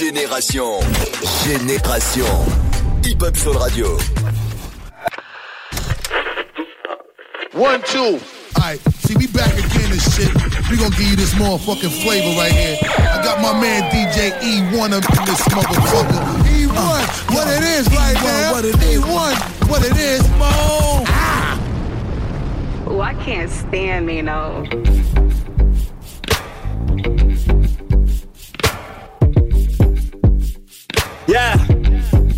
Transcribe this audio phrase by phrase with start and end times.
[0.00, 0.80] Génération.
[1.44, 2.24] Génération.
[3.04, 3.98] Hip Hop Soul Radio.
[7.52, 8.18] One, two.
[8.56, 10.32] Alright, see, we back again and shit.
[10.70, 12.78] We gonna give you this motherfucking flavor right here.
[12.80, 16.48] I got my man DJ Ewone up in this motherfucker.
[16.48, 18.52] Ewone, uh, what it is right Ewone, now.
[18.52, 19.02] What it is.
[19.02, 21.04] Ewone, what it is, Mo.
[21.08, 21.60] Ah.
[22.86, 24.64] Oh, I can't stand Nino.
[31.26, 31.56] Yeah,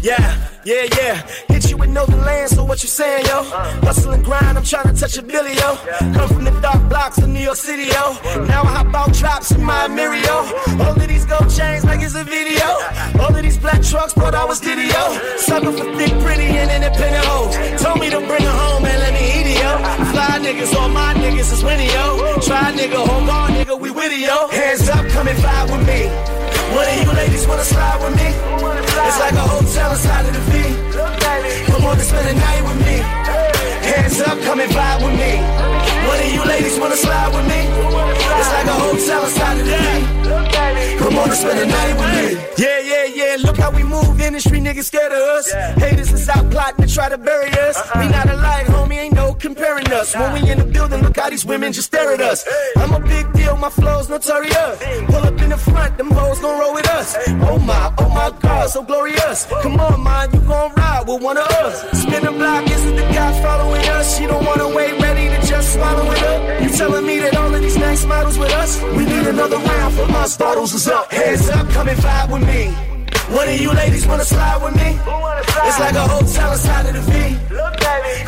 [0.02, 1.26] yeah, yeah, yeah.
[1.48, 3.42] Hit you with no delay, so what you saying, yo?
[3.86, 5.76] Hustle and grind, I'm trying to touch a billy, yo.
[6.14, 8.44] Come from the dark blocks of New York City, yo.
[8.46, 10.36] Now I hop out drops in my Mirio.
[10.80, 12.66] All of these gold chains like it's a video.
[13.22, 15.36] All of these black trucks thought I was Diddy, yo.
[15.38, 17.82] Sucker for thick, pretty, and independent hoes.
[17.82, 19.78] Told me to bring her home and let me eat it, yo.
[20.12, 22.38] Fly niggas, all my niggas is winning, yo.
[22.40, 24.48] Try nigga, hold on, nigga, we with it, yo.
[24.48, 26.41] Hands up, come and fly with me.
[26.74, 28.28] One of you ladies wanna slide with me?
[29.08, 30.52] It's like a hotel inside of the V.
[31.70, 32.96] Come on and spend the night with me.
[33.92, 35.32] Hands up, come and vibe with me.
[36.08, 38.21] One of you ladies wanna slide with me?
[38.42, 40.98] It's like a hotel inside the.
[40.98, 42.42] Come on and spend the night with me.
[42.58, 43.36] Yeah, yeah, yeah.
[43.38, 44.20] Look how we move.
[44.20, 45.52] Industry niggas scared of us.
[45.52, 47.76] Haters is out plotting to try to bury us.
[47.76, 48.00] Uh-uh.
[48.00, 48.96] We not alike, homie.
[48.96, 50.16] Ain't no comparing us.
[50.16, 52.44] When we in the building, look how these women just stare at us.
[52.76, 53.56] I'm a big deal.
[53.56, 54.78] My flow's notorious.
[55.06, 57.16] Pull up in the front, them hoes gon' roll with us.
[57.48, 59.46] Oh my, oh my God, so glorious.
[59.62, 61.82] Come on, man, you gon' ride with one of us.
[62.02, 64.18] Spin the block, isn't the guy following us?
[64.18, 66.40] She don't wanna wait, ready to just swallow it up.
[66.62, 68.80] You telling me that all of these nice models with us?
[68.96, 71.12] We need another round for my bottles is up.
[71.12, 72.62] Hands up, come and vibe with me.
[73.36, 74.90] One of you ladies wanna slide with me?
[75.68, 77.14] It's like a hotel inside of the V.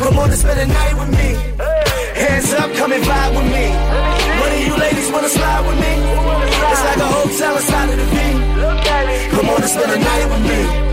[0.00, 1.28] Come on and spend the night with me.
[2.22, 3.66] Hands up, come and vibe with me.
[4.44, 5.92] One of you ladies wanna slide with me?
[6.72, 8.18] It's like a hotel inside of the V.
[9.34, 10.84] Come on and spend the night with me.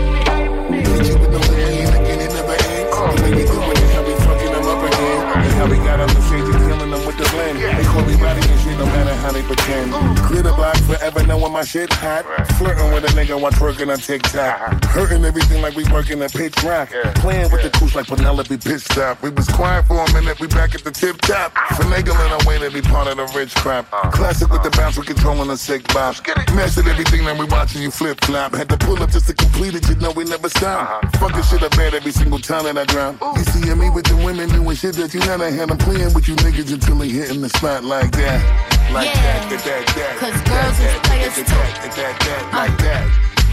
[7.76, 9.92] They call me body and shit, no matter how they pretend.
[10.26, 12.24] Clear the block forever, knowing my shit hot.
[12.58, 14.84] Flirting with a nigga while twerking on TikTok.
[14.84, 16.90] Hurting everything like we working a pitch rock.
[17.16, 19.22] Playing with the cooch like Penelope Pitstop.
[19.22, 21.54] We was quiet for a minute, we back at the tip top.
[21.76, 23.90] Finagling our way to be part of the rich crap.
[24.12, 26.16] Classic with the bounce, we controlling the sick bop.
[26.54, 28.54] Mastered everything, now we watching you flip flop.
[28.54, 31.04] Had to pull up just to complete it, you know we never stop.
[31.16, 33.16] Fucking shit up bad every single time that I drop.
[33.36, 35.70] You see me with the women doing shit that you never had.
[35.70, 38.42] I'm playing with you niggas until they hitting the spot like that.
[38.90, 39.22] Like Yeah.
[39.22, 40.18] that, that, that, that.
[40.18, 41.54] Cause that, girls that, is players that, too.
[41.54, 41.78] Uh.
[41.78, 43.06] that, that, that, like that.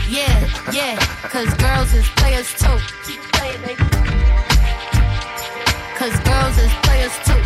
[0.10, 0.38] Yeah,
[0.74, 0.98] yeah,
[1.30, 2.78] cause girls is players too.
[3.06, 3.86] Keep playing, baby.
[5.94, 7.44] Cause girls is players too.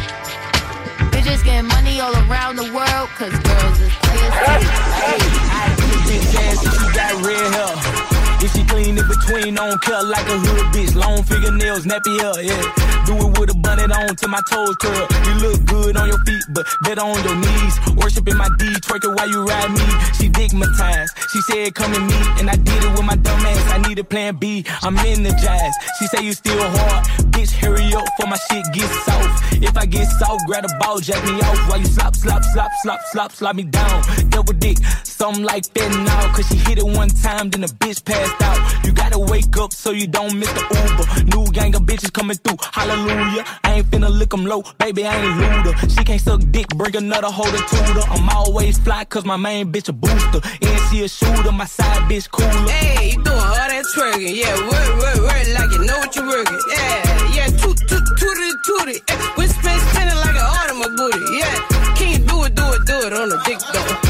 [1.12, 4.64] Bitches getting money all around the world, cause girls is players too.
[5.04, 5.20] Hey,
[5.52, 8.23] I ain't Bitch ass, she got red hair.
[8.44, 10.96] If she clean in between, don't care like a hood bitch.
[10.96, 12.84] Long fingernails, nappy hair, yeah.
[13.08, 15.08] Do it with a bonnet on till my toes curl.
[15.24, 17.76] You look good on your feet, but better on your knees.
[17.96, 19.88] Worshiping my D, twerking while you ride me.
[20.20, 21.08] She digmatized.
[21.32, 23.72] She said, come to me, and I did it with my dumb ass.
[23.72, 24.66] I need a plan B.
[24.82, 25.74] I'm jazz.
[26.00, 27.06] She say you still hard.
[27.32, 29.64] Bitch, hurry up for my shit gets soft.
[29.64, 32.72] If I get soft, grab a ball, jack me off while you slop, slop, slop,
[32.82, 34.04] slop, slop, slap me down.
[34.30, 36.34] Double dick, something like that now.
[36.36, 38.86] Cause she hit it one time, then the bitch passed out.
[38.86, 41.36] You gotta wake up so you don't miss the Uber.
[41.36, 43.44] New gang of bitches coming through, hallelujah.
[43.64, 45.74] I ain't finna lick 'em low, baby, I ain't looter.
[45.90, 48.04] She can't suck dick, bring another holder tutor.
[48.10, 50.42] I'm always fly cause my main bitch a booster.
[50.62, 52.50] And she a shooter, my side bitch cooler.
[52.70, 54.36] Hey, you doing all that twerking.
[54.36, 56.60] Yeah, work, work, work like you know what you're working.
[56.70, 59.02] Yeah, yeah, toot, toot, tooty.
[59.08, 61.34] Eh, we spin, spinning like an automobile.
[61.34, 61.56] Yeah,
[61.96, 64.03] can you do it, do it, do it on the dick though?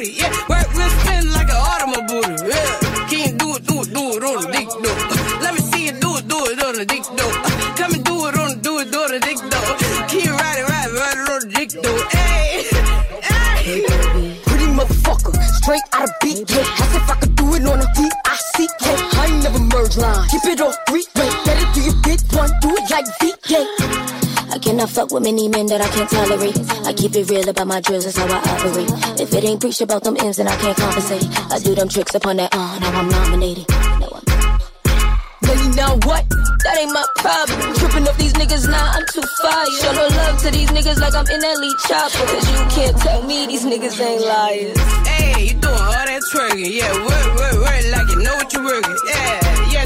[0.00, 0.12] Tooty.
[0.16, 2.48] Yeah, work, we spin like an automobile.
[2.48, 5.40] Yeah, can you do it, do it, do it on the dick though?
[5.40, 7.32] Let me see you do it, do it on the dick though.
[7.76, 10.66] Come and do it on, do it, do it on the dick it, ride it,
[10.68, 12.00] ride it on the dick though?
[12.08, 12.64] Hey,
[13.22, 14.36] hey.
[14.46, 16.52] Pretty motherfucker, straight out of BK.
[16.56, 18.84] As if I could do it on a D-I-C-K.
[19.18, 20.28] I ain't never merge line.
[20.28, 21.30] Keep it on three way.
[21.44, 23.79] Better do your big one, do it like VK.
[24.80, 26.56] I fuck with many men that I can't tolerate.
[26.88, 28.88] I keep it real about my drills, that's how I operate.
[29.20, 31.28] If it ain't preached about them M's, then I can't compensate.
[31.52, 33.68] I do them tricks upon that, uh, now I'm nominated.
[34.00, 34.24] No, I'm
[35.44, 36.24] Money now what?
[36.64, 37.60] That ain't my problem.
[37.76, 39.66] Tripping up these niggas now, I'm too fire.
[39.84, 42.24] Show no love to these niggas like I'm in that lead chopper.
[42.32, 44.80] Cause you can't tell me these niggas ain't liars.
[45.04, 46.72] Hey, you doing all that twerking.
[46.72, 48.96] Yeah, work, work, work like you know what you're working.
[49.08, 49.84] Yeah, yeah,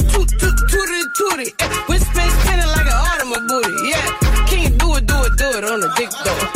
[5.69, 6.54] on the dick though.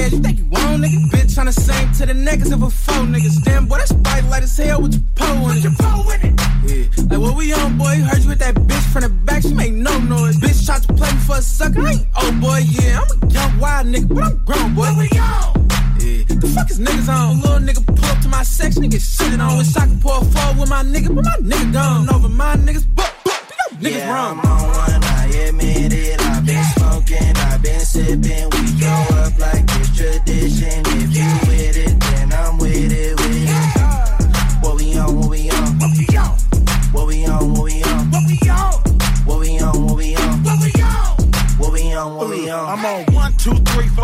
[0.00, 0.98] Bad, you think you want, nigga?
[1.10, 3.42] Bitch on the same to the niggas of a four niggas.
[3.44, 5.64] Damn, boy, that's bright light as hell with your pole in it.
[5.64, 6.40] Your pole in it.
[6.66, 7.04] Yeah.
[7.10, 7.96] Like, what we on, boy?
[7.96, 10.36] Heard you with that bitch from the back, she make no noise.
[10.36, 13.00] Bitch tried to play me for a sucker, I ain't old boy, yeah.
[13.00, 14.82] I'm a young wild nigga, but I'm grown, boy.
[14.82, 15.68] What we on?
[16.00, 16.24] Yeah.
[16.28, 17.36] The fuck is niggas on?
[17.36, 19.58] A Little nigga pull up to my section, nigga shit on.
[19.58, 20.20] Wish I could pour a
[20.58, 22.10] with my nigga, but my nigga gone.
[22.10, 23.40] Over my niggas, but, but,
[23.80, 24.40] niggas yeah, wrong.
[24.40, 25.09] I'm on one,
[25.40, 26.20] I admit it.
[26.20, 28.50] I've been smoking, I've been sipping.
[28.50, 28.92] We go
[29.24, 30.82] up like it's tradition.
[30.84, 34.62] If you with it, then I'm with it, with it.
[34.62, 35.78] What we on, what we on?
[35.78, 36.36] What we on?
[36.92, 38.10] What we on, what we on?
[38.10, 38.72] What we on?
[39.24, 40.42] What we on, what we on?
[40.44, 41.16] What we on?
[41.58, 42.78] What we on, what we on?
[42.78, 43.09] I'm on one, two, three,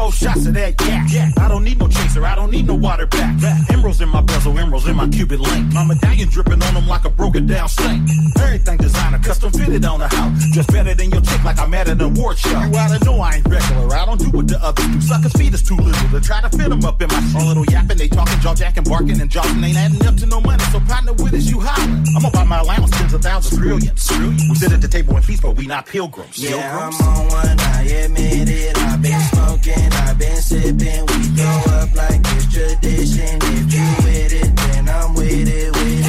[0.06, 1.10] four shots of that yak.
[1.10, 1.30] Yeah.
[1.38, 3.34] I don't need no chaser, I don't need no water back.
[3.70, 5.72] Emeralds in my bezel, emeralds in my cubit link.
[5.72, 8.08] My medallion dripping on them like a broken down sink.
[8.38, 10.44] Everything designer, custom fitted on the house.
[10.52, 12.50] Just better than your chick like I'm at an award show.
[12.50, 15.00] You oughta know I ain't regular, I don't do what the others do.
[15.00, 17.42] Suckers' feet is too little to try to fit them up in my shit.
[17.42, 20.40] A little yapping, they talking, jaw jacking, barking, and jawing ain't adding up to no
[20.40, 20.62] money.
[20.72, 22.06] So partner with us, you hollering.
[22.14, 24.10] I'm gonna buy my allowance, tens of thousands, trillions.
[24.48, 26.38] We sit at the table and feast, but we not pilgrims.
[26.38, 27.00] Yeah, pilgrims.
[27.00, 28.76] I'm on one, I admit it.
[28.78, 31.04] I've been smoking, I've been sipping.
[31.06, 33.38] We go up like it's tradition.
[33.42, 36.05] If you with it, then I'm with it, with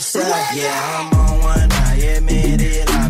[0.00, 0.56] at.
[0.56, 2.90] Yeah, I'm on one, I admit it.
[2.90, 3.09] I've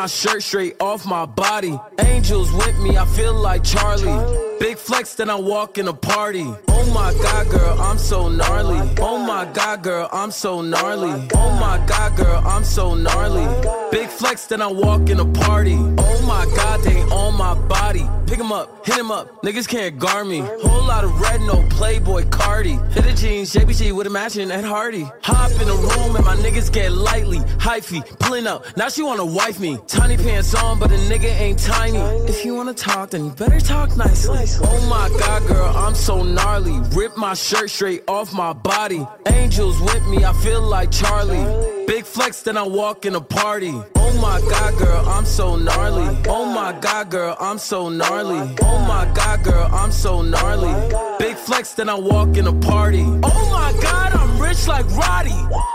[0.00, 1.78] my shirt straight off my body.
[1.98, 4.18] Angels with me, I feel like Charlie.
[4.58, 6.46] Big flex, then I walk in a party.
[6.68, 8.80] Oh my god, girl, I'm so gnarly.
[8.98, 11.28] Oh my god, girl, I'm so gnarly.
[11.34, 13.46] Oh my god, girl, I'm so gnarly.
[13.90, 15.76] Big flex, then I walk in a party.
[15.76, 18.08] Oh my god, they on my body.
[18.26, 20.38] Pick 'em up, hit 'em up, niggas can't guard me.
[20.38, 22.76] Whole lot of red, no Playboi Carti.
[22.92, 25.10] Hit the jeans, JBG with a matching Ed Hardy.
[25.22, 27.40] Hop in the room and my niggas get lightly.
[27.58, 29.78] Hyphy, pulling up, now she wanna wife me.
[29.90, 31.98] Tiny pants on, but a nigga ain't tiny.
[32.28, 34.38] If you wanna talk, then you better talk nicely.
[34.62, 36.78] Oh my god, girl, I'm so gnarly.
[36.94, 39.04] Rip my shirt straight off my body.
[39.26, 41.79] Angels with me, I feel like Charlie.
[41.86, 43.72] Big flex, then I walk in a party.
[43.96, 46.16] Oh my god, girl, I'm so gnarly.
[46.28, 48.56] Oh my god, girl, I'm so gnarly.
[48.62, 50.72] Oh my god, girl, I'm so gnarly.
[51.18, 53.04] Big flex, then I walk in a party.
[53.22, 55.34] Oh my god, I'm rich like Roddy.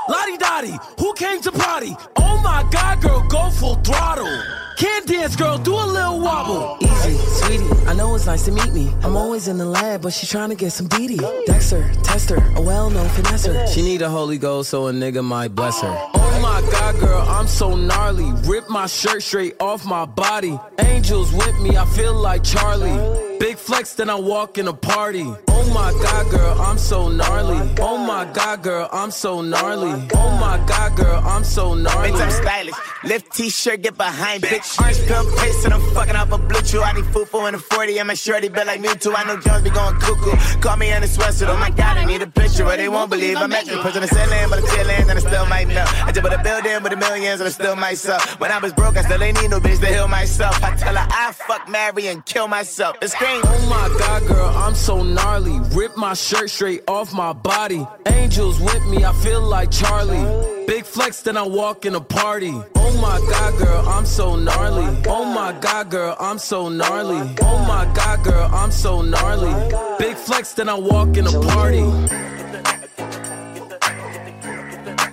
[0.10, 1.96] Lottie Dottie, who came to party?
[2.18, 4.42] Oh my god, girl, go full throttle.
[4.78, 6.78] Can't dance, girl, do a little wobble.
[6.82, 8.94] Easy, sweetie, I know it's nice to meet me.
[9.04, 11.18] I'm always in the lab, but she trying to get some DD.
[11.46, 13.68] Dexter, tester, a well-known finesser.
[13.74, 15.95] She need a Holy Ghost, so a nigga might bless her.
[15.98, 18.32] Oh my god, girl, I'm so gnarly.
[18.48, 20.60] Rip my shirt straight off my body.
[20.80, 23.35] Angels with me, I feel like Charlie.
[23.39, 25.25] Big flex, then I walk in a party.
[25.48, 27.58] Oh my god, girl, I'm so gnarly.
[27.80, 29.92] Oh my god, girl, I'm so gnarly.
[30.13, 32.12] Oh my god, girl, I'm so gnarly.
[32.12, 32.75] Bitch, I'm stylish.
[33.04, 34.80] Lift t-shirt, get behind, bitch.
[34.82, 36.82] Orange pill paste and I'm fucking off a blue chew.
[36.82, 39.13] I need food for in a 40 and my shorty built like me too.
[39.15, 40.62] I know Jones be going cuckoo.
[40.62, 41.48] Call me in the sweatsuit.
[41.48, 43.77] Oh my god, I need a picture or they won't believe I'm at you.
[43.77, 45.89] Pushing the ceiling, but the ceiling and I still might melt.
[46.06, 48.39] I just put a building with the millions and I still myself.
[48.39, 50.63] When I was broke, I still ain't need no bitch to heal myself.
[50.63, 52.98] I tell her I fuck Mary and kill myself.
[53.01, 53.41] It's scream.
[53.46, 55.60] Oh my god, girl, I'm so gnarly.
[55.75, 57.86] Rip my shirt straight off my body.
[58.05, 60.65] Angels with me, I feel like Charlie.
[60.67, 62.53] Big flex, then I walk in a party.
[62.75, 65.03] Oh my god, girl, I'm so gnarly.
[65.08, 67.36] Oh my god, girl, I'm so gnarly.
[67.41, 69.53] Oh my god, girl, I'm so gnarly.
[70.00, 71.84] Big flex, then I walk in a party.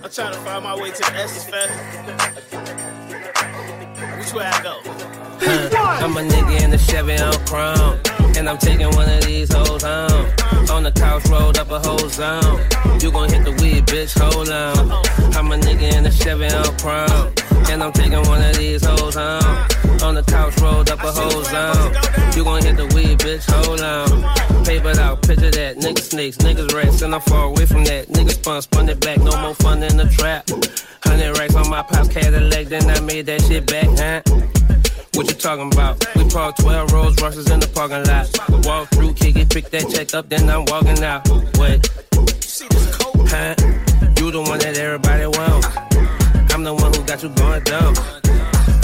[0.03, 1.73] I'm trying to find my way to the Essence Fest.
[4.19, 5.22] Which way I go?
[5.41, 7.99] I'm a nigga in the Chevy on chrome.
[8.37, 10.25] And I'm taking one of these hoes home.
[10.69, 12.59] On the couch, rolled up a whole zone.
[12.99, 14.91] You gon' hit the weed, bitch, hold on.
[15.35, 17.33] I'm a nigga in the Chevy on chrome.
[17.69, 19.67] And I'm taking one of these hoes home.
[20.01, 21.93] On the couch, rolled up a whole zone.
[22.35, 24.65] You gon' hit the weed, bitch, hold on.
[24.65, 25.77] Paper out, picture that.
[25.77, 28.07] Niggas snakes, niggas rats, and I'm far away from that.
[28.09, 30.49] Niggas spun, spun it back, no more fun in the trap.
[31.03, 34.72] Hundred racks on my pop's Cadillac, then I made that shit back, huh?
[35.15, 36.03] What you talking about?
[36.15, 38.27] We parked 12 Rolls Royces in the parking lot.
[38.65, 41.27] Walk through, kick it, pick that check up, then I'm walking out.
[41.59, 41.87] Wait.
[43.29, 43.53] Huh?
[44.17, 45.67] You the one that everybody wants.
[46.53, 47.93] I'm the one who got you going dumb.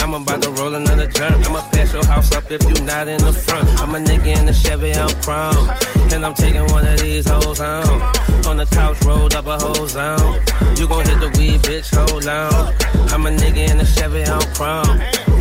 [0.02, 1.46] I'm about to roll another jump.
[1.48, 3.68] I'ma pass your house up if you not in the front.
[3.82, 5.70] I'm a nigga in the Chevy, I'm chrome.
[6.14, 8.02] And I'm taking one of these hoes home.
[8.46, 10.42] On the couch, rolled up a whole zone.
[10.78, 12.74] You gon' hit the weed, bitch, hold on.
[13.12, 15.00] I'm a nigga in the Chevy, I'm chrome.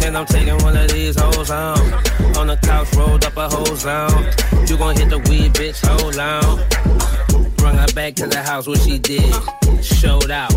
[0.09, 1.93] And I'm taking one of these hoes home.
[2.39, 4.25] On the couch, rolled up a whole zone.
[4.67, 7.55] You gon' hit the weed, bitch, hold on.
[7.57, 9.35] Bring her back to the house, what she did.
[9.85, 10.51] Showed out,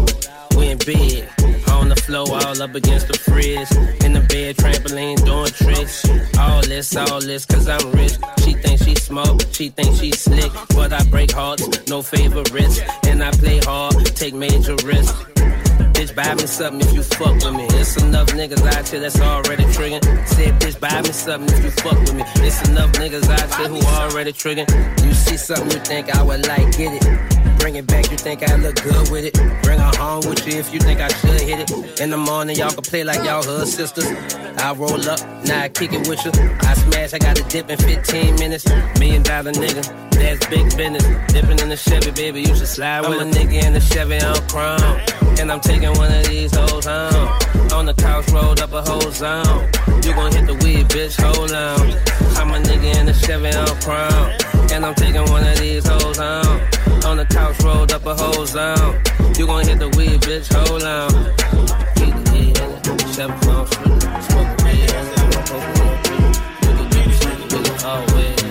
[0.56, 1.28] went big.
[1.68, 3.70] On the floor, all up against the fridge.
[4.06, 6.08] In the bed, trampoline, doing tricks.
[6.40, 8.14] All this, all this, cause I'm rich.
[8.46, 10.54] She thinks she smoke, she thinks she slick.
[10.70, 12.80] But I break hearts, no favorites.
[13.06, 15.26] And I play hard, take major risks.
[16.02, 17.68] Bitch, buy me something if you fuck with me.
[17.80, 20.28] It's enough niggas out here that's already triggering.
[20.28, 22.24] Said, bitch, buy me something if you fuck with me.
[22.38, 25.06] It's enough niggas out here who already triggering.
[25.06, 27.60] You see something you think I would like, get it.
[27.60, 29.36] Bring it back, you think I look good with it.
[29.62, 32.02] Bring her home with you if you think I should hit it.
[32.02, 34.08] In the morning, y'all can play like y'all hood sisters.
[34.58, 36.32] I roll up, now I kick it with you.
[36.62, 38.68] I smash, I got a dip in 15 minutes.
[38.98, 41.06] Million dollar nigga, that's big business.
[41.32, 44.20] Dipping in the Chevy, baby, you should slide with I'm a nigga in the Chevy
[44.20, 45.21] on chrome.
[45.42, 47.28] And I'm taking one of these hoes home.
[47.74, 49.72] On the couch, rolled up a whole zone.
[50.04, 51.82] You gon' hit the weed, bitch, hold on.
[52.38, 54.30] I'm a nigga in the Chevy on chrome.
[54.72, 56.62] And I'm taking one of these hoes home.
[57.06, 59.02] On the couch, rolled up a whole zone.
[59.36, 61.10] You gon' hit the weed, bitch, hold on.
[61.98, 62.06] The
[62.38, 62.72] in.
[64.22, 64.94] Smoke weed,
[67.84, 68.44] always.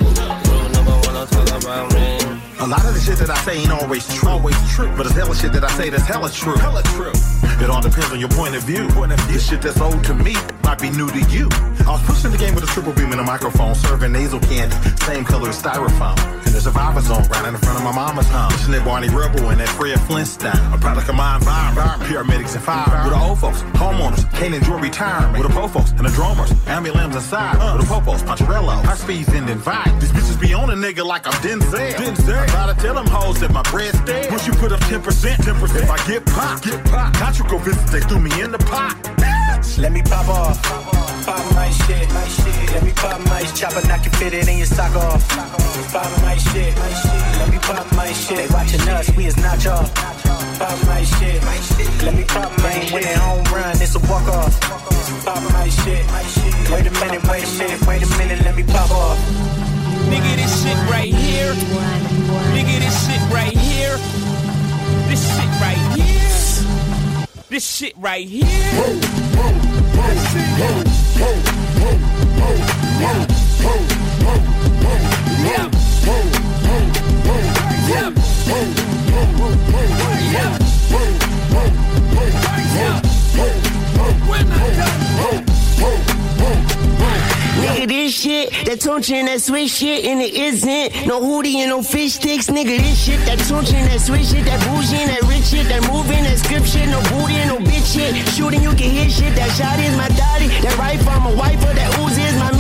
[0.51, 2.20] Rule number one, I'm talking about me.
[2.61, 4.93] A lot of the shit that I say ain't always true, always true.
[4.95, 7.13] But it's hella shit that I say that's hella true, hella true.
[7.57, 8.87] It all depends on your point of view.
[8.89, 9.39] Point of view.
[9.39, 11.49] Shit that's old to me might be new to you.
[11.89, 14.77] I was pushing the game with a triple beam and a microphone, serving nasal candy,
[15.05, 16.17] same color as styrofoam.
[16.47, 18.51] In the survivor zone, right in front of my mama's home.
[18.51, 20.73] Pushing that Barney Rubble and that Fred Flintstone.
[20.75, 22.03] A product of my environment.
[22.03, 23.05] Paramedics and fire.
[23.05, 25.43] With the old folks, homeowners, can't enjoy retirement.
[25.43, 27.57] With the po folks and the drummers, ambulance inside.
[27.79, 29.89] With the popos, Poncherello, high speeds and invite.
[30.01, 31.95] These bitches be on a nigga like I'm Denzel.
[31.95, 32.50] Denzel.
[32.51, 34.31] Try to tell them hoes that my bread's dead.
[34.31, 35.83] Once you put up 10%, 10%.
[35.83, 37.17] If I get popped, get popped.
[37.17, 38.97] Contra visits, they threw me in the pot.
[39.79, 40.63] Let me pop off.
[41.25, 42.09] Pop my shit.
[42.11, 42.27] my
[42.73, 45.29] Let me pop my chopper, knock you fit it in your sock off.
[45.93, 46.77] Pop my shit.
[47.39, 48.37] Let me pop my shit.
[48.37, 49.87] They watching us, we is not y'all.
[50.59, 51.43] Pop my shit.
[51.45, 52.03] my shit.
[52.03, 52.93] Let me pop my shit.
[52.93, 54.61] winning home run, it's a walk off.
[55.25, 56.05] Pop my shit.
[56.71, 59.70] Wait a minute, wait a minute, wait a minute, let me pop off.
[60.09, 61.53] Nigga, this shit right here.
[62.55, 63.97] Nigga, this shit right here.
[65.09, 66.07] This shit right here.
[67.49, 68.47] This shit right here.
[87.87, 92.15] This shit, that and that sweet shit, and it isn't no hoodie and no fish
[92.15, 92.49] sticks.
[92.49, 95.81] Nigga, this shit, that and that sweet shit, that bougie and that rich shit, that
[95.91, 98.15] moving, that script shit, no booty and no bitch shit.
[98.37, 99.35] Shooting, you can hit shit.
[99.35, 100.49] That shot is my daddy.
[100.61, 101.35] That rifle, I'm a
[101.75, 102.60] that Uzi is my.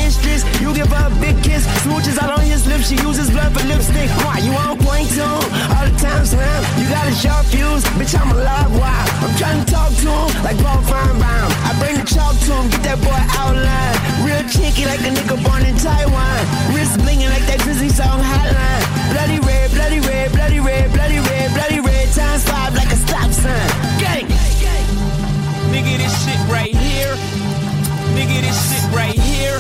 [0.70, 2.86] You give her a big kiss, smooches out on his lips.
[2.86, 4.06] She uses blood for lipstick.
[4.22, 5.26] Why you on point too?
[5.26, 6.62] All the time, slam.
[6.78, 8.14] You got a sharp fuse, bitch.
[8.14, 8.70] I'm alive.
[8.78, 9.02] Why?
[9.18, 11.50] I'm trying to talk to him like Paul Finebaum.
[11.66, 13.98] I bring the chalk to him, get that boy outline.
[14.22, 16.38] Real chicky like a nigga born in Taiwan.
[16.70, 18.84] Wrist blinging like that Disney song hotline.
[19.10, 22.06] Bloody red, bloody red, bloody red, bloody red, bloody red.
[22.14, 23.70] Times five like a stop sign.
[23.98, 24.30] Gang.
[25.74, 27.18] Nigga, this shit right here.
[28.14, 29.58] Nigga, this shit right here.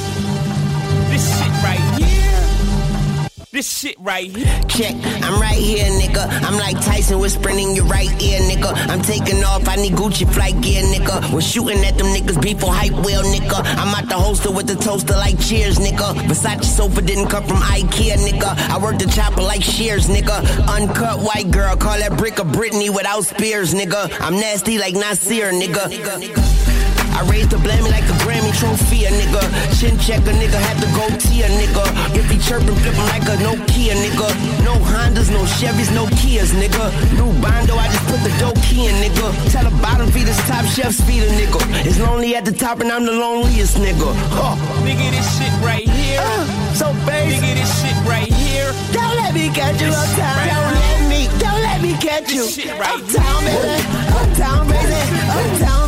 [1.10, 3.26] This shit right here.
[3.52, 4.60] This shit right here.
[4.68, 6.24] Check, I'm right here, nigga.
[6.44, 8.72] I'm like Tyson whispering in your right ear, nigga.
[8.88, 11.32] I'm taking off, I need Gucci flight gear, nigga.
[11.32, 13.60] We're shooting at them niggas before hype wheel, nigga.
[13.76, 16.14] I'm at the holster with the toaster like cheers, nigga.
[16.28, 18.56] Versace sofa didn't come from Ikea, nigga.
[18.70, 20.38] I work the chopper like shears, nigga.
[20.68, 24.16] Uncut white girl, call that brick a Britney without spears, nigga.
[24.20, 26.79] I'm nasty like Nasir, nigga.
[27.20, 29.44] I raised the blammy like a Grammy trophy, a nigga.
[29.76, 31.84] Chin check a nigga, had to go T a nigga.
[32.16, 34.28] If he chirping, flip him like a Nokia, nigga.
[34.64, 36.88] No Hondas, no Chevys, no Kias, nigga.
[37.20, 39.28] New Bondo, I just put the dope key in, nigga.
[39.52, 41.60] Tell the bottom feeders, top chefs feed a nigga.
[41.84, 44.16] It's lonely at the top and I'm the loneliest nigga.
[44.32, 44.56] Huh.
[44.80, 46.24] Nigga, this shit right here.
[46.24, 47.44] Uh, so basic.
[47.44, 48.72] Nigga, this shit right here.
[48.96, 50.36] Don't let me catch you This uptown.
[50.40, 52.48] right Don't let me, don't let me catch you.
[52.48, 53.76] This shit right uptown, baby.
[54.08, 55.00] Uptown, baby.
[55.36, 55.79] Uptown,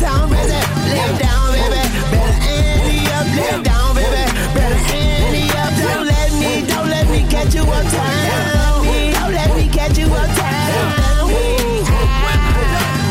[0.00, 0.30] baby.
[0.30, 0.54] Baby.
[0.94, 1.82] Lay down, baby.
[2.10, 2.38] Better
[3.34, 4.24] Lay down, baby.
[4.54, 5.72] Better ante up.
[5.74, 8.84] Don't let me, don't let me catch you uptown.
[9.18, 11.30] Don't let me catch you uptown.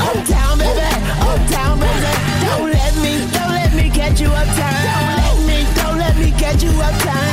[0.08, 0.88] Uptown, baby.
[1.28, 2.12] Uptown, baby.
[2.48, 4.84] Don't let me, don't let me catch you uptown.
[4.88, 7.28] Don't let me, don't let me catch you uptown.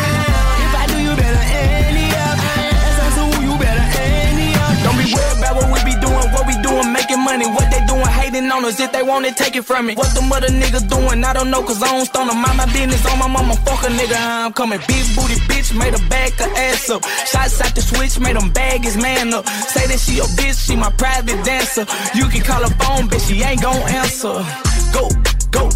[0.67, 2.39] If I do, you better ante up.
[2.43, 4.75] That's also who you better ante up.
[4.83, 7.47] Don't be worried what we be doing, what we doing, making money.
[7.47, 7.84] What they
[8.35, 8.81] hating on us.
[8.81, 9.95] If they want it, take it from me.
[9.95, 12.43] What the mother niggas doing, I don't know, cause I don't stone them.
[12.43, 14.17] Mind my business on my mama, fuck a nigga.
[14.19, 14.79] I'm coming.
[14.87, 17.05] Big booty bitch, made her back her ass up.
[17.05, 19.47] Shots out the switch, made them bag his man up.
[19.49, 21.87] Say that she your bitch, she my private dancer.
[22.15, 24.35] You can call her phone, bitch, she ain't gon' answer.
[24.93, 25.09] Go,
[25.51, 25.71] go,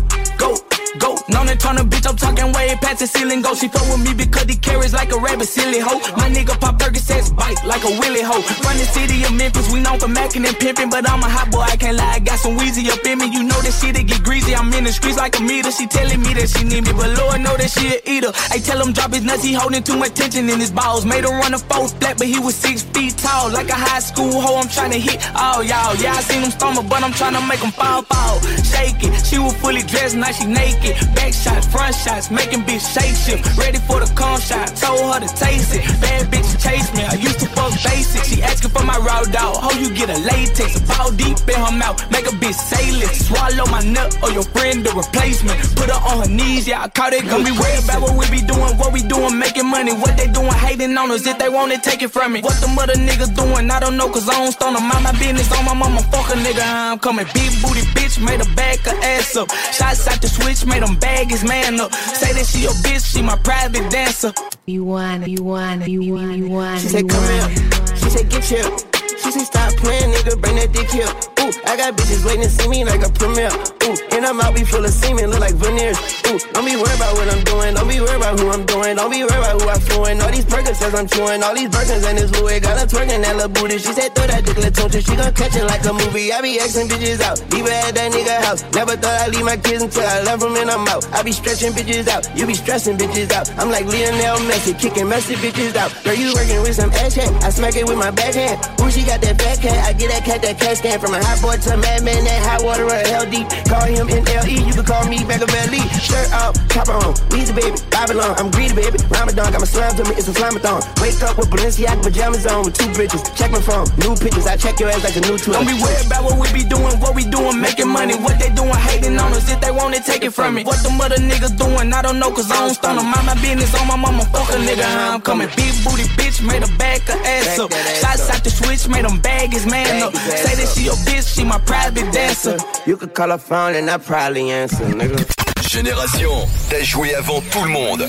[1.47, 3.43] to turn a bitch, I'm talking way past the ceiling.
[3.43, 6.01] Go, she fuck with me because he carries like a rabbit, silly hoe.
[6.17, 8.43] My nigga pop Percocets, bite like a willy hoe.
[8.43, 11.51] From the city of Memphis, we known for macking and pimping, but I'm a hot
[11.51, 12.17] boy, I can't lie.
[12.17, 14.55] I got some Weezy up in me, you know that shit it get greasy.
[14.55, 15.71] I'm in the streets like a meter.
[15.71, 18.33] She telling me that she need me, but Lord know that she a eater.
[18.51, 21.05] I tell him drop his nuts, he holding too much tension in his balls.
[21.05, 24.01] Made him run a four flat, but he was six feet tall, like a high
[24.01, 24.57] school hoe.
[24.57, 25.95] I'm trying to hit all y'all.
[25.97, 28.41] Yeah, I seen him stumble, but I'm trying to make him fall, fall.
[28.65, 30.97] Shake it, she was fully dressed, now she naked.
[31.29, 33.45] Back shots, front shots, making bitch shake shift.
[33.59, 35.85] Ready for the con shot, told her to taste it.
[36.01, 38.25] Bad bitch chase me, I used to fuck basic.
[38.25, 40.81] She asking for my raw dog, how you get a latex?
[40.89, 43.13] Ball deep in her mouth, make a bitch say lick.
[43.13, 45.61] Swallow my nut or your friend the replacement.
[45.77, 47.29] Put her on her knees, yeah, I caught it.
[47.29, 49.93] Gonna be worried about what we be doing, what we doing, making money.
[49.93, 51.27] What they doing, hating on us.
[51.27, 52.41] If they want it, take it from me.
[52.41, 54.89] What them other niggas doing, I don't know, cause I don't stone them.
[54.89, 56.65] Mind my business on my mama, fuck a nigga.
[56.65, 57.27] I'm coming.
[57.37, 59.53] Big booty bitch, made her back her ass up.
[59.77, 61.93] Shots out the switch, made them bag his man up.
[61.95, 64.33] Say that she your bitch, she my private dancer.
[64.67, 66.79] You wanna, you wanna, you wanna, you wanna.
[66.79, 67.97] She said, come here.
[67.97, 68.71] She said, get here.
[69.19, 71.38] She said, stop playing, nigga, bring that dick here.
[71.49, 73.49] Ooh, I got bitches waiting to see me like a premiere.
[73.89, 75.97] Ooh, and I'm out, be full of semen, look like veneers.
[76.29, 78.97] Ooh, don't be worried about what I'm doing, don't be worried about who I'm doing,
[78.97, 80.21] don't be worried about who I'm fluing.
[80.21, 80.45] All these
[80.79, 82.61] says I'm chewing, all these burgers and this Louis.
[82.61, 83.79] Got her twerking that little booty.
[83.79, 84.93] She said, throw that dick, touch.
[84.93, 86.33] She gon' catch it like a movie.
[86.33, 88.63] I be asking bitches out, leave her at that nigga house.
[88.73, 91.03] Never thought I'd leave my kids until I left them and I'm out.
[91.13, 93.49] I be stretching bitches out, you be stressing bitches out.
[93.59, 95.91] I'm like Lionel Messi, kicking messy bitches out.
[96.05, 98.61] Girl, you working with some ass hat, I smack it with my backhand.
[98.81, 101.43] Ooh, she got that cat, I get that cat, that cat stand from a hot
[101.43, 103.47] boy to a madman, that hot water or hell deep.
[103.67, 105.83] Call him NLE, you can call me Machiavelli.
[105.99, 108.99] Shirt off, top on, Weezy baby, Babylon, I'm greedy baby.
[109.11, 110.83] Ramadan, got my slime to me, it's a slamathon.
[111.01, 113.23] Wake up with Balenciaga pajamas on with two bitches.
[113.37, 115.55] Check my phone, new pictures, I check your ass like a new tool.
[115.55, 118.15] Don't be worried about what we be doing, what we doing, making money.
[118.19, 119.47] What they doing, hating on us.
[119.51, 120.65] If they want it, take it from me.
[120.65, 123.07] What them other niggas doing, I don't know, cause I don't stun them.
[123.07, 125.49] Mind my business on my mama, fuck a nigga, I'm coming.
[125.55, 127.71] Big booty bitch, made her back her ass up.
[128.01, 130.15] Shots out the switch, made them bag his man up.
[130.15, 132.57] Say that she your bitch, she my private dancer.
[132.87, 135.25] You could call her phone and I probably answer, nigga.
[135.69, 138.09] Génération, t'as joué avant tout le monde.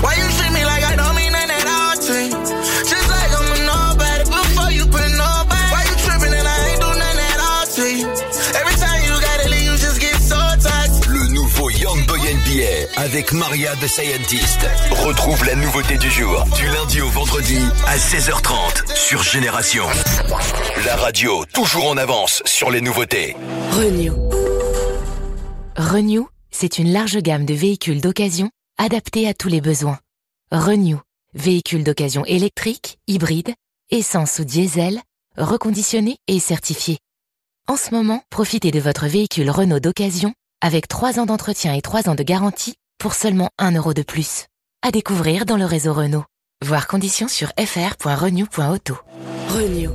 [0.00, 1.96] Why you treat me like I don't mean nothing at all
[12.96, 14.60] Avec Maria the Scientist.
[14.90, 19.84] Retrouve la nouveauté du jour du lundi au vendredi à 16h30 sur Génération.
[20.84, 23.34] La radio toujours en avance sur les nouveautés.
[23.70, 24.12] Renew.
[25.78, 29.98] Renew, c'est une large gamme de véhicules d'occasion adaptés à tous les besoins.
[30.50, 31.00] Renew,
[31.32, 33.54] véhicules d'occasion électriques, hybrides,
[33.90, 35.00] essence ou diesel,
[35.38, 36.98] reconditionnés et certifiés.
[37.66, 42.08] En ce moment, profitez de votre véhicule Renault d'occasion avec 3 ans d'entretien et 3
[42.08, 44.46] ans de garantie pour seulement 1 euro de plus.
[44.80, 46.24] À découvrir dans le réseau Renault.
[46.64, 48.96] Voir conditions sur fr.renew.auto.
[49.48, 49.90] Renew.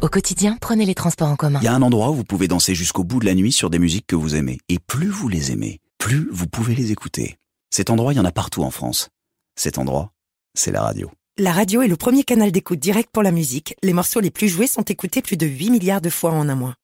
[0.00, 1.58] Au quotidien, prenez les transports en commun.
[1.60, 3.68] Il y a un endroit où vous pouvez danser jusqu'au bout de la nuit sur
[3.68, 4.58] des musiques que vous aimez.
[4.70, 7.36] Et plus vous les aimez, plus vous pouvez les écouter.
[7.70, 9.10] Cet endroit, il y en a partout en France.
[9.56, 10.12] Cet endroit,
[10.54, 11.10] c'est la radio.
[11.36, 13.74] La radio est le premier canal d'écoute direct pour la musique.
[13.82, 16.54] Les morceaux les plus joués sont écoutés plus de 8 milliards de fois en un
[16.54, 16.74] mois.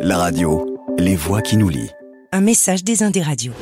[0.00, 1.90] La radio, les voix qui nous lient.
[2.32, 3.52] Un message des Indes radios.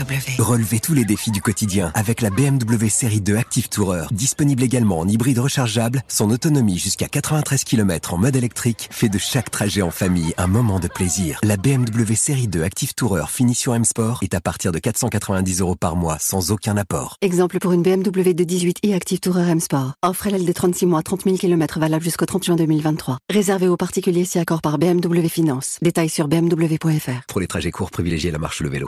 [0.00, 0.40] BMW.
[0.42, 4.06] Relevez tous les défis du quotidien avec la BMW série 2 Active Tourer.
[4.10, 9.18] Disponible également en hybride rechargeable, son autonomie jusqu'à 93 km en mode électrique fait de
[9.18, 11.38] chaque trajet en famille un moment de plaisir.
[11.42, 15.76] La BMW série 2 Active Tourer finition M Sport est à partir de 490 euros
[15.76, 17.16] par mois sans aucun apport.
[17.20, 19.92] Exemple pour une BMW de 18i Active Tourer M Sport.
[20.02, 23.18] Offre LLD 36 mois, 30 000 km valable jusqu'au 30 juin 2023.
[23.28, 25.76] Réservé aux particuliers si accord par BMW Finance.
[25.82, 27.26] Détails sur bmw.fr.
[27.28, 28.86] Pour les trajets courts, privilégiez la marche ou le vélo.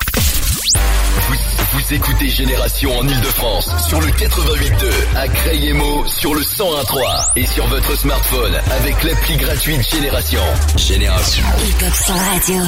[1.15, 1.35] Vous,
[1.73, 7.67] vous écoutez Génération en Ile-de-France sur le 88.2, à Crayemo sur le 101.3 et sur
[7.67, 10.43] votre smartphone avec l'appli gratuite Génération.
[10.77, 11.45] Génération.
[11.65, 12.63] Hip Hop Radio.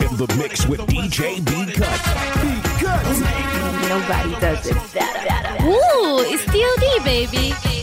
[0.00, 2.02] in the mix with DJ B Cut.
[2.42, 3.04] B Cut.
[3.88, 5.64] Nobody does it better.
[5.64, 7.81] Ooh, it's DOD, baby.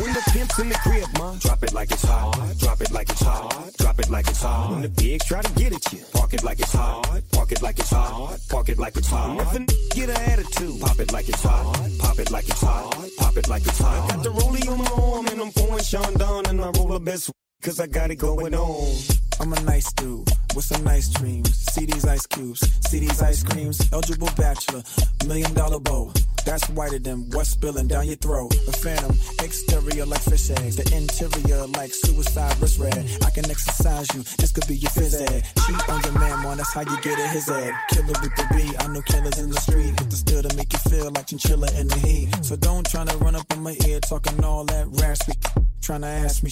[0.00, 2.58] When the pimp's in the crib, ma, drop it like it's hot.
[2.58, 3.70] Drop it like it's hot.
[3.78, 4.70] Drop it like it's hot.
[4.72, 7.22] When the pigs try to get at you, park it like it's hot.
[7.32, 8.38] Park it like it's hot.
[8.50, 9.40] Park it like it's hot.
[9.40, 11.90] If a get an attitude, pop it like it's hot.
[11.98, 13.08] Pop it like it's hot.
[13.18, 14.10] Pop it like it's hot.
[14.10, 17.30] Got the rollie on my arm and I'm pouring Chandon and I roll the best.
[17.62, 18.96] Cause I got it going on.
[19.40, 21.54] I'm a nice dude with some nice dreams.
[21.72, 23.80] See these ice cubes, see these ice creams.
[23.92, 24.82] Eligible bachelor,
[25.26, 26.12] million dollar bow.
[26.44, 28.50] That's whiter than what's spilling down your throat.
[28.66, 30.76] The phantom, exterior like fish eggs.
[30.76, 32.98] The interior like suicide wrist red.
[33.24, 35.44] I can exercise you, this could be your phys ed.
[35.66, 37.72] Cheat on your man, man, that's how you get it his head.
[37.90, 39.98] Killer with the B, I know killers in the street.
[39.98, 42.28] With the still to make you feel like chinchilla in the heat.
[42.44, 45.32] So don't try to run up on my ear talking all that raspy.
[45.80, 46.50] Tryna ask me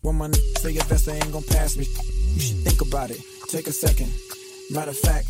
[0.00, 1.86] when my n- say your vest ain't gon' pass me.
[2.34, 3.20] You should think about it.
[3.48, 4.12] Take a second.
[4.70, 5.28] Matter of fact,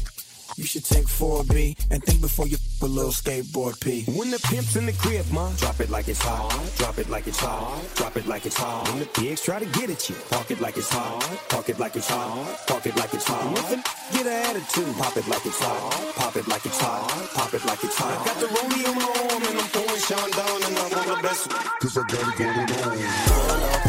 [0.57, 4.05] you should take 4B and think before you f- a little skateboard P.
[4.17, 6.49] When the pimp's in the crib, ma, drop it like it's hot.
[6.79, 7.83] Drop it like it's hot.
[7.97, 8.89] Drop it like it's hot.
[8.89, 11.21] When the pigs try to get at you, park it like it's hot.
[11.49, 12.67] Park it like it's hot.
[12.67, 13.59] Park it like it's hot.
[13.59, 16.15] If a n- get an attitude, pop it like it's hot.
[16.17, 17.31] Pop it like it's hot.
[17.35, 18.21] Pop it like it's hot.
[18.21, 21.23] I got the rollie on my arm and I'm pouring Chandon and I'm on the
[21.23, 21.51] best.
[21.81, 23.84] Cause I got it going on.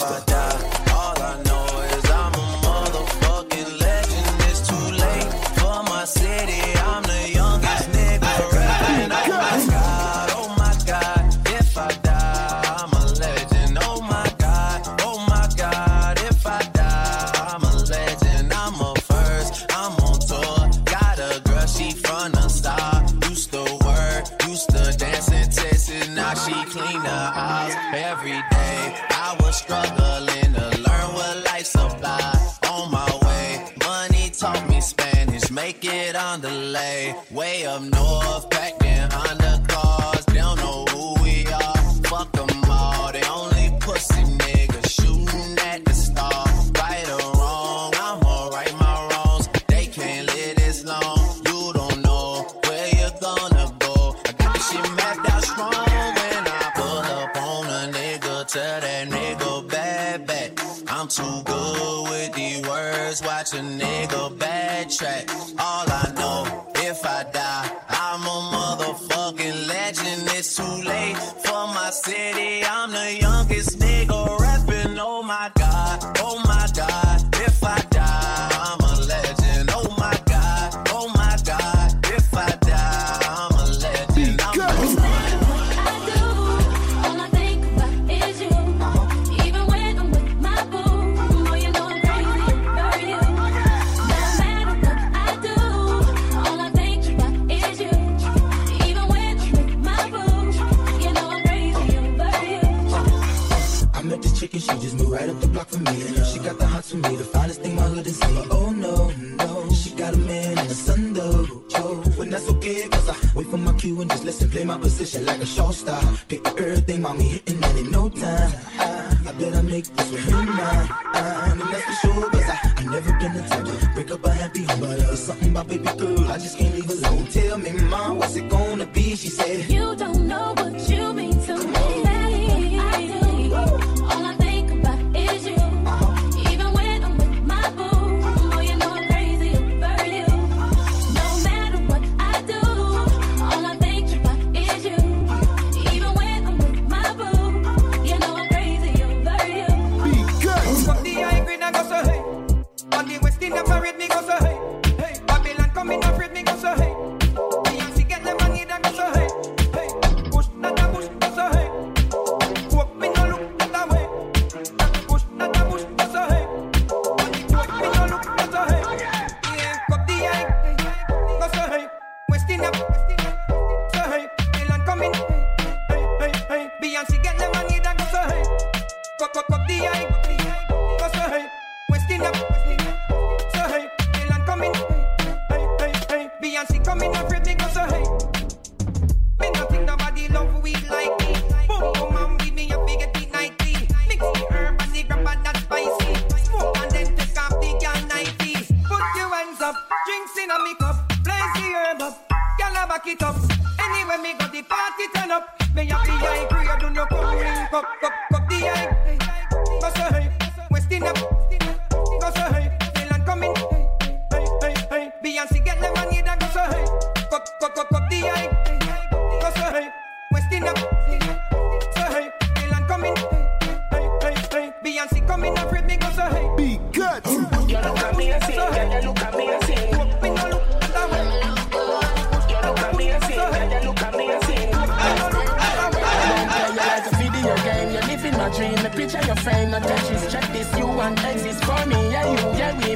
[0.00, 0.33] I'm a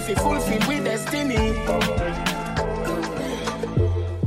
[0.09, 1.37] fi fulfill with destiny.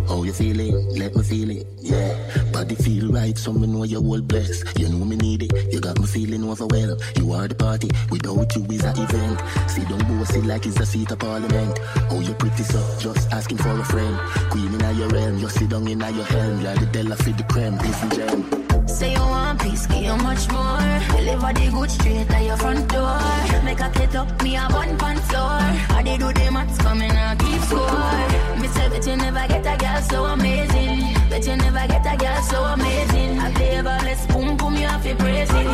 [0.07, 0.75] How you feeling?
[0.97, 2.17] Let me feel it, yeah.
[2.51, 4.21] Body feel right, so me know you're bless.
[4.21, 4.79] blessed.
[4.79, 7.01] You know me need it, you got me feeling overwhelmed.
[7.17, 9.41] You are the party, without you is a event.
[9.69, 11.79] See, don't boast it like it's a seat of parliament.
[12.11, 14.17] Oh, you pretty so, just asking for a friend.
[14.51, 16.61] Queen in your realm, you sit down in your helm.
[16.61, 18.60] You're the Della fit the creme, this and gem
[19.01, 20.89] say you want peace, give you much more.
[21.17, 23.17] Deliver the good straight at your front door.
[23.65, 25.61] Make a kid up, me a one pan floor.
[25.93, 28.59] How they do them maths coming, I keep score.
[28.61, 30.99] Me say that you never get a girl so amazing.
[31.29, 33.39] Bet you never get a girl so amazing.
[33.39, 35.65] I play a let's boom boom, you have to praise it.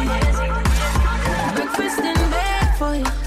[1.56, 3.27] Breakfast in bed for you.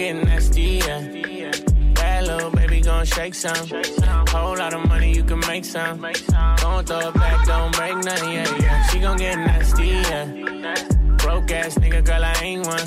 [0.00, 1.00] get nasty, yeah.
[1.94, 3.68] That little baby gon' shake some.
[4.28, 6.00] Whole lot of money, you can make some.
[6.56, 8.86] Don't throw it back, don't break nothing, yeah, yeah.
[8.88, 10.24] She gon' get nasty, yeah.
[11.22, 12.86] Broke ass nigga, girl, I ain't one.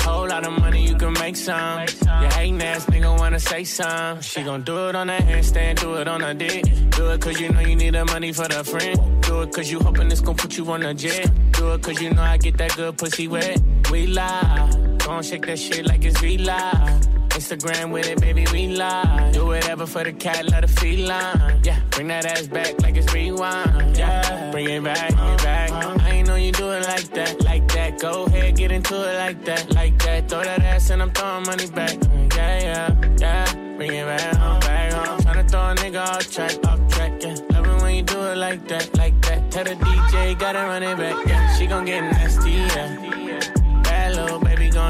[0.00, 1.86] Whole lot of money, you can make some.
[2.20, 4.20] You hate ass nigga wanna say some.
[4.20, 6.64] She gon' do it on her handstand, do it on her dick.
[6.96, 9.22] Do it cause you know you need the money for the friend.
[9.22, 11.30] Do it cause you hoping it's gon' put you on a jet.
[11.52, 13.60] Do it cause you know I get that good pussy wet.
[13.92, 17.06] We lie phone, shake that shit like it's V Live.
[17.30, 19.32] Instagram with it, baby, we live.
[19.32, 21.60] Do whatever for the cat, let the feline.
[21.62, 23.96] Yeah, bring that ass back like it's rewind.
[23.96, 25.70] Yeah, bring it back, bring it back.
[26.06, 27.98] I ain't know you do it like that, like that.
[28.00, 30.28] Go ahead, get into it like that, like that.
[30.28, 31.96] Throw that ass and I'm throwing money back.
[31.98, 33.76] Mm, yeah, yeah, yeah.
[33.76, 35.20] Bring it back, home, back home.
[35.20, 37.12] Tryna throw a nigga off track, off track.
[37.22, 39.50] Yeah, love when you do it like that, like that.
[39.50, 41.16] Tell the DJ, gotta run it back.
[41.26, 42.50] Yeah, she gon' get nasty.
[42.50, 43.09] Yeah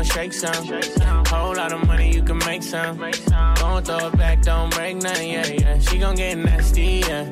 [0.00, 0.64] gon' shake some.
[1.26, 2.96] Whole lot of money, you can make some.
[2.96, 5.78] Don't throw it back, don't break nothing, yeah, yeah.
[5.78, 7.24] She gon' get nasty, yeah.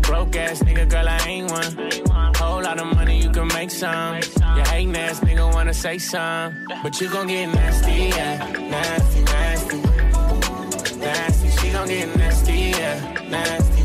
[0.00, 2.34] Broke ass nigga, girl, I ain't one.
[2.36, 4.20] Whole lot of money, you can make some.
[4.40, 6.66] Yeah, hating ass nigga wanna say some.
[6.82, 8.50] But you gon' get nasty, yeah.
[8.74, 9.80] Nasty, nasty.
[10.98, 13.28] Nasty, she gon' get nasty, yeah.
[13.30, 13.75] Nasty.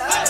[0.00, 0.29] Hey.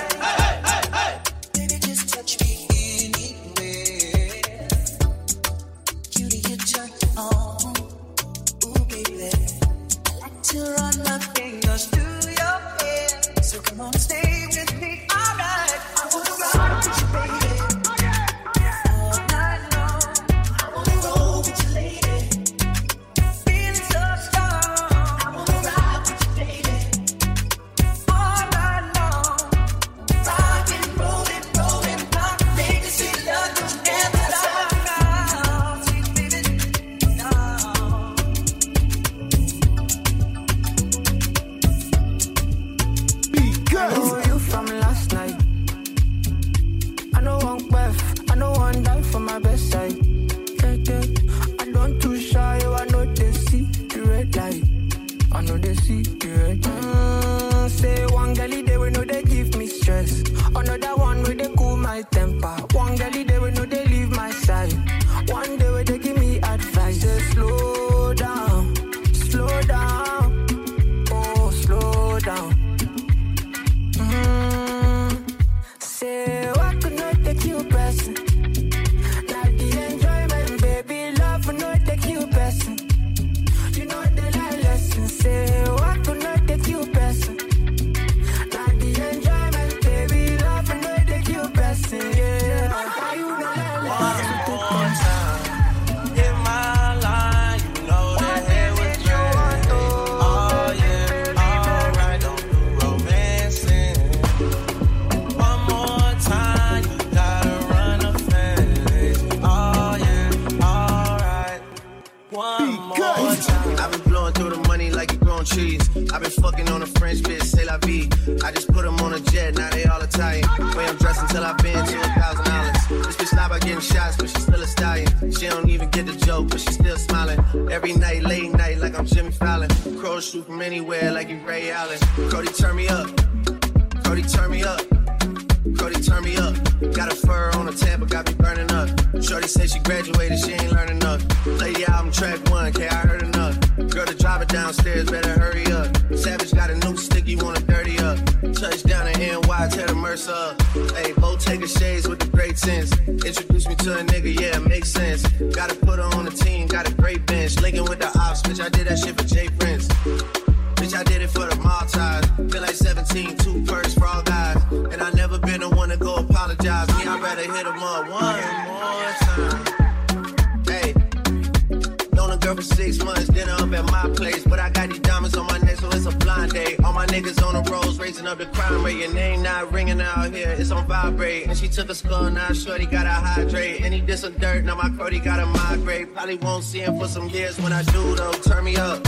[181.75, 183.83] To the skull, now shorty gotta hydrate.
[183.83, 186.13] And he did some dirt, now my Cody gotta migrate.
[186.13, 188.33] Probably won't see him for some years when I do, though.
[188.33, 189.07] Turn me up.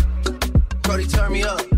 [0.85, 1.72] Cody, turn me up.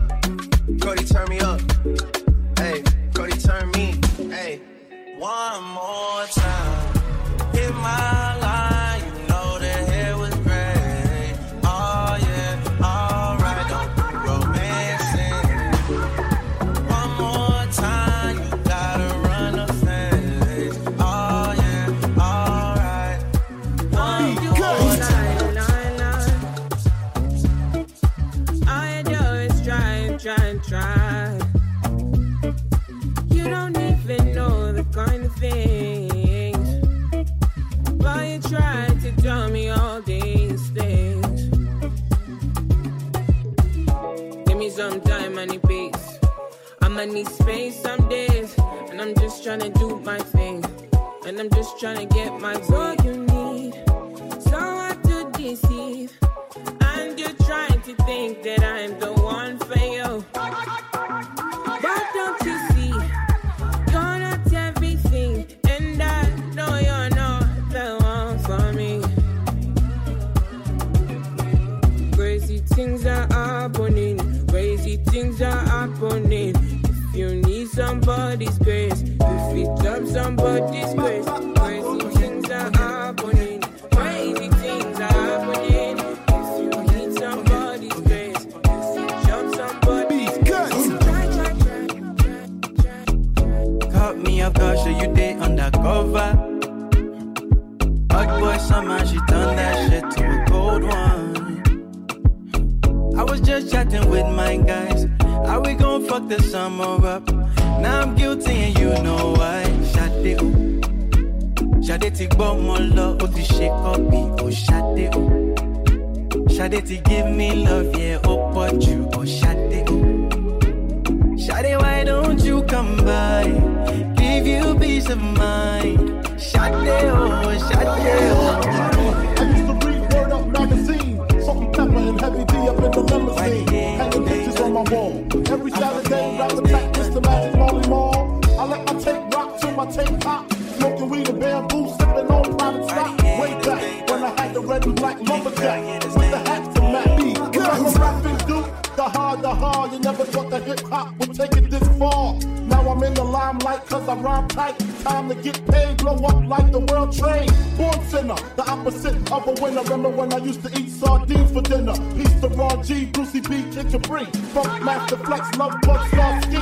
[155.45, 157.51] Get paid, blow up like the world trade.
[157.77, 159.83] Born sinner, the opposite of a winner.
[159.83, 161.95] Remember when I used to eat sardines for dinner?
[162.17, 164.25] Peace to Ron G, Brucey B, Kid Capri.
[164.55, 166.57] Funk Master Flex, Love Bug, Star Ski.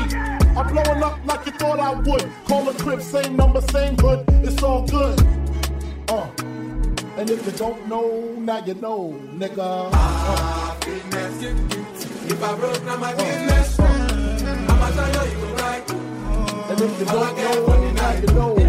[0.58, 2.28] I'm blowing up like you thought I would.
[2.46, 4.24] Call a crib, same number, same hood.
[4.42, 5.20] It's all good.
[6.08, 6.28] Uh.
[7.16, 9.90] And if you don't know, now you know, nigga.
[9.92, 10.74] Uh.
[12.24, 13.78] If I broke, now my business.
[13.78, 15.90] I'ma tell you, you right.
[16.70, 18.61] And if you don't know, now you know.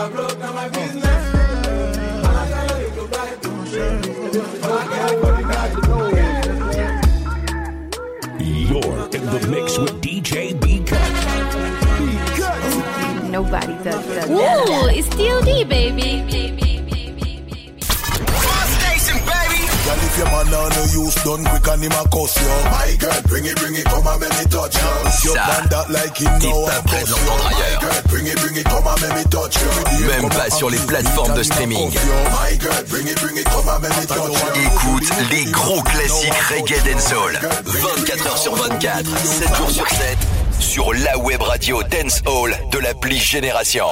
[0.00, 1.04] If I broke, now my business.
[2.24, 3.36] I'ma tell you, you go right.
[3.44, 4.90] And if you don't
[5.20, 6.08] know, now you know.
[8.80, 11.12] You're in the mix with DJ B Cut.
[13.30, 14.30] Nobody does that.
[14.30, 16.59] Ooh, it's DLD, baby.
[20.50, 22.48] If your man on no use done quick and him a cuss you.
[22.70, 25.08] My girl, bring it, bring it, come and make me touch you.
[25.08, 27.26] If you Ça, plan that like him t'es know pas I prêt de cuss you.
[27.26, 27.80] l'entendre My ailleurs.
[27.80, 30.06] girl, bring it, bring it, come and make me touch you.
[30.06, 31.90] Même pas sur les plateformes de streaming.
[31.90, 34.60] My girl, bring it, bring it, come and make me touch you.
[34.66, 37.38] Écoute les gros classiques reggae dancehall.
[37.64, 40.18] 24 heures sur 24, 7 jours sur 7,
[40.58, 43.86] sur la web radio Dance Hall de l'appli Génération.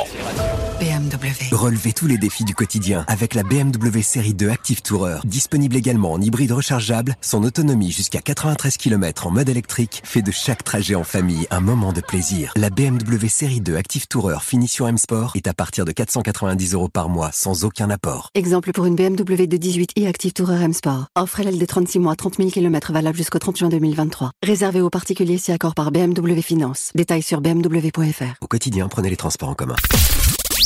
[0.79, 1.53] BMW.
[1.53, 5.19] Relevez tous les défis du quotidien avec la BMW série 2 Active Tourer.
[5.25, 10.31] Disponible également en hybride rechargeable, son autonomie jusqu'à 93 km en mode électrique fait de
[10.31, 12.53] chaque trajet en famille un moment de plaisir.
[12.57, 16.89] La BMW série 2 Active Tourer finition M Sport est à partir de 490 euros
[16.89, 18.31] par mois sans aucun apport.
[18.37, 21.09] Exemple pour une BMW de 18 i Active Tourer M Sport.
[21.17, 24.31] Offre LL des 36 mois, 30 000 km valable jusqu'au 30 juin 2023.
[24.45, 26.93] Réservé aux particuliers si accord par BMW Finance.
[26.95, 28.37] Détails sur bmw.fr.
[28.41, 29.77] Au quotidien, prenez les transports en commun.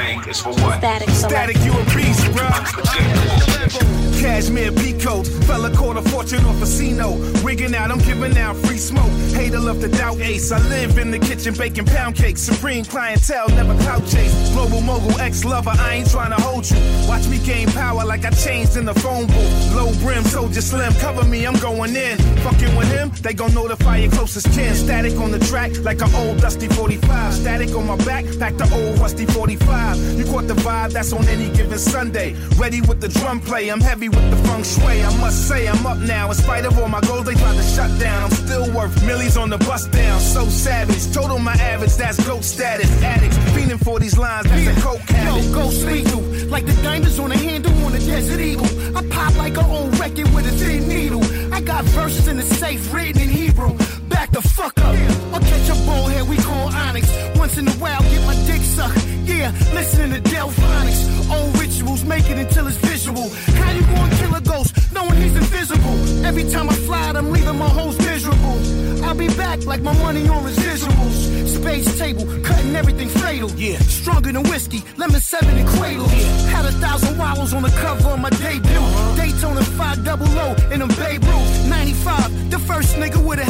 [0.00, 0.78] And is for what?
[0.78, 3.60] Static, Static, you a beast, bruh.
[4.20, 7.16] Cashmere peacoat, fella caught a fortune off a casino.
[7.42, 9.10] Rigging out, I'm giving out free smoke.
[9.32, 10.52] Hater love to doubt ace.
[10.52, 12.42] I live in the kitchen baking pound cakes.
[12.42, 14.50] Supreme clientele, never clout chase.
[14.52, 16.76] Global mogul, ex lover, I ain't trying to hold you.
[17.08, 19.74] Watch me gain power like I changed in the phone booth.
[19.74, 22.18] Low brim, soldier slim, cover me, I'm going in.
[22.44, 24.74] Fucking with him, they gon' notify your closest kin.
[24.74, 27.32] Static on the track like an old dusty 45.
[27.32, 29.89] Static on my back, back to old rusty 45.
[29.96, 32.34] You caught the vibe, that's on any given Sunday.
[32.56, 35.02] Ready with the drum play, I'm heavy with the feng shui.
[35.02, 36.28] I must say, I'm up now.
[36.28, 38.24] In spite of all my goals, they tried to shut down.
[38.24, 40.20] I'm still worth millies on the bus down.
[40.20, 42.90] So savage, total my average, that's goat status.
[43.02, 45.44] Addicts, fiending for these lines, that's a coke habit.
[45.44, 48.66] Yo, go lethal, like the diamonds on the handle on a desert eagle.
[48.96, 51.22] I pop like an old record with a thin needle.
[51.52, 53.76] I got verses in the safe written in Hebrew.
[54.10, 54.94] Back the fuck up.
[55.32, 57.06] I'll catch a bullhead we call Onyx.
[57.36, 58.98] Once in a while, get my dick sucked.
[59.24, 61.00] Yeah, listening to Delphonics.
[61.30, 63.30] Old rituals, make it until it's visual.
[63.60, 65.96] How you gonna kill a ghost knowing he's invisible?
[66.26, 68.58] Every time I fly, I'm leaving my hoes miserable.
[69.04, 71.16] I'll be back like my money on residuals.
[71.48, 73.50] Space table, cutting everything fatal.
[73.52, 76.08] Yeah, stronger than whiskey, lemon seven and cradle.
[76.54, 78.70] Had a thousand wallows on the cover of my debut.
[78.70, 79.16] Uh-huh.
[79.16, 81.68] Daytona 5 double O in them Babe Ruth.
[81.68, 83.44] 95, the first nigga with a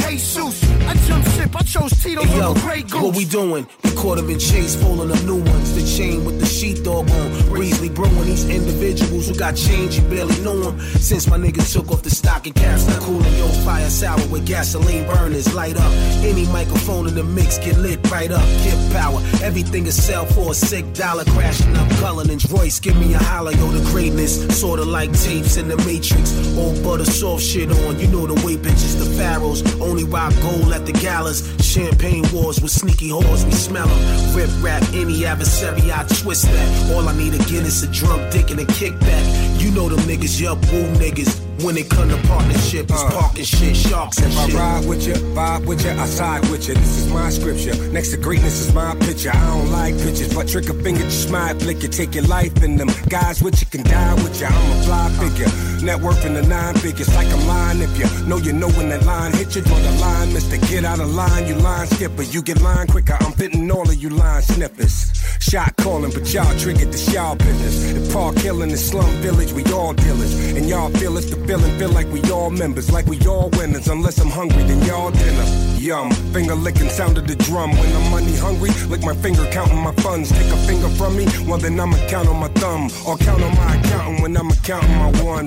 [0.88, 2.94] I jump ship, I chose Tito Hey, yo, Goose.
[3.03, 3.66] what we doing?
[3.84, 5.74] We caught him in chase, pulling up new ones.
[5.74, 7.48] The chain with the sheepdog on.
[7.48, 10.80] Breezely brewing these individuals who got change, you barely knew them.
[10.80, 14.46] Since my nigga took off the stock and caps, not cooling your fire sour with
[14.46, 15.53] gasoline burners.
[15.55, 15.92] Light up
[16.24, 18.44] any microphone in the mix, get lit right up.
[18.64, 21.24] Give power, everything is sell for a sick dollar.
[21.24, 24.46] Crashing up Cullinan's Royce, give me a holler, yo, the greatness.
[24.59, 26.34] Sorta like tapes in the Matrix.
[26.57, 29.61] All butter soft shit on, you know the way bitches, the pharaohs.
[29.80, 31.43] Only rock gold at the galas.
[31.62, 34.36] Champagne wars with sneaky whores, we smell them.
[34.36, 36.93] Rip rap any adversary, I twist that.
[36.93, 39.61] All I need again is a drunk dick and a kickback.
[39.61, 41.49] You know them niggas, yup, woo niggas.
[41.63, 43.11] When it come to partnership, it's uh.
[43.11, 46.67] parking shit, sharks and If I ride with you, vibe with you, I side with
[46.67, 46.75] you.
[46.75, 47.75] This is my scripture.
[47.91, 49.31] Next to greatness is my picture.
[49.31, 51.89] I don't like pictures, but trick a finger, just might flick you.
[51.89, 52.89] Take your life in them.
[53.11, 54.47] Guys with you can die with you.
[54.47, 55.85] I'm a fly figure.
[55.85, 57.81] Net worth in the nine figures, like I'm lying.
[57.83, 60.57] If you know you know when that line hit you, draw the line, mister.
[60.69, 62.23] Get out of line, you line skipper.
[62.23, 63.17] You get line quicker.
[63.21, 65.13] I'm fitting all of you line snippers.
[65.41, 67.93] Shot calling, but y'all triggered the y'all business.
[67.93, 70.33] The park killing the slum village, we all dealers.
[70.57, 73.88] And y'all feel it's the feeling, feel like we all members, like we all winners.
[73.88, 75.44] Unless I'm hungry, then y'all dinner.
[75.78, 77.72] Yum, finger licking sound of the drum.
[77.72, 80.30] When I'm money hungry, lick my finger counting my funds.
[80.30, 82.88] Take a finger from me, well then I'ma count on my thumb.
[83.05, 85.46] Or count on my accountant when I'm counting my one.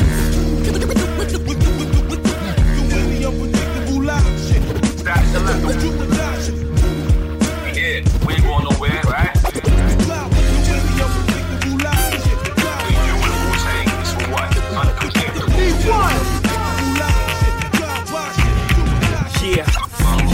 [5.05, 6.12] Yeah,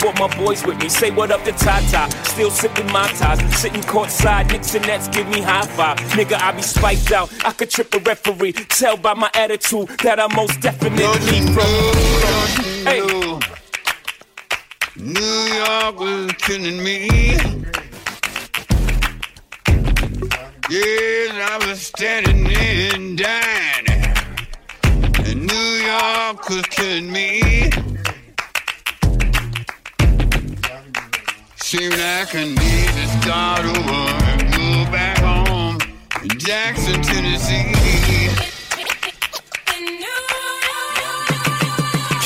[0.00, 0.88] brought my boys with me.
[0.88, 3.38] Say what up to Tata, still sipping my ties.
[3.60, 5.98] Sitting courtside, Knicks and Nets give me high five.
[6.16, 7.30] Nigga, I be spiked out.
[7.44, 8.52] I could trip a referee.
[8.52, 11.90] Tell by my attitude that I most definitely from.
[12.84, 13.00] Hey.
[14.96, 15.20] New
[15.54, 17.08] York was killing me.
[20.68, 24.04] Yes, I was standing in dining.
[25.26, 27.89] And New York was killing me.
[31.70, 35.78] Seemed like I need to start over and move back home
[36.36, 37.79] Jackson, Tennessee.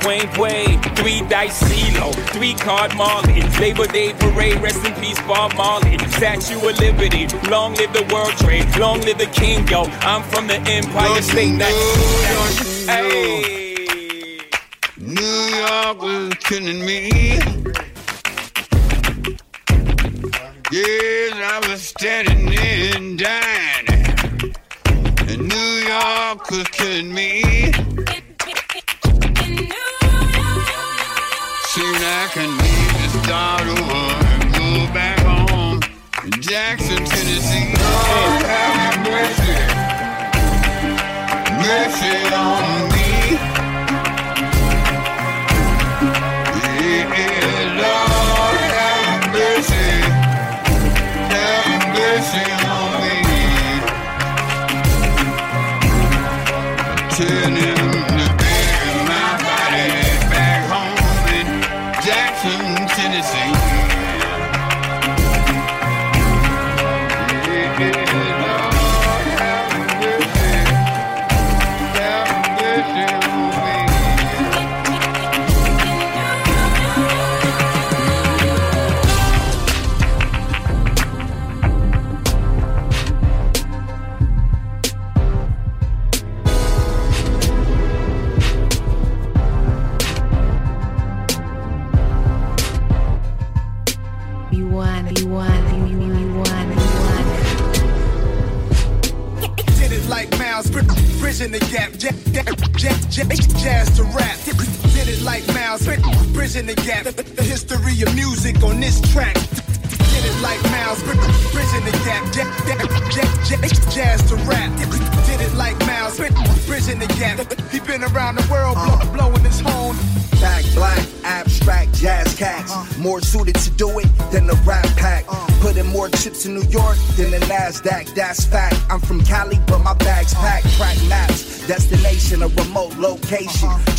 [0.00, 0.80] Dwayne Wade.
[0.96, 3.42] Three dice CeeLo, three card Marley.
[3.60, 5.98] Labor Day parade, rest in peace, Bob Marley.
[6.16, 9.84] Statue of Liberty, long live the World Trade, long live the King, yo.
[10.02, 11.58] I'm from the Empire State.
[11.58, 13.56] That's, hey.
[14.98, 17.10] New York was killing me.
[20.72, 24.54] Yes, I was standing in dining.
[25.28, 27.72] And New York was killing me.
[33.26, 34.04] Start over
[34.34, 35.80] and move back home
[36.38, 37.74] Jackson, Tennessee.
[37.74, 39.56] Lord, have mercy.
[41.58, 42.95] Mercy on me.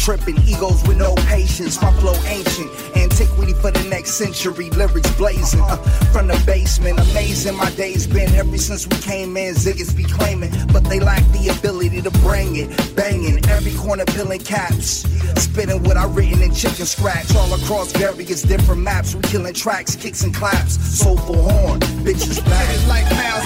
[0.08, 1.82] Tripping egos with no patience.
[1.82, 4.70] My flow ancient, antiquity for the next century.
[4.70, 5.76] Lyrics blazing uh,
[6.14, 6.98] from the basement.
[7.12, 9.54] Amazing, my days been ever since we came in.
[9.54, 12.70] Ziggas be claiming, but they lack the ability to bring it.
[12.96, 15.04] Banging every corner, peeling caps.
[15.36, 19.14] Spitting what I written in chicken scratch all across various different maps.
[19.14, 20.80] We killing tracks, kicks and claps.
[20.98, 22.66] Soulful horn, bitches back.
[22.66, 23.44] Did it like Miles,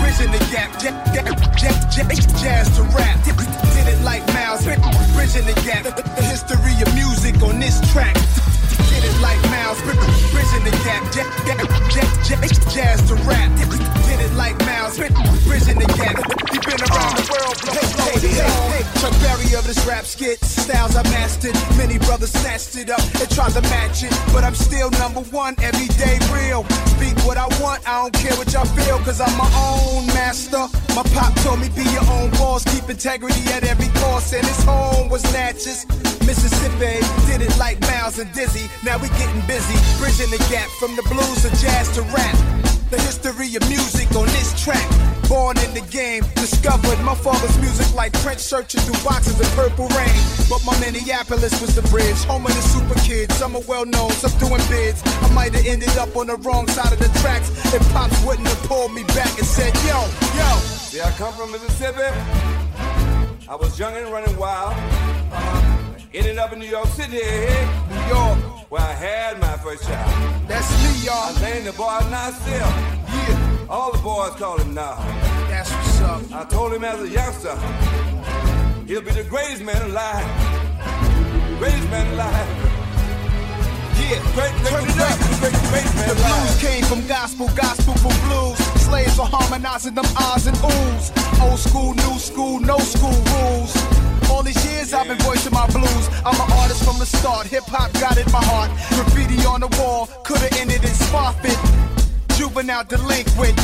[0.00, 0.72] bridging the gap.
[2.40, 3.22] Jazz to rap.
[3.24, 4.64] Did it like Miles,
[5.28, 5.84] bridging the gap.
[6.16, 8.14] The history of music on this track.
[8.14, 11.04] Did it like Miles, bridging the gap.
[12.72, 13.50] Jazz to rap.
[14.06, 16.37] Did it like Miles, bridging the gap.
[16.48, 20.40] He been around the world, blow, blow, hey, Chuck Berry of this rap skit.
[20.40, 21.54] Styles I mastered.
[21.76, 24.12] Many brothers snatched it up and tried to match it.
[24.32, 26.64] But I'm still number one, everyday real.
[26.96, 30.64] Speak what I want, I don't care what y'all feel, cause I'm my own master.
[30.96, 34.64] My pop told me be your own boss, keep integrity at every cost, and his
[34.64, 35.84] home was Natchez.
[36.24, 38.68] Mississippi did it like Miles and Dizzy.
[38.84, 42.57] Now we getting busy, bridging the gap from the blues to jazz to rap.
[42.90, 44.88] The history of music on this track.
[45.28, 49.88] Born in the game, discovered my father's music like French searching through boxes of purple
[49.88, 50.16] rain.
[50.48, 53.34] But my Minneapolis was the bridge, home of the super kids.
[53.36, 55.02] Some are well known, some doing bids.
[55.04, 58.48] I might have ended up on the wrong side of the tracks if Pops wouldn't
[58.48, 60.00] have pulled me back and said, Yo,
[60.40, 60.50] yo.
[60.88, 62.08] See, I come from Mississippi.
[63.48, 64.72] I was young and running wild.
[64.72, 65.77] Uh-huh.
[66.14, 68.38] Ended up in New York City, New York,
[68.70, 70.48] where I had my first child.
[70.48, 71.36] That's me, y'all.
[71.36, 72.54] I named the boy Nasir.
[72.54, 73.66] Yeah.
[73.68, 74.96] All the boys call him Nah.
[75.48, 76.32] That's what's up.
[76.32, 77.56] I told him as a youngster,
[78.86, 80.24] he'll be the greatest man alive.
[81.58, 82.48] Greatest man alive.
[84.00, 84.22] Yeah,
[84.64, 85.27] turn it up.
[85.68, 88.56] The blues came from gospel, gospel from blues.
[88.82, 91.12] Slaves are harmonizing them ahs and oohs.
[91.42, 93.76] Old school, new school, no school rules.
[94.30, 96.08] All these years I've been voicing my blues.
[96.24, 97.46] I'm an artist from the start.
[97.48, 98.70] Hip hop got in my heart.
[98.94, 101.36] Graffiti on the wall, could've ended in spot.
[102.36, 103.58] Juvenile delinquent.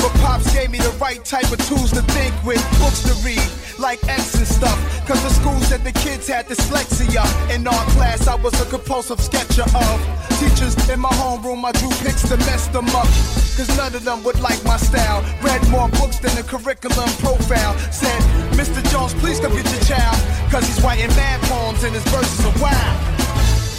[0.00, 2.62] But Pops gave me the right type of tools to think with.
[2.80, 3.42] Books to read,
[3.78, 4.78] like X and stuff.
[5.06, 7.24] Cause the schools that the kids had dyslexia.
[7.54, 9.96] In our class, I was a compulsive sketcher of.
[10.40, 13.10] Teachers in my homeroom, I drew pics to mess them up.
[13.56, 15.20] Cause none of them would like my style.
[15.42, 17.76] Read more books than the curriculum profile.
[17.92, 18.20] Said,
[18.56, 18.80] Mr.
[18.90, 20.16] Jones, please come get your child.
[20.50, 22.96] Cause he's writing mad poems and his verses are wild.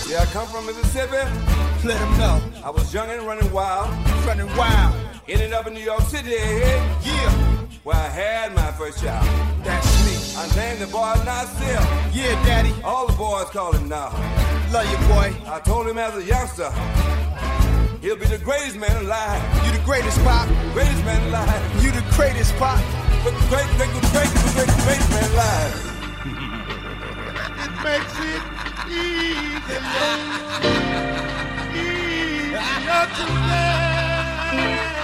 [0.08, 1.24] Yeah, I come from Mississippi.
[1.88, 2.42] Let him know.
[2.64, 3.90] I was young and running wild.
[4.28, 5.11] Running wild.
[5.28, 6.32] Ended up in New York City.
[6.32, 7.32] Yeah.
[7.84, 9.26] Where I had my first child.
[9.64, 10.18] That's me.
[10.38, 11.80] I named the boy Nasir.
[12.14, 12.74] Yeah, daddy.
[12.84, 14.10] All the boys call him Nah.
[14.72, 15.34] Love you, boy.
[15.50, 16.72] I told him as a youngster,
[18.02, 19.42] he'll be the greatest man alive.
[19.66, 20.48] You the greatest, Pop.
[20.74, 21.84] Greatest man alive.
[21.84, 22.80] You the greatest, Pop.
[23.24, 25.74] Great, great, great, great, great, great, great man alive.
[27.62, 28.42] It makes it
[28.90, 29.82] easier,
[31.78, 33.26] easier to
[34.54, 35.01] You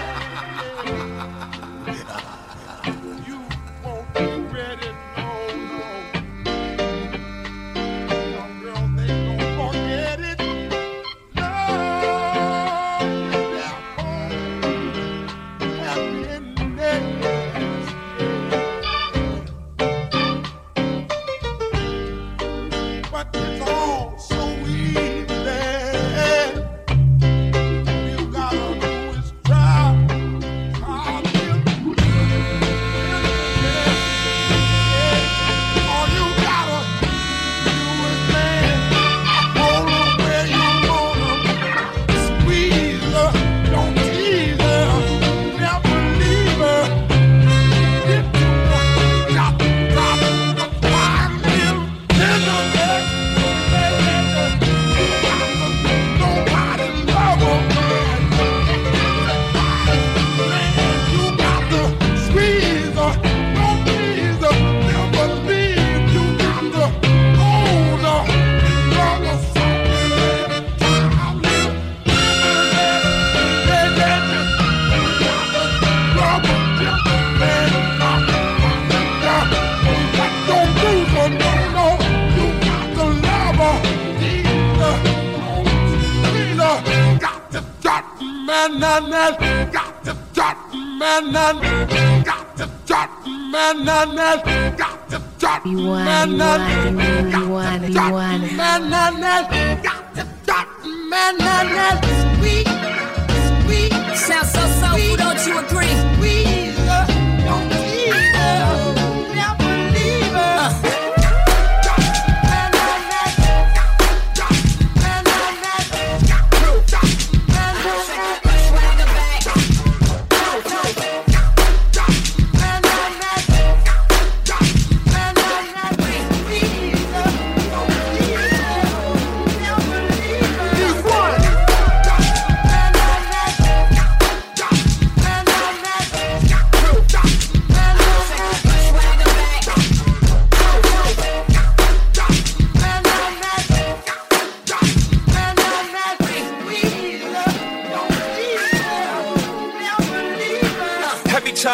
[88.70, 95.10] man, man, man, got to stop, man, man, got to stop, man, man, man, got
[95.10, 102.18] to stop, man, man, got to stop, man, man, got to stop, man, man, man,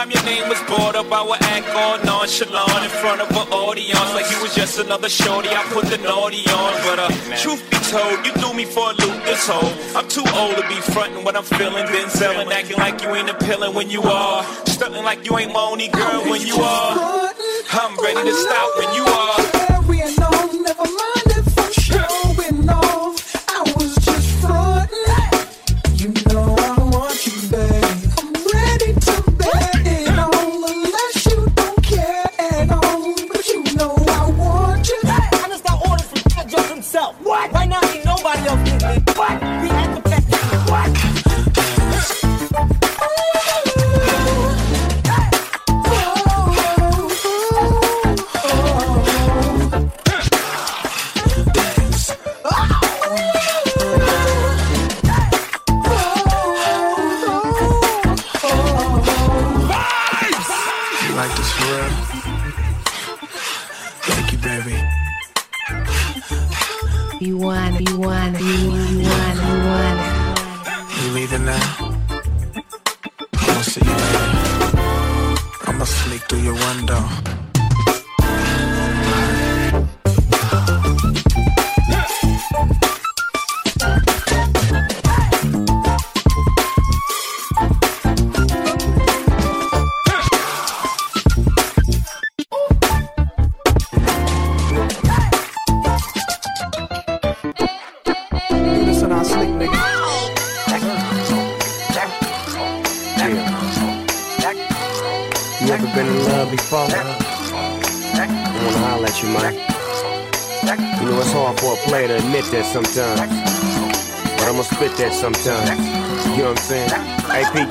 [0.03, 3.47] time your name was brought up, I would act all nonchalant in front of an
[3.53, 5.49] audience like you was just another shorty.
[5.49, 8.93] I put the naughty on, but uh, truth be told, you threw me for a
[8.93, 9.71] loop this whole.
[9.95, 13.29] I'm too old to be frontin' what I'm feeling, Denzel, and acting like you ain't
[13.29, 17.31] appealing when you are, stunting like you ain't my only girl when you are.
[17.71, 19.62] I'm ready to stop when you are.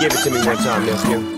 [0.03, 0.85] Give it to me one time.
[0.85, 1.32] There's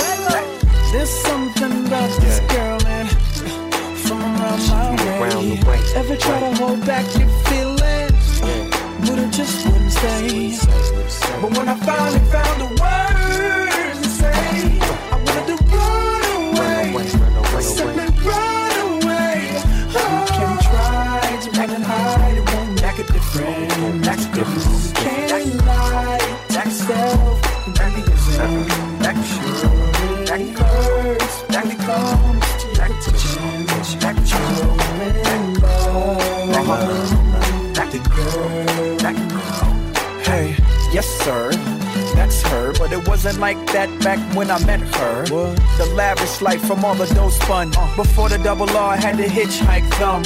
[46.92, 47.70] the dough spun.
[47.96, 50.22] Before the double R, I had to hitchhike them.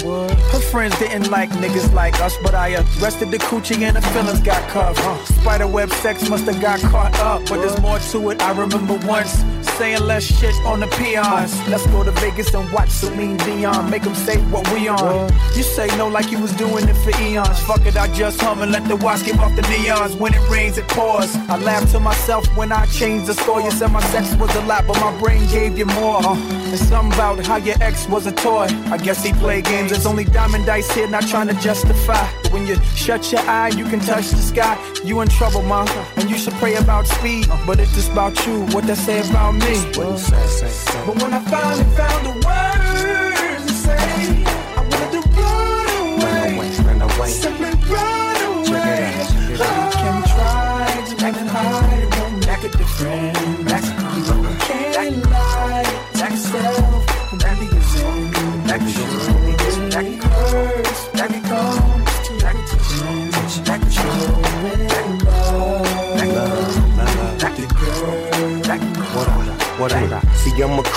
[0.50, 4.40] Her friends didn't like niggas like us, but I arrested the coochie and the feelings
[4.40, 4.98] got cuffed.
[5.40, 8.42] Spiderweb sex must have got caught up, but there's more to it.
[8.42, 9.44] I remember once
[9.78, 11.52] saying less shit on the peons.
[11.68, 15.32] Let's go to Vegas and watch Celine Dion, make them say what we on.
[15.54, 17.60] You say no like you was doing it for eons.
[17.60, 20.18] Fuck it, I just hum and let the watch give off the neons.
[20.18, 21.34] When it rains, it pours.
[21.48, 23.60] I laugh to myself when I change the score.
[23.60, 26.18] You said my sex was a lot, but my brain gave you more.
[26.24, 26.36] Uh,
[26.72, 28.66] it's something about how your ex was a toy.
[28.94, 29.90] I guess he played games.
[29.92, 32.26] There's only diamond dice here, not trying to justify.
[32.48, 34.78] But when you shut your eye, you can touch the sky.
[35.04, 35.84] You in trouble, ma,
[36.16, 37.46] and you should pray about speed.
[37.66, 39.74] But if it's about you, what that say about me?
[39.94, 45.88] But when I finally found the words to say, I wanted to run
[46.22, 47.28] away, Run away.
[47.28, 48.36] simply run
[48.66, 49.26] away.
[49.50, 53.67] You can try to hide, it won't make a difference.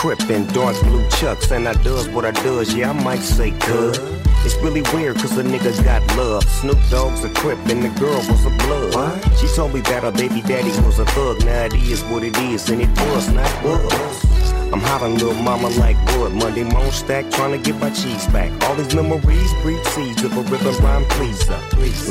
[0.01, 2.73] Crip in dark blue chucks, and I does what I does.
[2.73, 3.95] Yeah, I might say good.
[4.43, 6.43] It's really weird cause a nigga got love.
[6.43, 8.95] Snoop Dogg's a crip and the girl was a blood.
[8.95, 9.37] What?
[9.37, 11.45] She told me that her baby daddy was a thug.
[11.45, 14.25] Now it is what it is, and it was not was.
[14.73, 16.33] I'm hot on little mama like wood.
[16.33, 18.49] Monday moan stack, trying to get my cheese back.
[18.63, 21.59] All these memories breed seeds of a rhythm rhyme pleaser.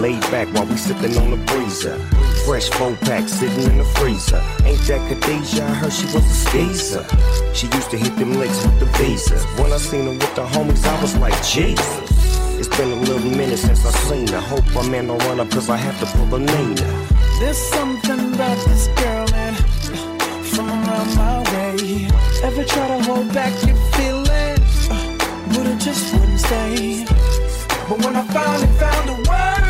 [0.01, 1.99] Laid back while we sipping on the breezer.
[2.45, 4.43] Fresh four pack sitting in the freezer.
[4.65, 5.63] Ain't that Khadijah?
[5.63, 7.05] I heard she was a skeezer.
[7.55, 9.45] She used to hit them licks with the visas.
[9.59, 12.21] When I seen her with the homies, I was like, Jesus.
[12.59, 14.41] It's been a little minute since I seen her.
[14.41, 17.07] Hope my man don't run up cause I have to pull a Nina.
[17.41, 19.57] There's something about this girl and
[20.47, 22.09] from around my way.
[22.43, 25.17] Ever try to hold back your feelings, uh,
[25.55, 27.05] but it just wouldn't stay.
[27.89, 29.70] But when I finally found the words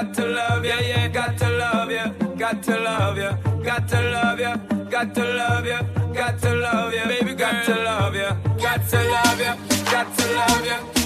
[0.00, 4.00] Got to love ya, yeah, got to love ya, got to love ya, got to
[4.00, 4.56] love ya,
[4.88, 5.82] got to love ya,
[6.14, 9.56] got to love ya, baby, got to love ya, got to love ya,
[9.92, 10.99] got to love ya,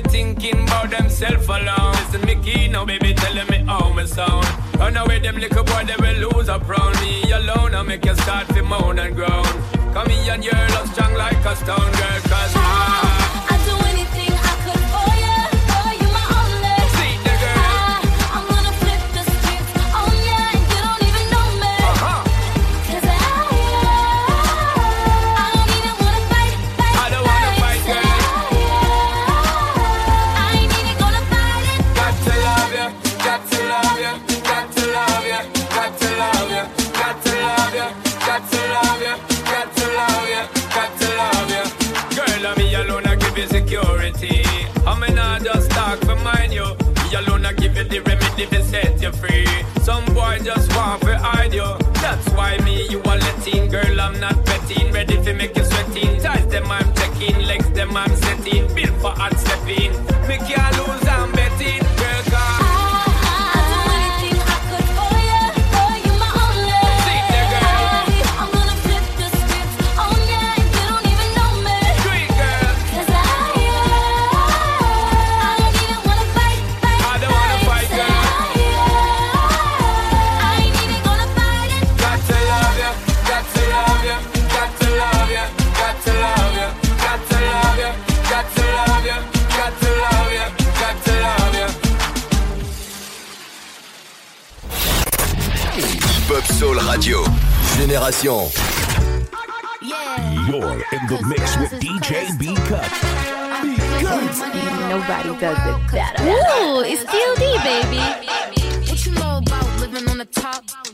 [0.00, 1.92] Only thinking about themself alone.
[1.92, 4.46] Listen, me key now, baby, telling me how me sound.
[4.78, 7.74] Run away, them little boy, they will lose up round me alone.
[7.74, 9.44] I make you start to moan and groan.
[9.92, 13.19] Come here and you're strong like a stone girl, cause I.
[48.40, 49.46] remedy to set you free.
[49.82, 51.66] Some boy just want to hide you.
[51.94, 53.68] That's why me, you are letting.
[53.68, 54.92] Girl, I'm not betting.
[54.92, 56.20] Ready to make you sweating.
[56.20, 57.38] Ties them, I'm checking.
[57.46, 58.72] Legs them, I'm setting.
[58.74, 60.09] Built for hard stepping.
[96.30, 97.24] Pop Soul Radio.
[97.76, 98.48] Génération.
[99.82, 102.86] You're in the mix with DJ B Cut.
[104.88, 106.22] Nobody does it better.
[106.22, 107.98] Ooh, it's DLD, baby.
[108.88, 110.89] What you know about living on the top?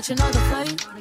[0.00, 0.99] Catch another flight.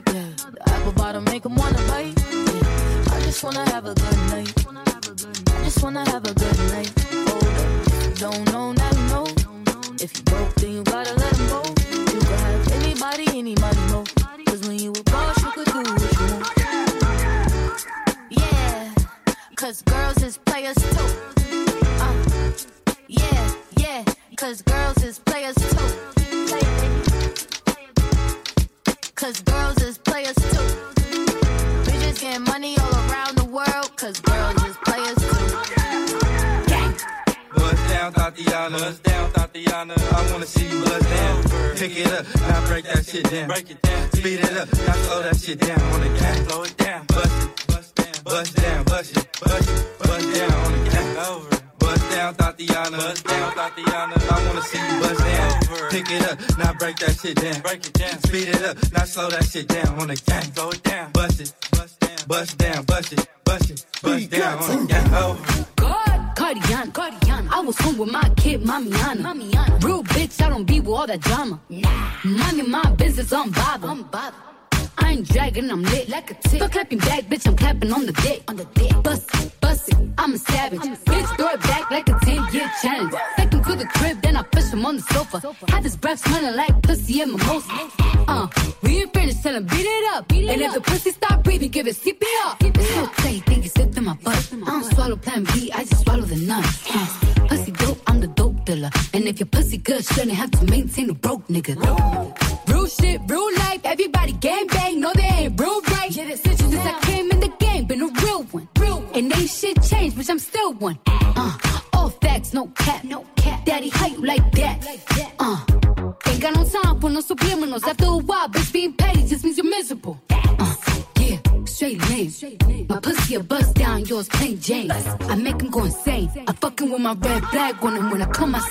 [43.60, 43.89] Break it down.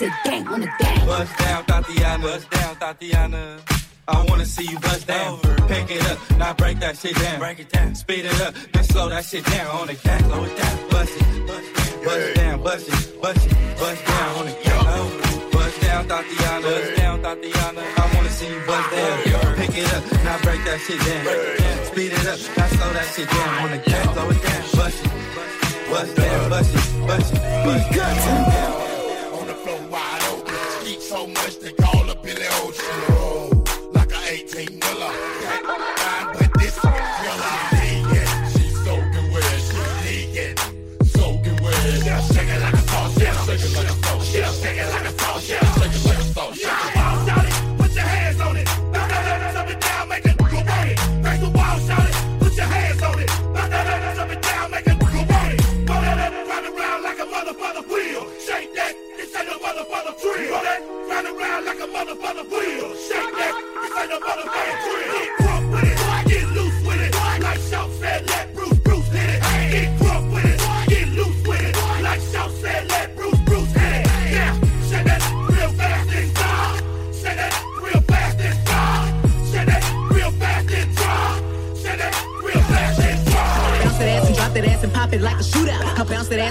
[0.00, 1.06] Him when I come, I say gang on the gang.
[1.06, 2.22] Bust down, Tatiana.
[2.22, 3.58] Bust down, Tatiana.
[4.08, 5.38] I wanna see you bust down.
[5.68, 7.38] Pick it up, now break that shit down.
[7.38, 7.94] Break it down.
[7.94, 10.24] Speed it up, then slow that shit down on the gang.
[10.24, 14.46] Slow it down, bust it, bust it down, bust it, bust it, bust down on
[14.46, 15.50] the gang.
[15.52, 16.62] Bust down, Tatiana.
[16.62, 17.82] Bust down, Tatiana.
[17.96, 19.54] I wanna see you bust down.
[19.56, 21.84] Pick it up, now break that shit down.
[21.86, 24.08] Speed it up, now slow that shit down on the gang.
[24.14, 25.10] Slow it down, bust it,
[25.90, 28.87] bust down, bust it, bust it, bust down.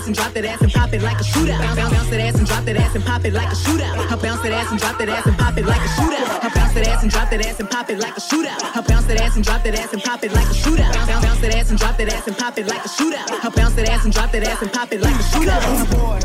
[0.08, 1.60] Ass and drop that ass and pop it like a shootout.
[1.60, 4.12] Bounce, bounce, bounce that ass and drop that ass and pop it like a shootout.
[4.12, 6.44] I bounce that ass and drop that ass and pop it like a shootout.
[6.44, 8.78] I bounce that ass and drop that ass and pop it like a shootout.
[8.78, 10.94] I bounce that ass and drop that ass and pop it like a shootout.
[10.94, 13.46] Bounce, bounce that ass and drop that ass and pop it like a shootout.
[13.46, 15.92] I bounce that ass and drop that ass and pop it like a shootout.
[15.92, 16.20] boy,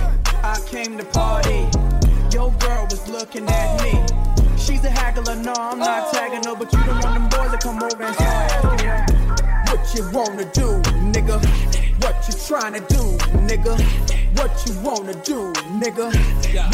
[0.44, 1.66] I came to party.
[2.30, 3.92] Your girl was looking at me.
[4.56, 7.58] She's a haggler, no, I'm not tagging her, but you don't want them boys to
[7.58, 9.22] come over and start asking her
[9.72, 10.80] what you wanna do,
[11.10, 11.91] nigga.
[12.52, 13.02] What you trying to do,
[13.48, 14.38] nigga?
[14.38, 16.12] What you wanna do, nigga?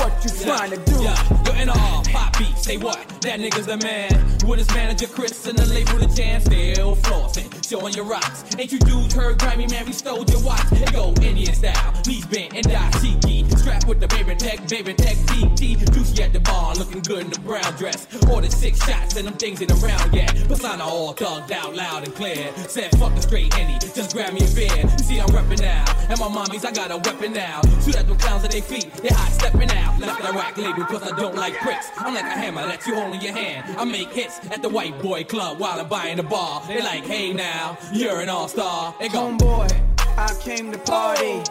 [0.00, 1.02] What you trying to do?
[1.04, 2.98] Yeah, yo, NR, pop beat, say what?
[3.20, 4.10] That nigga's the man.
[4.44, 8.44] With his manager Chris and the label the jam, still flossing, showing your rocks.
[8.58, 9.86] Ain't you dudes heard grimy man?
[9.86, 10.66] We stole your watch.
[10.92, 13.37] Go Indian style, knees bent and dashiki.
[13.58, 15.92] Strapped with the baby tech, baby tech DT.
[15.92, 18.06] Juicy at the bar, looking good in the brown dress.
[18.30, 20.32] Ordered six shots and them things ain't around yet.
[20.46, 22.52] Persona all thugged out loud and clear.
[22.68, 24.76] Said fuck the straight Henny, just grab me a beer.
[24.76, 27.60] You see I'm reppin' now, and my mommies I got a weapon now.
[27.84, 29.98] Shoot at them clowns at their feet, they hot stepping out.
[29.98, 31.90] Left the rack label cause I don't like pricks.
[31.98, 33.76] I'm like a hammer that you hold in your hand.
[33.76, 36.62] I make hits at the white boy club while I'm buying the bar.
[36.68, 38.94] They like, hey now, you're an all star.
[39.00, 39.70] They go, Homeboy,
[40.16, 41.42] I came to party.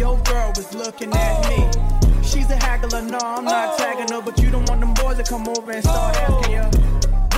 [0.00, 1.68] Your girl was looking at me.
[2.22, 5.22] She's a haggler, no, I'm not tagging her, but you don't want them boys to
[5.22, 6.62] come over and start asking you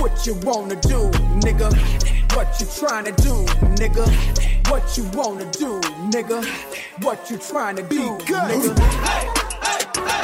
[0.01, 1.11] what you wanna do,
[1.43, 1.73] nigga.
[2.33, 3.43] What you trying to do,
[3.75, 4.07] nigga?
[4.71, 6.41] What you wanna do, nigga?
[7.03, 9.43] What you trying to do, nigga?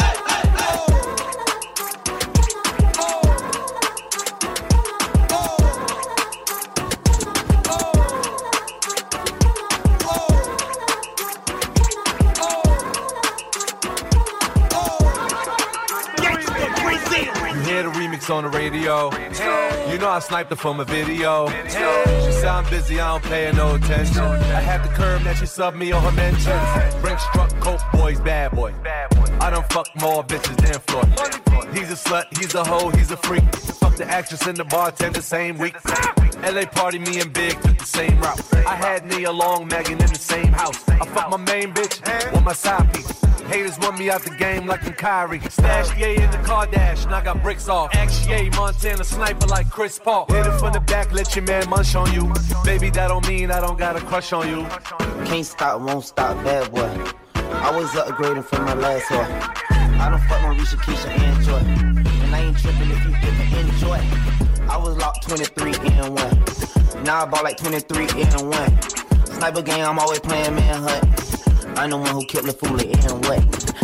[0.04, 0.09] You
[18.30, 19.10] on the radio.
[19.92, 21.48] You know I sniped her from a video.
[21.66, 24.22] She said I'm busy, I don't pay her no attention.
[24.22, 27.02] I had the curve that she subbed me on her mentions.
[27.02, 28.74] Brink struck coke boys, bad boy.
[29.42, 31.76] I done fuck more bitches than Floyd.
[31.76, 33.44] He's a slut, he's a hoe, he's a freak.
[33.56, 35.76] Fuck the actress and the bartender same week.
[36.44, 38.42] LA party, me and Big took the same route.
[38.54, 40.88] I had Nia Long, Megan in the same house.
[40.88, 43.20] I fuck my main bitch with my side piece.
[43.48, 45.42] Haters want me out the game like I'm Kyrie.
[45.50, 47.92] Stash Ye in the car dash, and I got bricks off.
[48.28, 50.28] Ye, Montana sniper like Chris Paul.
[50.30, 52.32] Hit it from the back, let your man munch on you.
[52.64, 54.68] Baby, that don't mean I don't got a crush on you.
[55.26, 57.12] Can't stop, won't stop, bad boy.
[57.36, 59.32] I was upgrading from my last one.
[60.00, 61.58] I don't fuck Marisha, Keisha, and Joy.
[62.24, 64.59] And I ain't tripping if you didn't enjoy.
[64.70, 67.03] I was locked 23 in one.
[67.03, 68.82] Now I bought like 23 in one.
[69.26, 71.39] Sniper game, I'm always playing manhunt.
[71.80, 72.92] I'm the one who killed the fool in
[73.24, 73.40] what?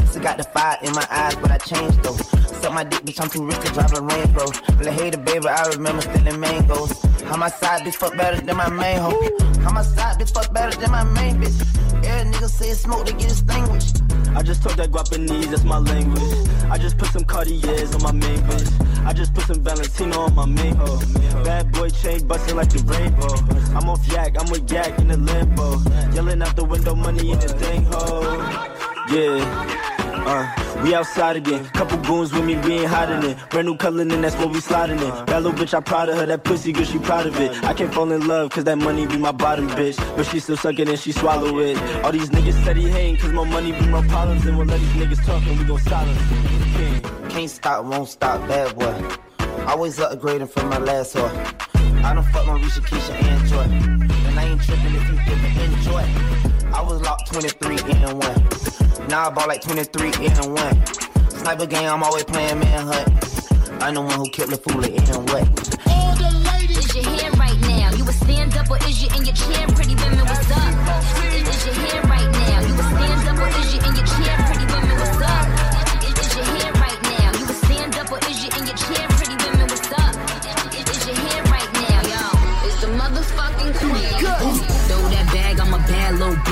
[0.10, 2.18] Still got the fire in my eyes, but I changed though.
[2.60, 4.90] Suck my dick, bitch, I'm too rich to drive a Range Rover.
[4.90, 6.92] I hate it, baby, I remember stealing mangoes.
[7.24, 9.16] How my side bitch fuck better than my main hoe.
[9.62, 11.56] How my side bitch fuck better than my main bitch.
[12.04, 14.02] Every nigga say smoke to get extinguished.
[14.36, 16.50] I just talk that Guapanese, that's my language.
[16.70, 19.06] I just put some Cartiers on my main bitch.
[19.06, 21.00] I just put some Valentino on my main hoe.
[21.46, 23.34] Bad boy chain busting like the rainbow.
[23.78, 25.80] I'm off yak, I'm with yak in the limbo.
[26.14, 27.85] Yelling out the window, money in the thing
[29.10, 29.76] Yeah.
[30.28, 31.66] Uh, we outside again.
[31.66, 33.38] Couple goons with me, we ain't hiding it.
[33.50, 35.10] Brand new color, and that's what we sliding in.
[35.26, 36.26] That little bitch, I proud of her.
[36.26, 37.64] That pussy girl, she proud of it.
[37.64, 39.98] I can't fall in love, cause that money be my bottom bitch.
[40.16, 41.78] But she still suck it and she swallow it.
[42.04, 44.46] All these niggas he hating, cause my money be my problems.
[44.46, 47.32] And we'll let these niggas talk and we gon' silence.
[47.32, 49.18] Can't stop, won't stop, bad boy.
[49.68, 51.75] Always upgrading from my last one.
[52.06, 53.66] I don't fuck Marisha, Keisha, and Joy.
[54.30, 56.06] And I ain't tripping if you didn't enjoy.
[56.72, 59.10] I was locked 23 in one.
[59.10, 60.86] Now I bought like 23 in one.
[61.30, 63.10] Sniper game, I'm always playing manhunt.
[63.82, 65.02] I'm the one who killed the fool in
[65.34, 65.50] what?
[65.90, 66.78] All the ladies.
[66.78, 67.90] Is your hair right now?
[67.98, 69.66] You a stand up or is you in your chair?
[69.74, 70.62] Pretty women, what's up?
[71.34, 72.60] Is, is your hair right now?
[72.70, 74.36] You a stand up or is you in your chair?
[74.46, 75.46] Pretty women, what's up?
[76.06, 77.34] Is, is your hair right now?
[77.34, 79.15] You a stand up or is you in your chair?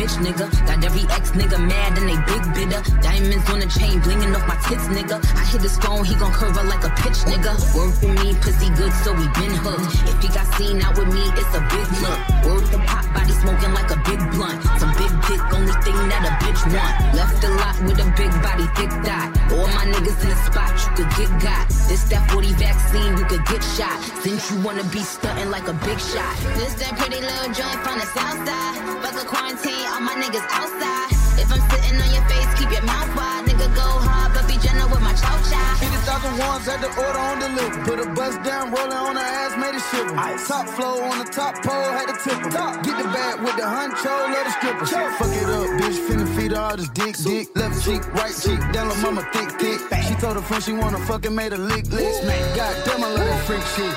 [0.04, 0.46] Bitch, nigga.
[0.68, 2.82] Got every ex nigga mad and they big bidder.
[3.02, 5.18] Diamonds on the chain, blinging off my tits, nigga.
[5.36, 7.54] I hit his phone, he gon' curve her like a pitch, nigga.
[7.76, 9.88] Work for me, pussy good, so we been hooked.
[10.10, 12.20] If he got seen out with me, it's a big look.
[12.44, 14.60] Word the pop body smoking like a big blunt.
[14.80, 16.94] Some big dick, only thing that a bitch want.
[17.16, 19.30] Left a lot with a big body, thick dot.
[19.56, 21.64] All my niggas in the spot, you could get got.
[21.88, 23.98] This that 40 vaccine, you could get shot.
[24.24, 26.36] Since you wanna be stunting like a big shot.
[26.60, 28.76] This that pretty little joint from the south side.
[29.04, 31.10] Fuck a quarantine, all my niggas outside.
[31.38, 33.46] If I'm sitting on your face, keep your mouth wide.
[33.46, 35.78] Nigga go hard, but be gentle with my chow chow.
[35.78, 37.84] 50,000 ones at the order on delivery.
[37.86, 40.18] Put a bus down, rolling on her ass, made it shiver.
[40.50, 42.82] Top flow on the top pole, had to tip 'em.
[42.82, 44.86] Get the bag with the honcho, let the stripper.
[45.20, 47.46] Fuck it up, bitch, finna feed all this dick, dick.
[47.56, 49.80] Left cheek, right cheek, down the mama thick, thick.
[50.08, 52.24] She told her friend she wanna fucking made a lick, lick.
[52.26, 53.94] Man, goddamn, I love that freak shit.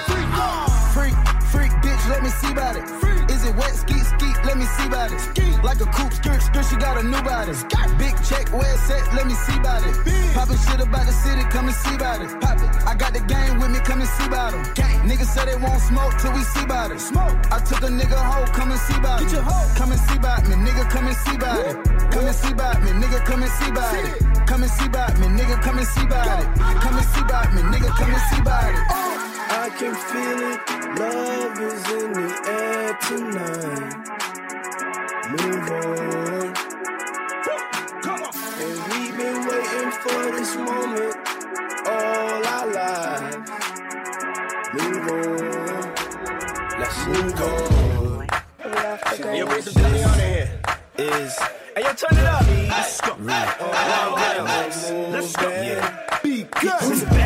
[0.94, 1.16] Freak,
[1.52, 2.85] freak, bitch, let me see about it.
[3.31, 5.23] Is it wet, skeet, skeet, let me see about it.
[5.62, 7.52] Like a coupe, skirt, skirt, she got a new body.
[7.98, 9.94] Big check, where it's at, let me see about it.
[10.35, 12.31] Poppin' shit about the city, come and see about it.
[12.40, 14.62] Pop it, I got the game with me, come and see about it.
[15.06, 17.01] Niggas say they won't smoke till we see about it.
[17.01, 19.31] Smoke, I took a nigga hoe, come and see about it.
[19.78, 21.77] Come and see about me, nigga, come and see about it.
[22.10, 24.47] Come and see about me, nigga, come and see about it.
[24.47, 26.47] Come and see about me, nigga, come and see about it.
[26.82, 29.26] Come and see about me, nigga, come and see about it.
[29.48, 30.60] I can feel it.
[30.98, 33.94] Love is in the air tonight.
[35.31, 36.55] Move on.
[38.59, 41.16] And we've been waiting for this moment
[41.86, 43.36] all our lives.
[44.74, 45.85] Move on.
[46.81, 48.06] Let's move on.
[49.36, 50.51] Yo, bring some Johnny on in here.
[50.98, 51.39] Is
[51.77, 52.47] Hey, yo, turn it up.
[52.47, 53.16] Let's go.
[55.10, 55.48] Let's go.
[55.51, 56.20] Yeah.
[56.23, 57.26] Be Get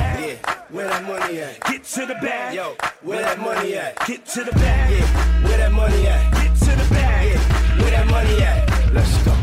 [0.71, 1.61] Where that money at?
[1.65, 2.55] Get to the bag.
[2.55, 3.99] Yo, where that money at?
[4.07, 4.93] Get to the bag.
[5.01, 5.45] Yeah.
[5.49, 6.33] Where that money at?
[6.33, 7.35] Get to the bag.
[7.35, 7.83] Yeah.
[7.83, 8.93] Where that money at?
[8.95, 9.35] Let's go.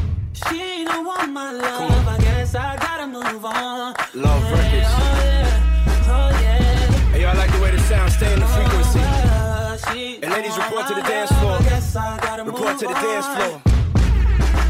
[0.48, 2.08] She don't want my love.
[2.08, 3.94] I guess I gotta move on.
[4.16, 4.88] Love yeah, records.
[4.88, 7.12] Oh yeah, oh yeah.
[7.12, 9.00] Hey, yo, I like the way the sound stay in the frequency.
[9.04, 11.58] Uh, she And ladies, report to the dance floor.
[11.60, 13.36] I guess I gotta Report to the dance on.
[13.36, 13.62] floor.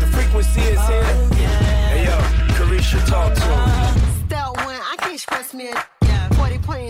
[0.02, 1.04] The frequency is here.
[1.94, 2.18] Hey, yo,
[2.58, 4.26] Carisha, talk to him.
[4.26, 5.70] Step one, I can't stress me.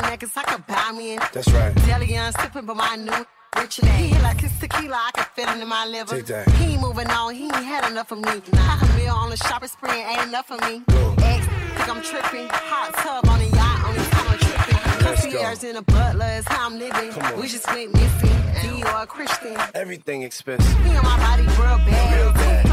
[0.07, 1.19] Yeah, 40 point necklace, I could buy me in.
[1.34, 1.75] That's right.
[1.85, 3.25] Deli young sipping, but my new
[3.61, 6.15] rich and He hit like his tequila, I can feel it in my liver.
[6.15, 6.49] Take that.
[6.51, 8.41] He ain't moving on, he ain't had enough of me.
[8.53, 10.84] Half a meal on the shopping spree ain't enough of me.
[11.23, 12.47] Ex, think I'm tripping.
[12.49, 14.77] Hot tub on a yacht, only time I'm tripping.
[15.05, 17.11] Concierge in a butler is how I'm living.
[17.23, 17.39] On.
[17.39, 18.29] We just went missing.
[18.57, 19.55] And you are Christian.
[19.75, 20.67] Everything expensive.
[20.84, 22.17] He on my body real bad.
[22.17, 22.65] Real bad.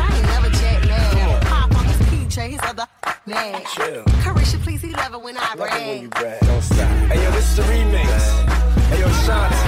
[0.00, 0.47] I ain't never
[2.36, 2.86] on his PJ, his other
[3.26, 3.64] mad.
[3.66, 4.04] Chill.
[4.22, 6.40] Carisha, please, he love it when I Love it when you brag.
[6.40, 6.40] brag.
[6.42, 6.78] Don't stop.
[6.78, 8.88] Hey, yo, this is the remix.
[8.88, 9.58] Hey, yo, Shanti.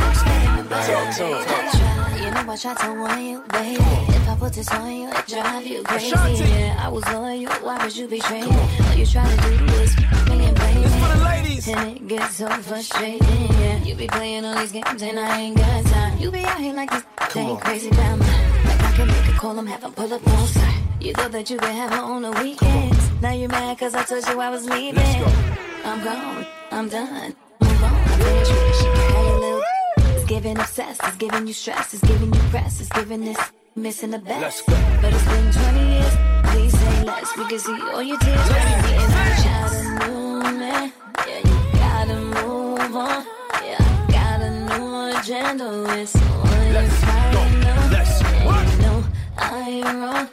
[0.70, 2.24] Talk to him.
[2.24, 3.82] You know I try to warn you, baby.
[3.82, 6.11] If I put this on you, it drive you crazy.
[6.45, 8.47] Yeah, I was loyal, why would you betray me?
[8.51, 9.97] All you try to do is
[10.28, 11.24] me and blame This for the me.
[11.24, 11.69] ladies.
[11.69, 13.20] And it gets so frustrating,
[13.61, 13.78] yeah.
[13.82, 16.19] You be playing all these games and I ain't got time.
[16.19, 18.24] You be out here like this thing crazy drama.
[18.65, 20.80] Like I can make a call, I'm having pull up on site.
[21.01, 23.11] You thought that you could have her on the weekends.
[23.23, 25.03] Now you're mad cause I told you I was leaving.
[25.85, 27.35] I'm gone, I'm done.
[27.63, 29.63] Move on, I told you that she can have your little.
[30.17, 33.39] It's giving obsessed, it's giving you stress, it's giving you press, it's giving this.
[33.77, 34.99] Missing the best, Let's go.
[35.01, 36.17] but it's been 20 years.
[36.51, 37.37] Please say less.
[37.37, 38.51] We can see all your tears.
[38.51, 40.93] And I got a new man.
[41.27, 43.25] Yeah, you gotta move on.
[43.65, 46.01] Yeah, I got a new agenda.
[46.01, 46.23] It's all
[46.67, 47.85] you find out.
[47.95, 49.05] And you know
[49.39, 50.29] I ain't wrong.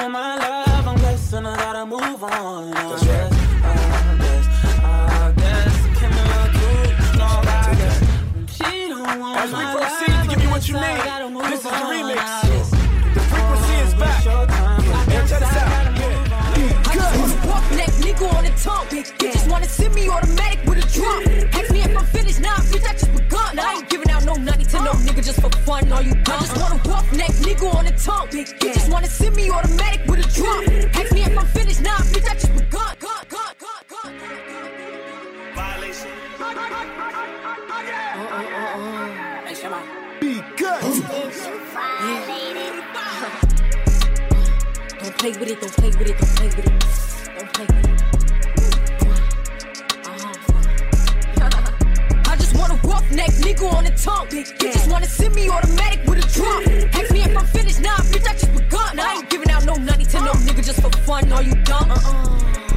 [0.00, 2.70] She my love, I'm guessing I gotta move on.
[2.70, 3.32] That's right.
[3.62, 3.74] I
[4.18, 4.46] guess,
[4.82, 7.96] I guess, Kim and my dude, no, I guess.
[8.56, 11.00] She don't want As we proceed to give you what you need,
[11.50, 12.20] this is the remix.
[13.14, 14.24] The frequency is back.
[14.24, 15.68] Yeah, check this out.
[16.86, 18.86] I just wanna walk neck nigga on the tongue.
[18.90, 21.69] You just wanna send me automatic with a drum.
[25.32, 25.92] Just for fun.
[25.92, 26.38] Are you done?
[26.38, 28.28] I just wanna walk neck nigga on the tongue.
[28.32, 28.44] You
[28.74, 30.64] just wanna send me automatic with a drum.
[30.94, 32.96] Ask me if I'm finished, nah, bitch, I just begun.
[32.98, 34.12] Gun, gun, gun, gun.
[35.54, 36.10] Violation.
[39.46, 39.80] Hey, Shema.
[40.20, 40.80] Be good.
[45.00, 46.64] Don't play with it, don't play with it, don't play with it.
[47.38, 47.89] Don't play with it.
[53.12, 54.26] Neck nigga on the tongue.
[54.30, 56.62] You just wanna send me automatic with a drum.
[56.92, 58.98] Ask me if I'm finished, nah, bitch, I just begun.
[58.98, 61.32] I ain't giving out no money to no nigga just for fun.
[61.32, 61.90] Are you dumb?
[61.90, 62.28] Uh-uh.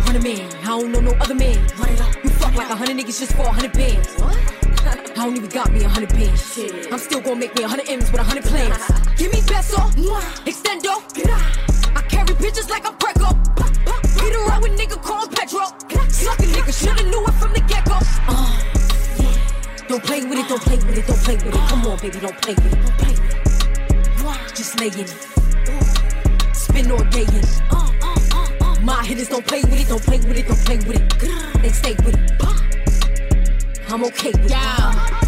[0.05, 1.57] Hundred man, I don't know no other man.
[1.77, 2.23] Run it up.
[2.23, 4.07] You fuck like a hundred niggas just for a hundred bands.
[4.21, 6.59] I don't even got me a hundred bands.
[6.91, 8.77] I'm still gonna make me a hundred M's with a hundred plans.
[9.17, 9.77] Give me peso,
[10.49, 10.99] extendo.
[11.95, 13.31] I carry bitches like I'm Preco.
[14.19, 15.65] Get around with nigga called Petro.
[16.09, 17.97] Suck a nigga, shoulda knew it from the get go.
[18.27, 18.62] Uh,
[19.87, 21.69] don't play with it, don't play with it, don't play with it.
[21.69, 24.55] Come on, baby, don't play with it, don't play with it.
[24.55, 26.55] Just lay in it.
[26.55, 27.61] Spin all day in it.
[28.83, 31.61] My hitters don't play with it, don't play with it, don't play with it.
[31.61, 32.31] They stay with it.
[33.89, 35.22] I'm okay with it.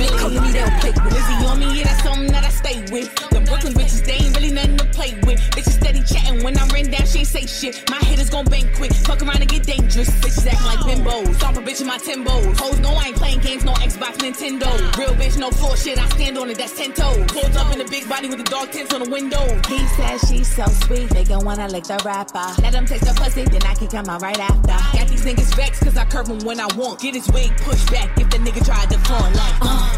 [0.00, 1.10] It come to me, they don't play with
[1.50, 3.10] on me, yeah, that's something that I stay with.
[3.30, 5.40] The Brooklyn bitches, they ain't really nothing to play with.
[5.50, 7.82] Bitches steady chatting when I'm written down, she ain't say shit.
[7.90, 10.10] My hitters gon' bang quick, fuck around and get dangerous.
[10.22, 12.58] Bitches acting like bimbos, stomp a bitch in my Timbos.
[12.58, 14.70] Hoes know I ain't playing games, no Xbox, Nintendo.
[14.96, 17.26] Real bitch, no floor shit, I stand on it, that's 10 toes.
[17.28, 19.44] Pulled up in the big body with the dog tints on the window.
[19.68, 22.46] He says she's so sweet, they gon' wanna lick the rapper.
[22.62, 24.96] Let them taste the pussy, then I can come out right after.
[24.96, 27.00] Got these niggas vexed, cause I curve them when I want.
[27.00, 29.89] Get his wig pushed back if the nigga tried to front like, uh.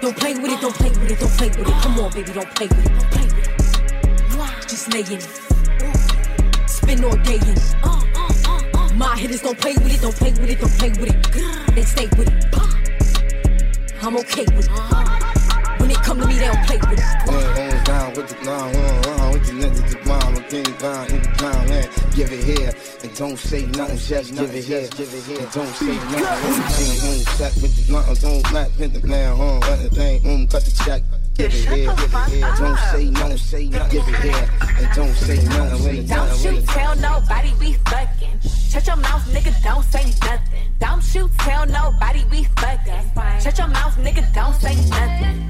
[0.00, 1.74] Don't play with it, don't play with it, don't play with it.
[1.82, 4.68] Come on, baby, don't play with it, don't play with it.
[4.68, 5.28] Just lay in it.
[6.66, 8.96] Spin all day in it.
[8.96, 11.74] My hitters don't play with it, don't play with it, don't play with it.
[11.74, 12.44] They stay with it.
[14.02, 15.80] I'm okay with it.
[15.80, 17.04] When it come to me, they don't play with it.
[17.26, 20.09] One on down with the line, one on with the niggas, the
[20.50, 21.88] king down in the clown land.
[22.14, 24.88] Give it here and don't say nothing, just give it here.
[24.98, 26.26] Give it here, don't say nothing.
[26.26, 30.22] Everything home set with the blunt, on black, hit the man home, run the thing,
[30.22, 31.02] home, cut the check.
[31.36, 33.90] Give it here, give it here, don't say nothing, say nothing.
[33.90, 35.84] Give it here and don't say nothing.
[35.84, 38.40] When the Don't you tell nobody we fucking.
[38.42, 40.74] Shut your mouth, nigga, don't say nothing.
[40.80, 43.40] Don't you tell nobody we fucking.
[43.40, 45.46] Shut your mouth, nigga, don't say nothing.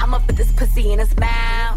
[0.00, 1.76] I'ma put this pussy in his mouth.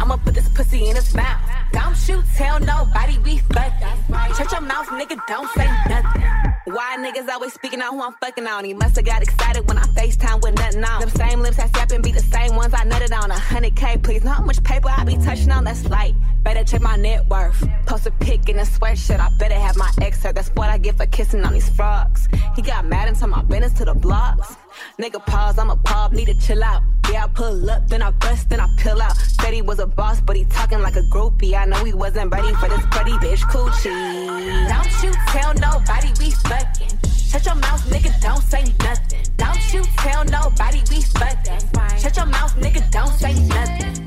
[0.00, 1.61] I'ma put this pussy in his mouth.
[1.72, 4.34] Don't you tell nobody we fucking.
[4.36, 6.22] Shut your mouth, nigga, don't say nothing.
[6.64, 8.64] Why niggas always speaking on who I'm fucking on?
[8.64, 11.00] He must have got excited when I FaceTime with nothing on.
[11.00, 13.30] Them same lips I snap and be the same ones I nutted on.
[13.30, 14.22] A hundred K, please.
[14.24, 15.64] Know how much paper I be touching on?
[15.64, 16.14] That's light.
[16.44, 17.66] Better check my net worth.
[17.86, 19.20] Post a pic in a sweatshirt.
[19.20, 20.34] I better have my ex hurt.
[20.34, 22.28] That's what I get for kissing on these frogs.
[22.56, 24.56] He got mad and told my business to the blogs.
[25.00, 26.82] Nigga pause, I'm a pop, need to chill out.
[27.10, 29.16] Yeah, I pull up, then I bust, then I pill out.
[29.16, 31.54] Said he was a boss, but he talking like a groupie.
[31.54, 34.68] I know he wasn't ready for this pretty bitch coochie.
[34.68, 36.98] Don't you tell nobody we fucking.
[37.10, 39.24] Shut your mouth, nigga, don't say nothing.
[39.36, 41.60] Don't you tell nobody we fucking.
[41.98, 44.06] Shut your mouth, nigga, don't say nothing.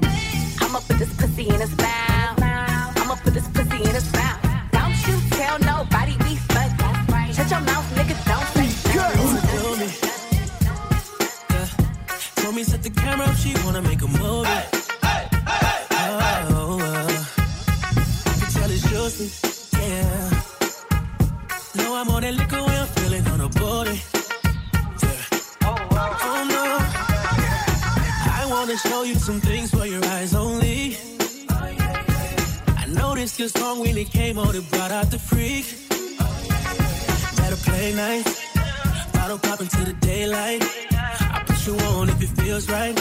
[0.62, 2.40] I'ma put this pussy in his mouth.
[2.42, 3.75] I'ma put this pussy
[12.46, 14.48] Told set the camera up, she wanna make a movie.
[14.48, 14.68] Hey,
[15.02, 17.26] hey, hey, hey, oh, uh,
[18.28, 19.28] I can tell it's juicy,
[19.80, 20.30] yeah.
[21.76, 24.00] No I'm on that liquor when I'm feeling on a body.
[25.02, 25.24] Yeah.
[25.66, 26.64] Oh, no,
[28.40, 30.98] I wanna show you some things for your eyes only.
[31.50, 35.18] Oh, yeah, yeah, I noticed your song when it came on, it brought out the
[35.18, 35.66] freak.
[37.38, 38.55] Better play nice.
[39.26, 40.62] Bottle pop to the daylight.
[40.92, 42.96] I put you on if it feels right.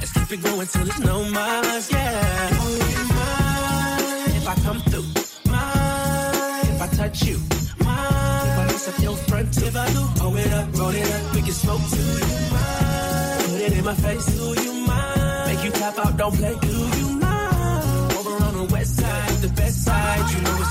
[0.00, 1.90] Let's keep it going till there's no miles.
[1.90, 2.50] Yeah.
[2.50, 5.08] Do you mind If I come through,
[5.50, 7.38] Mind If I touch you,
[7.82, 9.64] Mind If I mess up your front, too.
[9.64, 13.44] if I do, hold it up, roll it up, we can smoke to you, mind?
[13.48, 15.46] Put it in my face, do you mind?
[15.48, 18.12] Make you tap out, don't play, do you mind?
[18.12, 20.65] Over on the west side, the best side, you know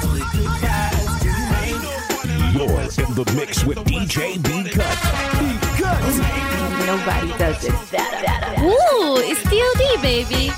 [2.55, 4.97] you're in the mix with DJ B Cut.
[5.39, 5.99] B Cut.
[6.85, 8.61] Nobody does it better.
[8.63, 10.53] Ooh, it's TLD baby.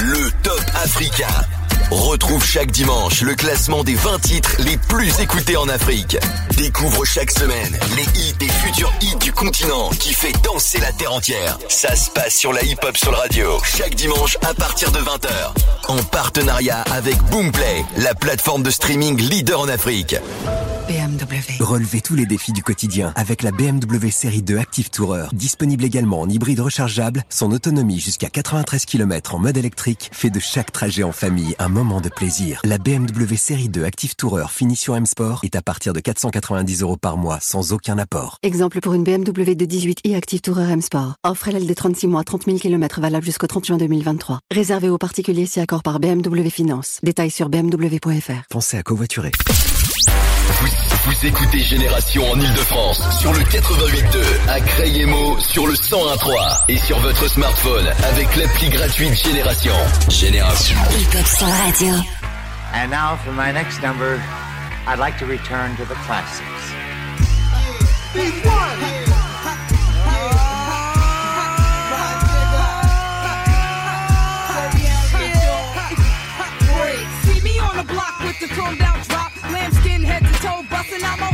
[0.00, 1.63] Le top africain.
[1.94, 6.16] Retrouve chaque dimanche le classement des 20 titres les plus écoutés en Afrique.
[6.56, 11.12] Découvre chaque semaine les hits des futurs hits du continent qui fait danser la terre
[11.12, 11.56] entière.
[11.68, 15.28] Ça se passe sur la Hip Hop Soul Radio, chaque dimanche à partir de 20h.
[15.86, 20.16] En partenariat avec Boomplay, la plateforme de streaming leader en Afrique.
[20.88, 21.62] BMW.
[21.62, 25.28] Relevez tous les défis du quotidien avec la BMW série 2 Active Tourer.
[25.32, 30.40] Disponible également en hybride rechargeable, son autonomie jusqu'à 93 km en mode électrique fait de
[30.40, 32.60] chaque trajet en famille un moment moments de plaisir.
[32.64, 36.96] La BMW Série 2 Active Tourer finition M Sport est à partir de 490 euros
[36.96, 38.38] par mois sans aucun apport.
[38.42, 41.16] Exemple pour une BMW de 18 i Active Tourer M Sport.
[41.24, 44.40] Offre l'aile de 36 mois, 30 000 km valable jusqu'au 30 juin 2023.
[44.50, 47.00] Réservé aux particuliers si accord par BMW Finance.
[47.02, 48.48] Détails sur bmw.fr.
[48.48, 49.32] Pensez à covoiturer.
[51.04, 56.98] Vous écoutez Génération en Ile-de-France sur le 88.2, à Crayemo sur le 101.3 et sur
[57.00, 59.74] votre smartphone avec l'appli gratuite Génération.
[60.08, 60.78] Génération.
[60.98, 61.94] Hip-Hop sur radio.
[62.72, 64.18] And now for my next number,
[64.86, 66.72] I'd like to return to the classics.
[78.78, 78.93] Down
[81.02, 81.33] I'm a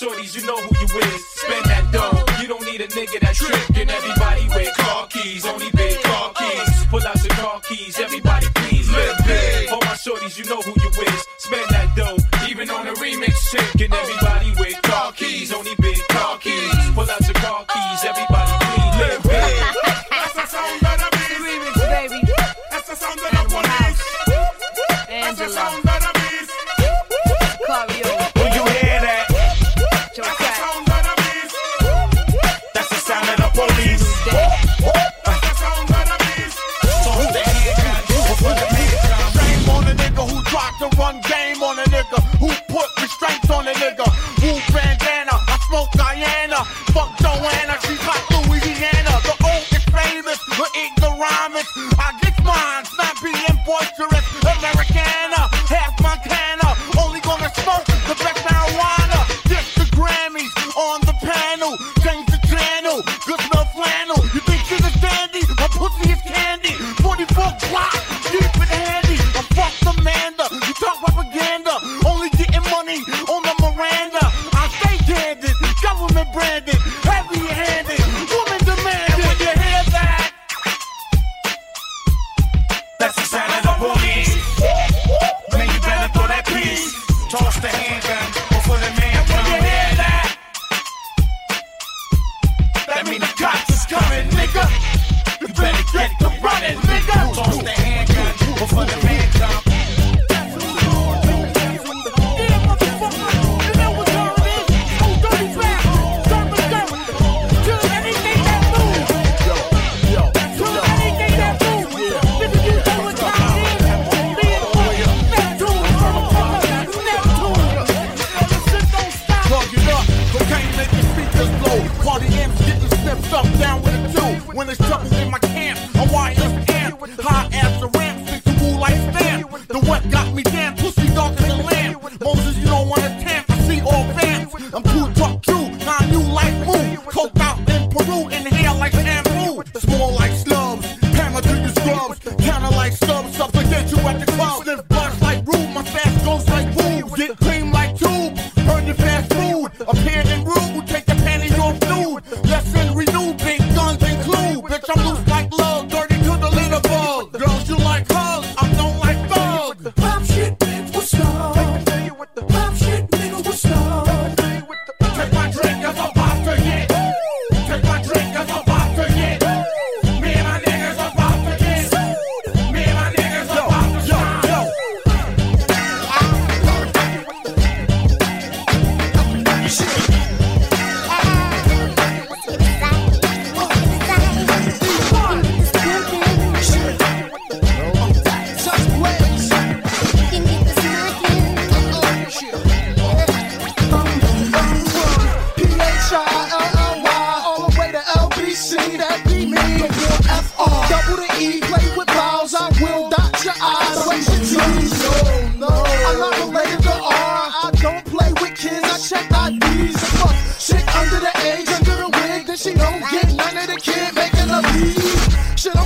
[0.00, 1.20] shorties, you know who you is.
[1.36, 2.40] Spend that dough.
[2.40, 3.90] You don't need a nigga that trickin'.
[3.90, 6.86] Everybody with car keys, only big car keys.
[6.88, 9.68] Pull out the car keys, everybody please live big.
[9.68, 11.20] All my shorties, you know who you is.
[11.38, 12.16] Spend that dough.
[12.48, 14.19] Even on a remix chick, everybody.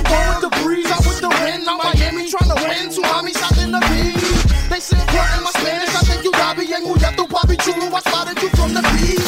[0.09, 1.67] one with the breeze, out with the wind.
[1.67, 2.89] I'm Miami trying to win.
[2.89, 4.45] Tsunami shot in the beat.
[4.69, 5.95] They said, what in my Spanish?
[5.95, 7.87] I think you lobby and you to Bobby Chulo.
[7.93, 9.21] I spotted you from the beat.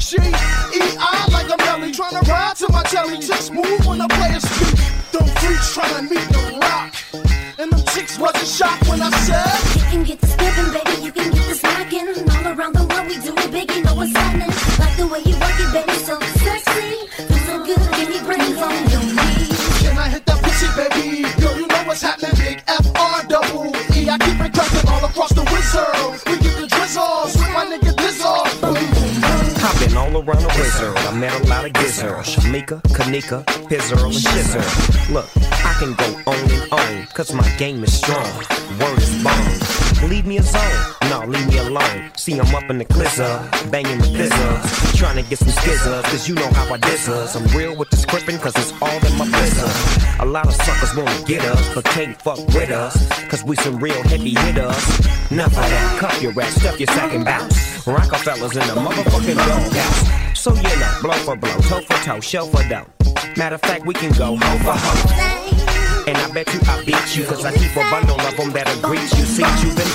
[0.00, 1.92] She, E, I like a melody.
[1.92, 3.18] Trying to ride to my telly.
[3.18, 4.76] Just move when the players speak.
[5.12, 6.94] Them freaks trying to meet the rock.
[7.58, 10.87] And them chicks wasn't shocked when I said, You can get this living, baby.
[30.36, 30.96] The wizard.
[30.96, 32.36] I met a lot of gizzards.
[32.36, 35.12] Shamika, Kanika, Pizzle, and Shizzer.
[35.12, 35.28] Look,
[35.64, 38.26] I can go on and on, cause my game is strong.
[38.78, 39.78] Word is bone.
[40.08, 42.10] Leave me alone, no, leave me alone.
[42.16, 44.96] See, I'm up in the glizzer, banging with bizzers.
[44.96, 47.34] Trying to get some skizzers, cause you know how I dizzers.
[47.34, 50.20] I'm real with the scripting, cause it's all in my blizzard.
[50.20, 52.94] A lot of suckers wanna get us, but can't fuck with us.
[53.28, 54.76] Cause we some real heavy hitters.
[55.30, 57.86] Of that, cuff your ass, stuff your sack and bounce.
[57.86, 60.17] Rockefellers in the motherfucking doghouse.
[60.38, 62.86] So you know, blow for blow, toe for toe, show for dough.
[63.36, 66.04] Matter of fact, we can go hoe for hoe.
[66.06, 68.80] And I bet you I beat you, cause I keep a bundle of them that'll
[68.80, 69.24] greet you.
[69.26, 69.88] See, you been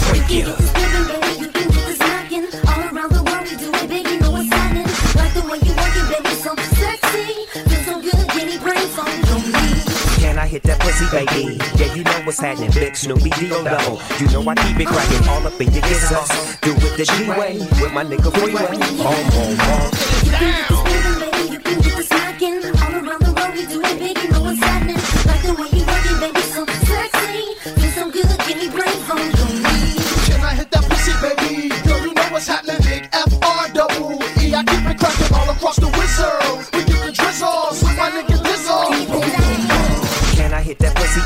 [10.33, 11.57] do I hit that pussy, baby?
[11.81, 14.01] Yeah, you know what's happening, big Snoopy Dio double.
[14.19, 16.57] You know I keep it cracking all up in your gizzards.
[16.59, 18.67] Do it the G-way with my nigga Freeway.
[18.99, 20.12] Boom, boom, boom.
[20.39, 20.75] You.
[20.75, 21.45] All.
[21.45, 21.81] You you baby.
[21.83, 22.03] You all?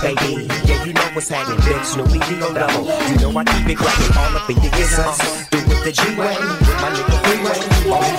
[0.07, 2.85] Yeah, you know what's happening, big Snoopy Dio double.
[3.09, 5.17] You know I keep it cracking all up in your gizzards.
[5.49, 7.59] Do it the G-way with my nigga Freeway.
[7.83, 8.16] Boom,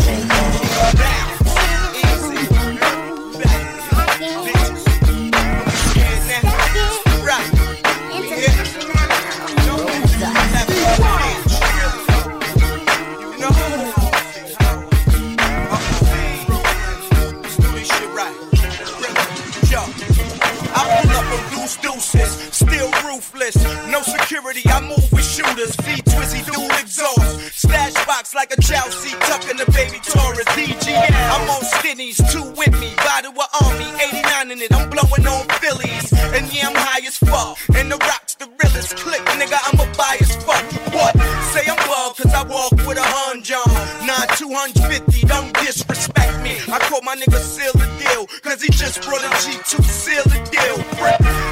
[23.19, 23.57] ruthless,
[23.91, 24.63] no security.
[24.67, 25.75] I move with shooters.
[25.83, 27.67] V Twizzy, dual exhaust.
[27.67, 30.47] Stash box like a Chelsea, tucking the baby Taurus.
[30.55, 31.11] DGM.
[31.35, 32.95] I'm on skinnies, two with me.
[32.97, 34.73] Body with army, 89 in it.
[34.73, 36.13] I'm blowing on Phillies.
[36.35, 37.59] And yeah, I'm high as fuck.
[37.75, 39.59] And the rocks, the realest click, nigga.
[39.67, 40.65] I'm a bias fuck.
[40.95, 41.15] What?
[41.53, 43.78] Say I'm well, cause I walk with a hun John.
[44.09, 46.57] Nah, 250, don't disrespect me.
[46.73, 50.41] I call my nigga seal the deal, cause he just brought a G2 seal the
[50.49, 50.81] deal.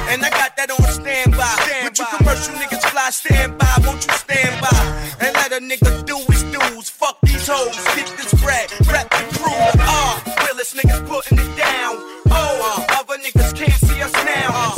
[0.09, 1.53] And I got that on standby.
[1.85, 4.73] With you commercial niggas fly, stand by, won't you stand by?
[5.21, 6.89] And let a nigga do his dues.
[6.89, 9.53] Fuck these hoes, get this bread, rap the crew.
[9.85, 11.93] Ah, realest niggas putting it down.
[12.33, 14.76] Oh, other niggas can't see us now.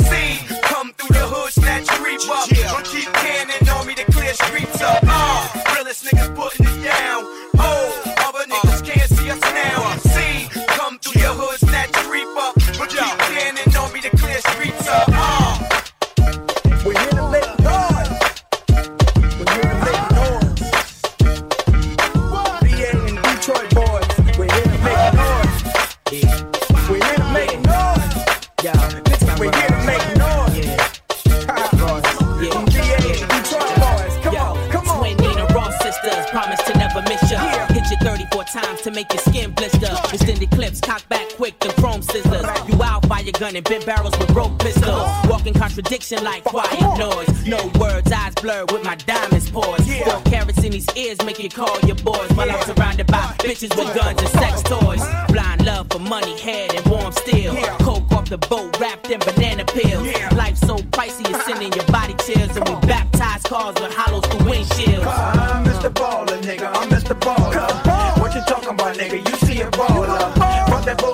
[39.00, 39.96] Make your skin blister.
[40.12, 42.44] Extended clips, cock back quick, the chrome scissors.
[42.68, 45.08] You out by your gun and bent barrels with rope pistols.
[45.24, 47.46] Walking contradiction like quiet noise.
[47.46, 49.90] No words, eyes blurred with my diamonds poised.
[50.04, 52.30] Four carats in these ears make you call your boys.
[52.32, 55.02] While I'm surrounded by bitches with guns and sex toys.
[55.32, 57.56] Blind love for money, head and warm steel.
[57.78, 60.08] Coke off the boat wrapped in banana peels.
[60.32, 62.54] Life so pricey, you're sending your body chills.
[62.54, 65.06] And we baptize cars with hollows through windshields.
[65.06, 65.88] I'm Mr.
[65.88, 66.70] Baller, nigga.
[66.74, 67.18] I'm Mr.
[67.18, 67.39] Baller.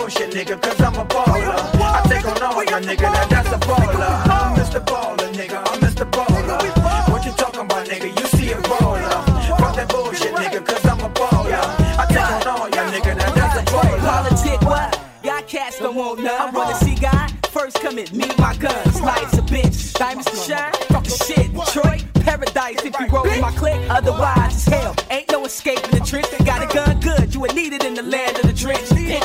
[0.07, 1.57] Bullshit, nigga, cause I'm a baller.
[1.83, 4.07] I take on all your nigga, now that's a baller.
[4.31, 4.81] I'm Mr.
[4.85, 5.59] Baller, nigga.
[5.67, 6.09] I'm Mr.
[6.09, 7.11] Baller.
[7.11, 8.09] What you talking about, nigga?
[8.21, 9.59] You see a baller.
[9.59, 11.59] Fuck that bullshit, nigga, cause I'm a baller.
[11.99, 13.99] I take on all your nigga, now that's a baller.
[13.99, 15.01] Politic, what?
[15.25, 16.41] Y'all cats don't want none.
[16.41, 17.33] I Wanna see God?
[17.49, 19.01] First come and meet my guns.
[19.01, 19.93] Life's a bitch.
[19.95, 20.73] Diamonds to shine.
[20.89, 21.53] Fucking shit.
[21.53, 23.81] Detroit, paradise if you roll with my clique.
[23.91, 24.95] Otherwise, it's hell.
[25.11, 26.29] Ain't no escaping the trench.
[26.45, 27.35] Got a gun good.
[27.35, 28.46] You would need it in the land of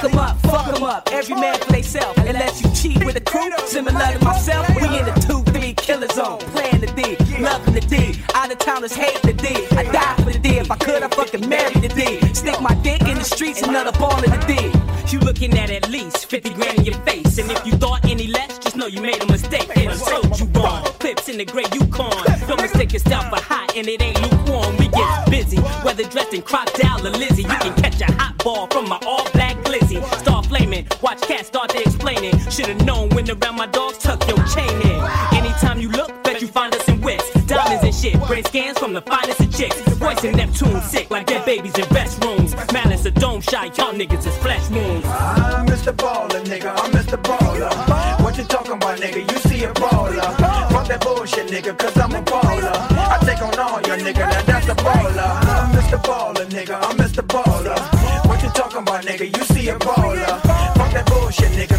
[0.02, 1.10] Pick 'em up, fuck 'em up.
[1.11, 2.18] Every man for theyself.
[2.18, 3.52] Unless you cheat with a crew.
[3.68, 6.40] Similar to myself, we in the 2-3 killer zone.
[6.56, 8.19] Playing the D, loving the D.
[8.34, 9.68] Out of towners hate the D.
[9.78, 10.57] I die for the D.
[10.57, 12.19] If I could, I fucking marry the D.
[12.34, 14.72] Stick my dick in the streets, another ball in the D.
[15.14, 17.38] You looking at at least 50 grand in your face.
[17.38, 19.68] And if you thought any less, just know you made a mistake.
[19.76, 20.84] They done told you wrong.
[20.98, 22.23] Clips in the gray Yukon.
[22.48, 24.78] Don't mistake yourself for hot, and it ain't lukewarm.
[24.78, 27.44] We get busy, whether dressed in crocodile or Lizzie.
[27.44, 29.26] You can catch a hot ball from my all
[32.18, 32.52] it.
[32.52, 35.00] Should've known when around my dogs, tuck your chain in.
[35.34, 37.30] Anytime you look, bet you find us in wits.
[37.46, 39.80] Diamonds and shit, brain scans from the finest of chicks.
[40.00, 42.52] Voice in Neptune, sick like dead babies in restrooms.
[42.74, 45.06] Malice a dome shy, y'all niggas is flesh moons.
[45.06, 45.94] I'm Mr.
[45.94, 47.22] Baller, nigga, I'm Mr.
[47.22, 48.24] Baller.
[48.24, 49.30] What you talking about, nigga?
[49.32, 50.22] You see a baller.
[50.72, 52.74] Fuck that bullshit, nigga, cause I'm a baller.
[52.92, 55.30] I take on all your nigga, now that's a baller.
[55.46, 56.02] I'm Mr.
[56.02, 57.22] Baller, nigga, I'm Mr.
[57.26, 58.28] Baller.
[58.28, 59.38] What you talking about, nigga?
[59.38, 60.42] You see a baller.
[60.78, 61.70] Fuck that bullshit, nigga,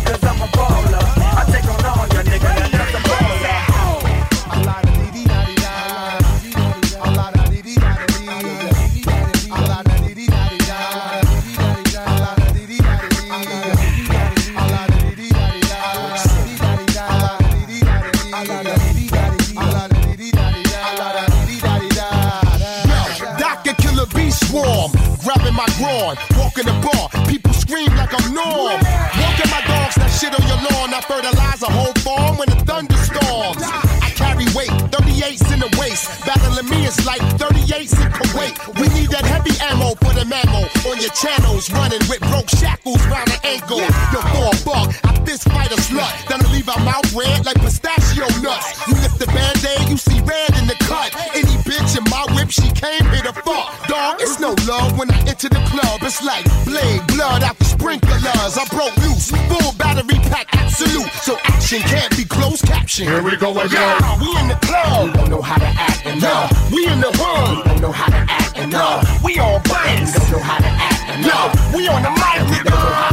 [25.83, 28.79] my groin, walking the bar, people scream like I'm Norm.
[29.19, 32.59] Walking my dogs, that shit on your lawn, I fertilize a whole farm when the
[32.65, 33.63] thunderstorms.
[33.63, 38.55] I carry weight, 38s in the waist, battling me is like 38s in Kuwait.
[38.79, 43.03] We need that heavy ammo for the mammo on your channels, running with broke shackles
[43.07, 43.79] round the ankle.
[43.83, 47.45] Yo, for a buck, I fist fight a slut, then I leave her mouth red
[47.45, 48.87] like pistachio nuts.
[48.87, 51.11] You lift the band-aid, you see red in the cut.
[51.35, 53.89] Any bitch in my she came here to fuck.
[53.89, 56.01] Dog, it's no love when I enter the club.
[56.03, 58.59] It's like blade, blood out the sprinklers.
[58.61, 61.11] I broke loose, full battery pack, absolute.
[61.25, 63.07] So action can't be closed caption.
[63.07, 63.73] Here we go again.
[63.73, 65.09] Yeah, we in the club.
[65.09, 66.49] We don't know how to act and no.
[66.71, 67.65] We in the hood.
[67.65, 69.01] We don't know how to act and no.
[69.25, 70.13] We on bands.
[70.13, 71.39] We don't know how to act and no.
[71.75, 72.45] We on the mic.
[72.53, 73.12] We don't know how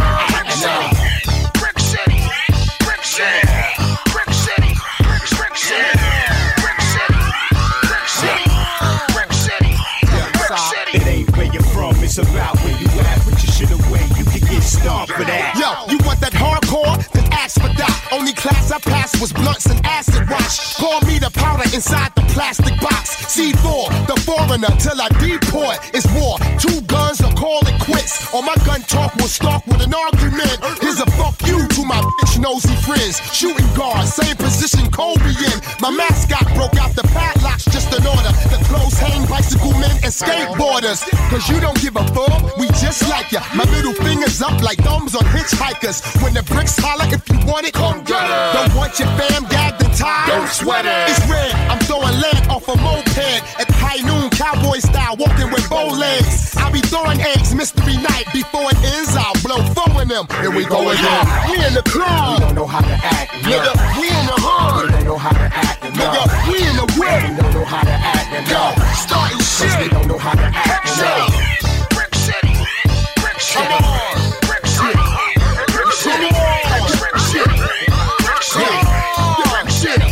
[17.80, 18.10] that.
[18.12, 20.76] Only class I passed was blunts and acid wash.
[20.76, 23.16] Call me the powder inside the plastic box.
[23.32, 25.80] C4, the foreigner, till I deport.
[25.96, 26.38] It's war.
[26.60, 28.32] Two guns or call it quits.
[28.34, 30.60] Or my gun talk will start with an argument.
[30.84, 33.20] Here's a fuck you to my bitch nosy friends.
[33.36, 35.58] Shooting guards, same position Kobe in.
[35.80, 38.32] My mascot broke out the padlocks just in order.
[38.50, 41.04] The clothes hang bicycle men and skateboarders.
[41.30, 43.42] Cause you don't give a fuck, we just like ya.
[43.56, 46.02] My middle finger's up like thumbs on hitchhikers.
[46.24, 48.54] When the bricks holler, if you want it, come get it.
[48.56, 50.28] Don't want your fam gagged and tied.
[50.28, 51.12] Don't sweat it.
[51.12, 53.18] It's red, I'm throwing lead off a moped.
[53.60, 56.56] At high noon, cowboy style, walking with bow legs.
[56.58, 58.26] I'll be throwing eggs, mystery night.
[58.32, 60.26] Before it ends, I'll blow four in them.
[60.40, 61.24] Here we go oh, again.
[61.52, 62.29] We in the club.
[62.30, 63.32] We don't know how to act.
[63.42, 64.86] Nigga, we in the hood.
[64.86, 65.82] We don't know how to act.
[65.82, 67.26] Nigga, we in the whip.
[67.26, 68.30] We don't know how to act.
[68.46, 69.74] Yo, starting shit.
[69.82, 70.86] We don't know how to act.
[71.90, 72.54] Brick City,
[73.18, 73.82] Brick City,
[74.46, 75.02] Brick City,
[75.74, 76.30] Brick City,
[78.22, 78.78] Brick City,
[79.50, 80.10] Brick City,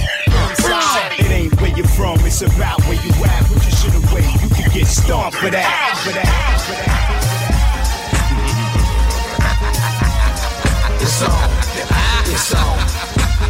[0.58, 3.46] Brick City, It ain't where you're from, it's about where you at.
[3.46, 6.02] But you should away, you can get stomped for that.
[6.04, 6.57] For that.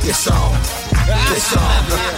[0.08, 0.56] On, it's on,
[1.36, 1.88] it's on.
[1.90, 2.17] Yeah,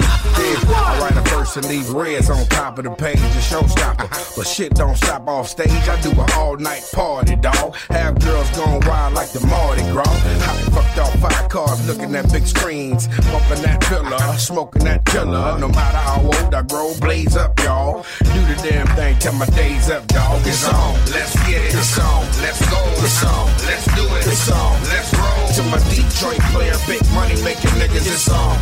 [1.55, 4.07] And leave reds on top of the page, a showstopper.
[4.37, 5.89] But shit don't stop off stage.
[5.89, 7.75] I do an all night party, dog.
[7.89, 10.05] Have girls going wild like the Mardi Gras.
[10.05, 15.57] I fucked off five cars looking at big screens, bumping that pillar, smoking that killer.
[15.57, 18.05] No matter how old I grow, blaze up, y'all.
[18.19, 20.41] Do the damn thing till my days up, dog.
[20.45, 21.73] It's on, let's get it.
[21.73, 22.81] It's on, let's go.
[23.01, 24.27] It's on, let's do it.
[24.27, 25.47] It's on, let's roll.
[25.57, 28.55] To my Detroit player, big money making niggas, it's on.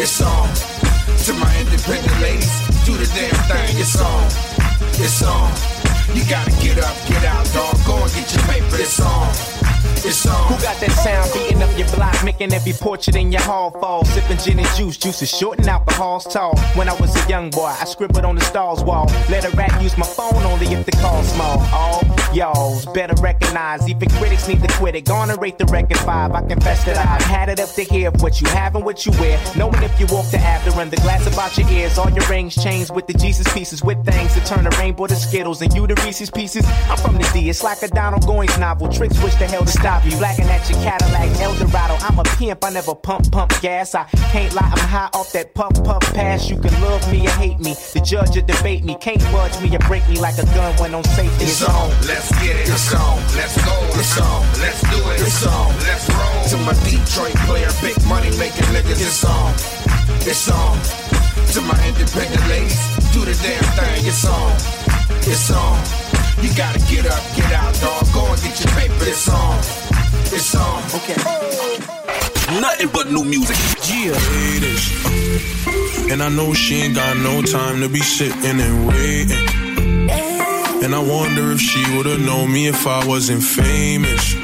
[0.00, 0.85] It's on.
[1.06, 3.78] To my independent ladies, do the damn thing.
[3.78, 4.26] It's on.
[4.98, 5.85] It's on.
[6.14, 7.76] You gotta get up, get out, dog.
[7.84, 8.76] Go and get your paper.
[8.78, 9.28] It's on.
[10.04, 10.52] It's on.
[10.52, 14.04] Who got that sound beating up your block, making every portrait in your hall fall?
[14.04, 16.56] Sipping gin and juice, juice is short and alcohol's tall.
[16.74, 19.06] When I was a young boy, I scribbled on the stalls wall.
[19.28, 21.58] Let a rat use my phone only if the call's small.
[21.72, 22.02] All
[22.32, 25.06] y'all's better recognize, even critics need to quit it.
[25.06, 26.32] Gonna rate the record five.
[26.32, 29.12] I confess that I've had it up to here what you have and what you
[29.18, 29.40] wear.
[29.56, 32.54] Knowing if you walk the after run the glass about your ears, all your rings
[32.54, 35.86] chains with the Jesus pieces with things to turn the rainbow to Skittles and you
[35.86, 36.64] the Reese's pieces.
[36.86, 38.86] I'm from the D, it's like a Donald Goines novel.
[38.88, 40.16] Tricks wish the hell to stop you.
[40.18, 41.98] Blacking at your Cadillac, Eldorado.
[41.98, 43.96] I'm a pimp, I never pump, pump gas.
[43.96, 46.48] I can't lie, I'm high off that puff, puff pass.
[46.48, 47.74] You can love me or hate me.
[47.92, 48.94] The judge or debate me.
[49.00, 51.44] Can't budge me or break me like a gun when on safety.
[51.44, 52.70] It's on, let's get it.
[52.70, 53.74] It's on, let's go.
[53.98, 55.20] It's on, let's do it.
[55.26, 56.38] It's on, let's roll.
[56.54, 59.02] To my Detroit player, big money making niggas.
[59.02, 59.50] It's on,
[60.22, 60.78] it's on.
[61.50, 62.78] To my independent ladies,
[63.10, 64.06] do the damn thing.
[64.06, 64.54] It's on,
[65.28, 65.78] it's on.
[66.42, 68.06] You gotta get up, get out, dog.
[68.12, 68.94] Go and get your paper.
[69.00, 69.58] It's on,
[70.32, 70.82] it's on.
[70.94, 71.16] Okay.
[72.60, 73.56] Nothing but new music.
[73.88, 74.14] Yeah.
[74.14, 74.84] Haters.
[76.10, 79.48] And I know she ain't got no time to be sitting and waiting.
[80.84, 84.34] And I wonder if she would've known me if I wasn't famous.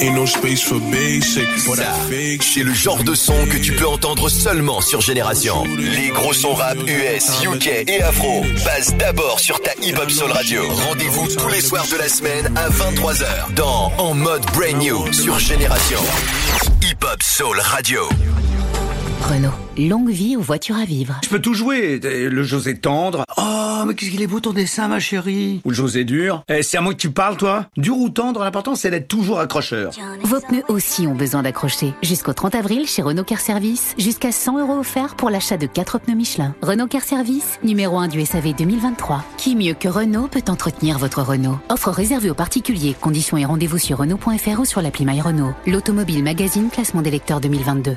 [0.00, 1.94] Ain't no space for basic, Ça,
[2.40, 5.64] c'est le genre de son que tu peux entendre seulement sur Génération.
[5.78, 10.30] Les gros sons rap US, UK et Afro passent d'abord sur ta Hip Hop Soul
[10.30, 10.62] Radio.
[10.88, 15.38] Rendez-vous tous les soirs de la semaine à 23h dans En mode Brand New sur
[15.38, 16.00] Génération.
[16.82, 18.08] Hip Hop Soul Radio.
[19.24, 19.48] Renault,
[19.78, 21.18] longue vie aux voitures à vivre.
[21.24, 21.98] Je peux tout jouer.
[21.98, 23.24] Le José tendre.
[23.38, 25.62] Oh, mais qu'est-ce qu'il est beau ton dessin, ma chérie.
[25.64, 26.44] Ou le José dur.
[26.48, 29.40] Eh, c'est à moi que tu parles, toi Dur ou tendre, l'important c'est d'être toujours
[29.40, 29.92] accrocheur.
[30.24, 31.94] Vos pneus aussi ont besoin d'accrocher.
[32.02, 36.00] Jusqu'au 30 avril chez Renault Car Service, jusqu'à 100 euros offerts pour l'achat de 4
[36.00, 36.54] pneus Michelin.
[36.60, 39.24] Renault Car Service, numéro 1 du SAV 2023.
[39.38, 41.58] Qui mieux que Renault peut entretenir votre Renault?
[41.70, 42.94] Offre réservée aux particuliers.
[43.00, 45.54] Conditions et rendez-vous sur Renault.fr ou sur l'appli My Renault.
[45.66, 47.96] L'Automobile Magazine classement des lecteurs 2022.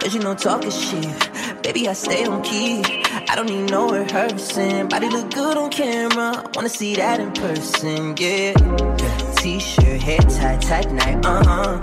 [0.00, 1.62] Cause you know talk is cheap.
[1.62, 2.82] Baby, I stay on key.
[3.28, 4.88] I don't need no rehearsing.
[4.88, 6.44] Body look good on camera.
[6.54, 8.52] Wanna see that in person, yeah.
[9.36, 11.78] T-shirt, hair tie, tight night, uh-huh.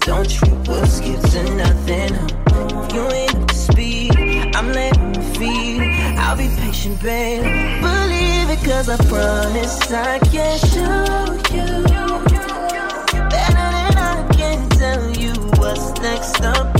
[0.00, 2.14] Don't trip, we'll skip to nothing.
[2.14, 4.16] If you ain't up to speed,
[4.56, 5.82] I'm letting you feed.
[6.18, 7.42] I'll be patient, babe.
[7.82, 11.84] Believe it, cause I promise I can show you.
[13.28, 16.75] Better than I can tell you what's next up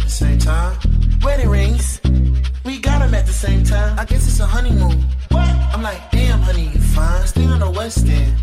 [0.00, 0.76] at the same time.
[1.22, 2.00] Wedding rings,
[2.64, 3.98] we got them at the same time.
[3.98, 5.04] I guess it's a honeymoon.
[5.28, 5.48] What?
[5.72, 7.26] I'm like, damn, honey, you fine.
[7.26, 8.36] Stay on the west end.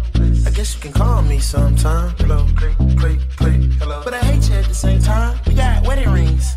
[0.46, 2.14] I guess you can call me sometime.
[2.20, 3.22] Hello, creep, creep,
[3.80, 4.02] hello.
[4.04, 5.40] But I hate you at the same time.
[5.48, 6.56] We got wedding rings.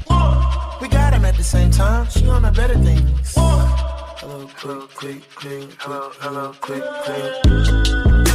[0.80, 2.08] We got them at the same time.
[2.10, 3.34] She on the better things.
[3.34, 8.29] Hello, creep, creep, creep, hello, hello, creep, creep.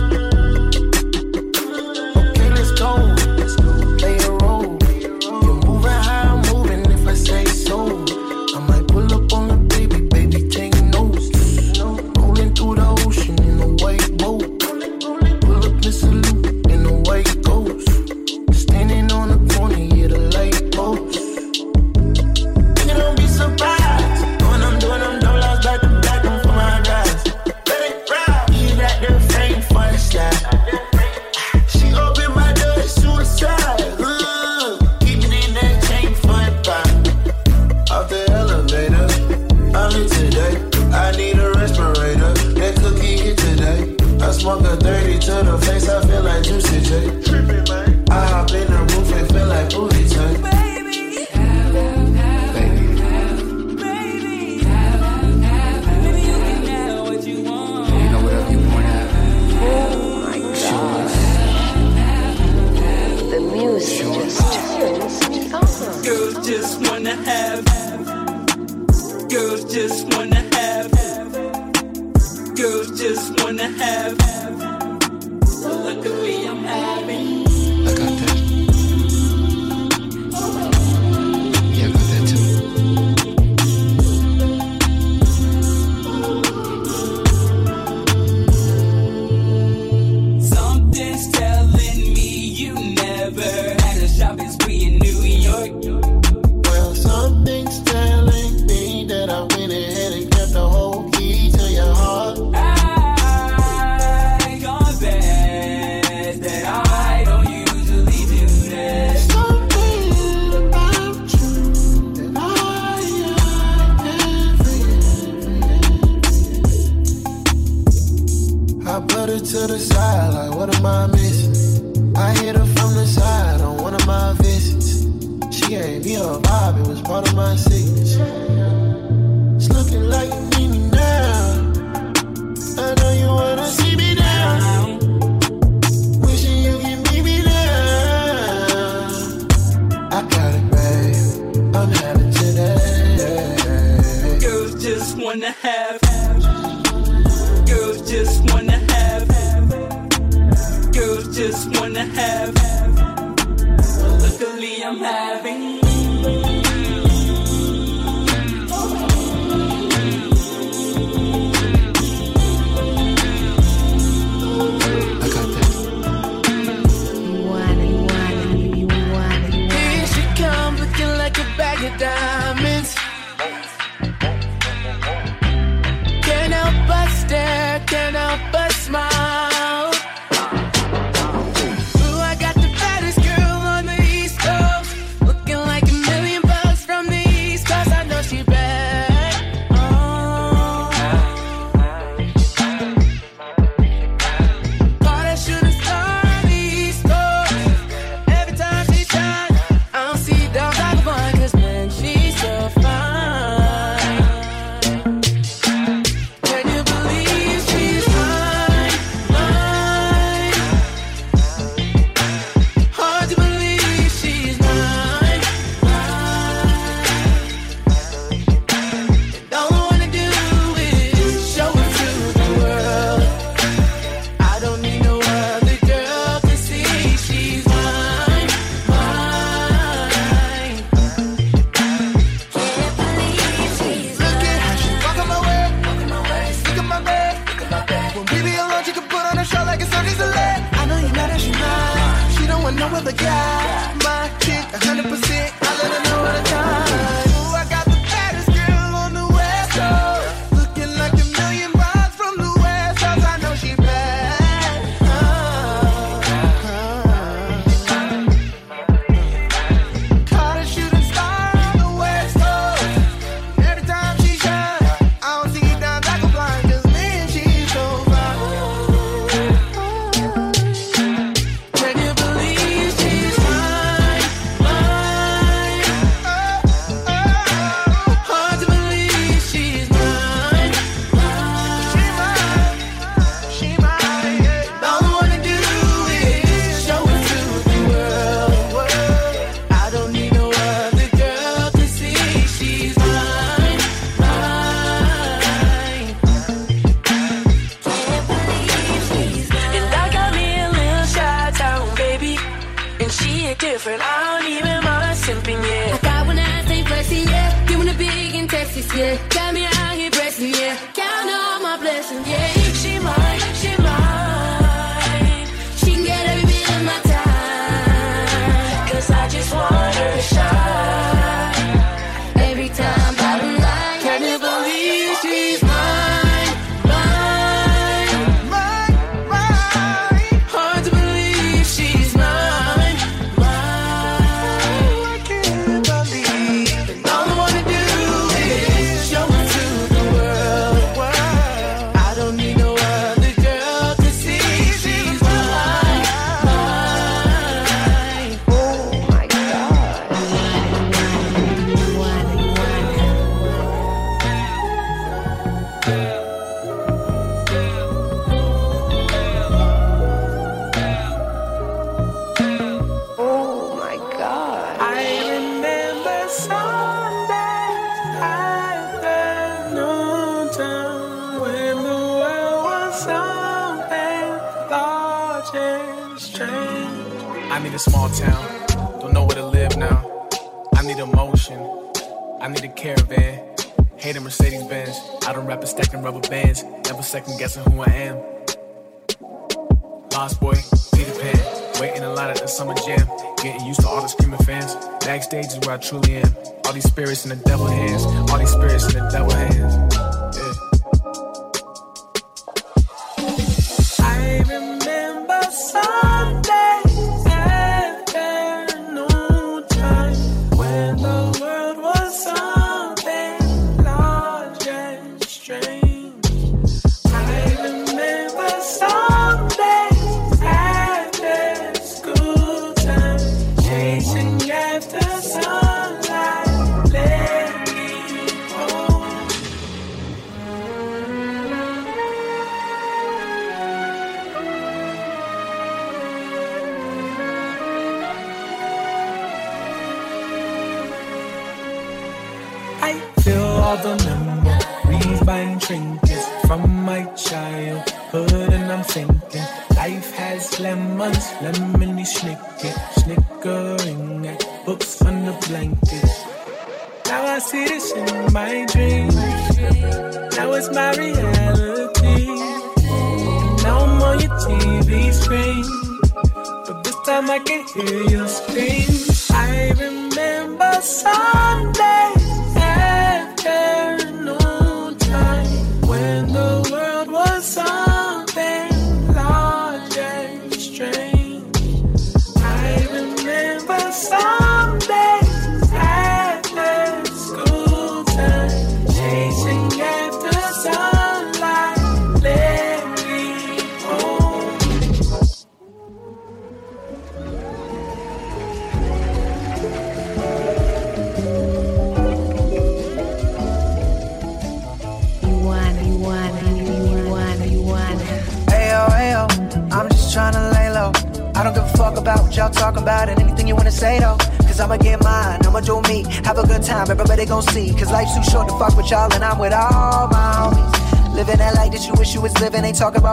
[395.44, 396.36] stage is where I truly am.
[396.66, 400.15] All these spirits in the devil hands, all these spirits in the devil hands.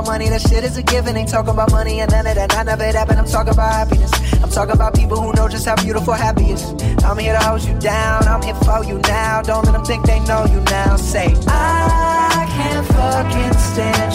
[0.02, 1.16] about money, that shit is a given.
[1.16, 3.18] Ain't talking about money and none of that, none of it happened.
[3.18, 4.12] I'm talking about happiness.
[4.42, 6.62] I'm talking about people who know just how beautiful happy is.
[7.04, 9.42] I'm here to hold you down, I'm here for you now.
[9.42, 10.96] Don't let them think they know you now.
[10.96, 14.11] Say, I can't fucking stand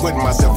[0.00, 0.49] Putting myself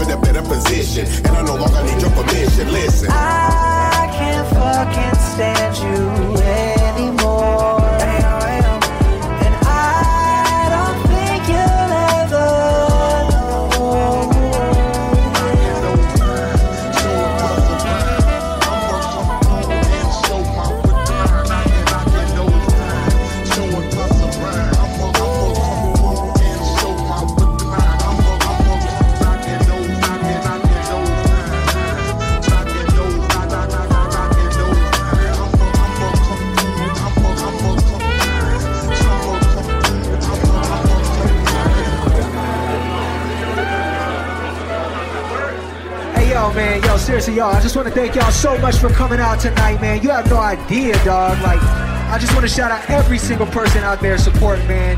[47.36, 47.54] y'all.
[47.54, 50.02] I just want to thank y'all so much for coming out tonight, man.
[50.04, 51.42] You have no idea, dog.
[51.42, 54.98] Like, I just want to shout out every single person out there supporting, man.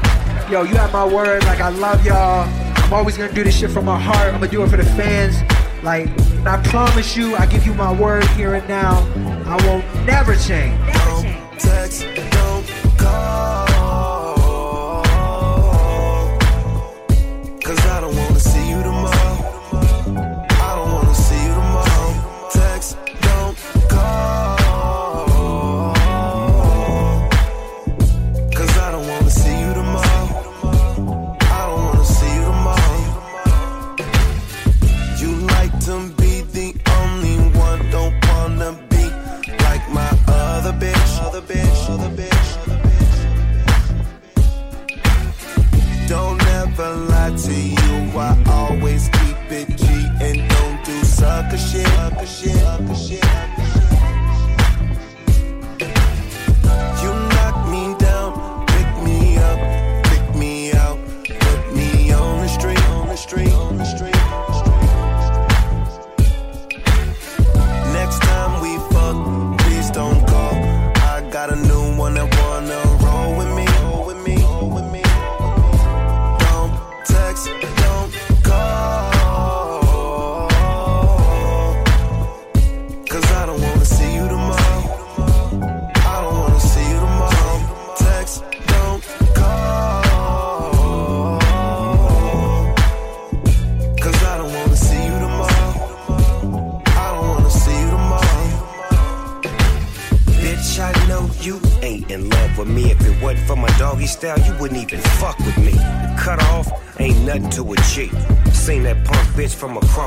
[0.52, 1.44] Yo, you have my word.
[1.46, 2.48] Like, I love y'all.
[2.84, 4.34] I'm always going to do this shit from my heart.
[4.34, 5.36] I'm going to do it for the fans.
[5.84, 6.10] Like,
[6.46, 9.00] I promise you, I give you my word here and now.
[9.46, 10.80] I will never change.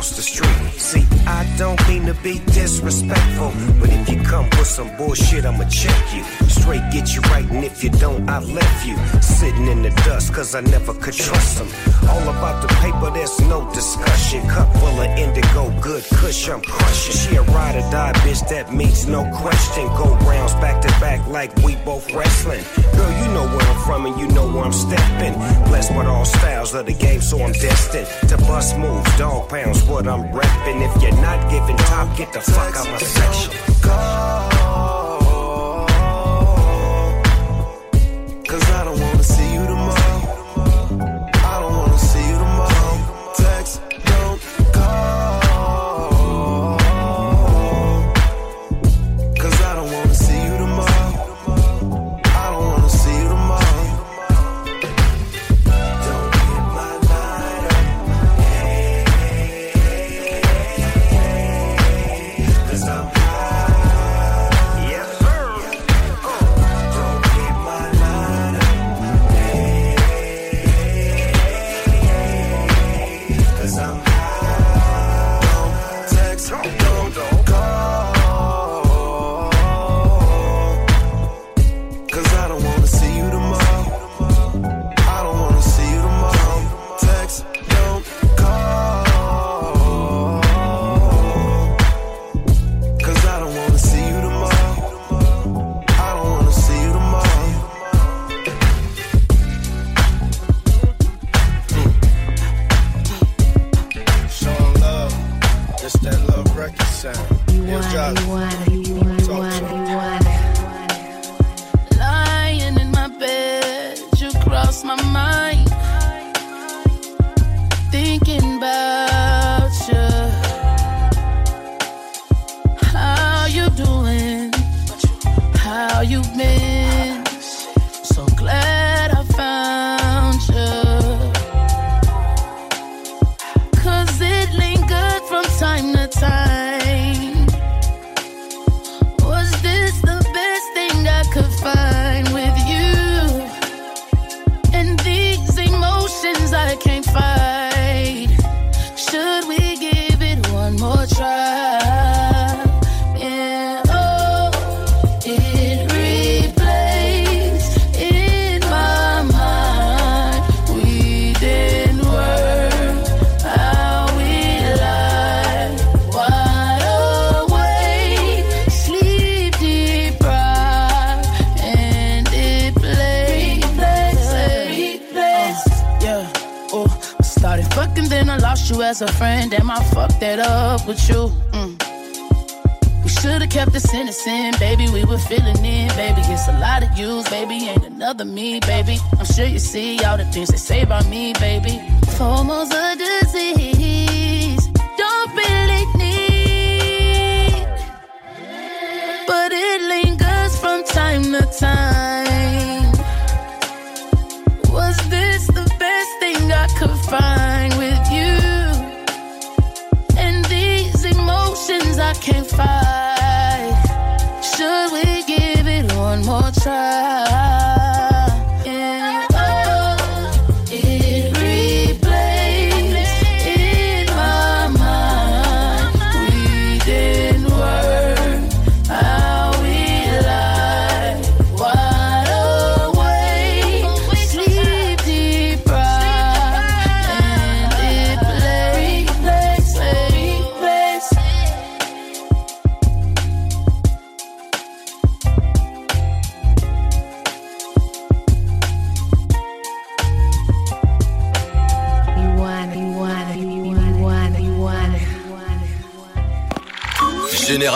[0.08, 0.80] Across the street.
[0.80, 5.64] See, I don't mean to be disrespectful, but if you come with some bullshit, I'ma
[5.68, 6.24] check you.
[6.48, 8.96] Straight get you right, and if you don't, I left you.
[9.20, 11.68] Sitting in the dust, cause I never could trust them.
[12.08, 14.46] All about the paper, there's no discussion.
[14.48, 17.14] Cup full of indigo, good kush, I'm crushing.
[17.14, 17.37] She
[17.78, 19.86] or die bitch, that means no question.
[19.96, 22.64] Go rounds back to back like we both wrestling.
[22.96, 25.34] Girl, you know where I'm from and you know where I'm stepping.
[25.68, 29.10] Blessed with all styles of the game, so I'm destined to bust moves.
[29.16, 30.78] Dog pounds, what I'm repping.
[30.86, 33.52] If you're not giving top, get the fuck out my section.
[38.48, 39.77] Cause I don't wanna see you tomorrow.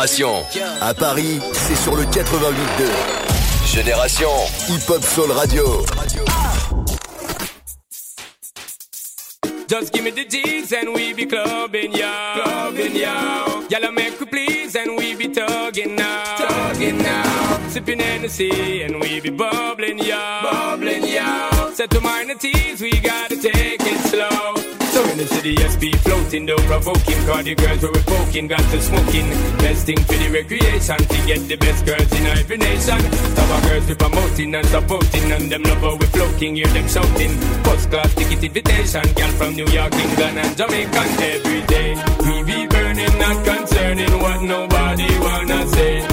[0.02, 0.44] Génération.
[0.80, 2.84] À Paris, c'est sur le 88.2.
[3.72, 4.30] Génération
[4.68, 5.84] Hip Hop Soul Radio.
[9.68, 12.10] Just give me the G's and we be clubbing, yo.
[12.34, 13.62] Clubbing, yo.
[13.70, 16.36] Y'all make we please and we be tugging now.
[16.36, 17.68] Tugging now.
[17.68, 20.18] Sipping and we be bubbling, yo.
[20.42, 21.70] Bubbling, yo.
[21.74, 23.81] Set to minor teas, we gotta take
[25.22, 27.20] So in the SP floating, though provoking.
[27.26, 29.28] Cause the girls were poking, got to smoking.
[29.62, 32.98] Best thing for the recreation, to get the best girls in every nation.
[32.98, 37.30] Of girls we promoting and supporting, and them lover we floating, hear them shouting.
[37.62, 41.94] First class ticket invitation, girl from New York, England, and Jamaica every day.
[42.26, 46.11] We be burning, not concerning what nobody wanna say.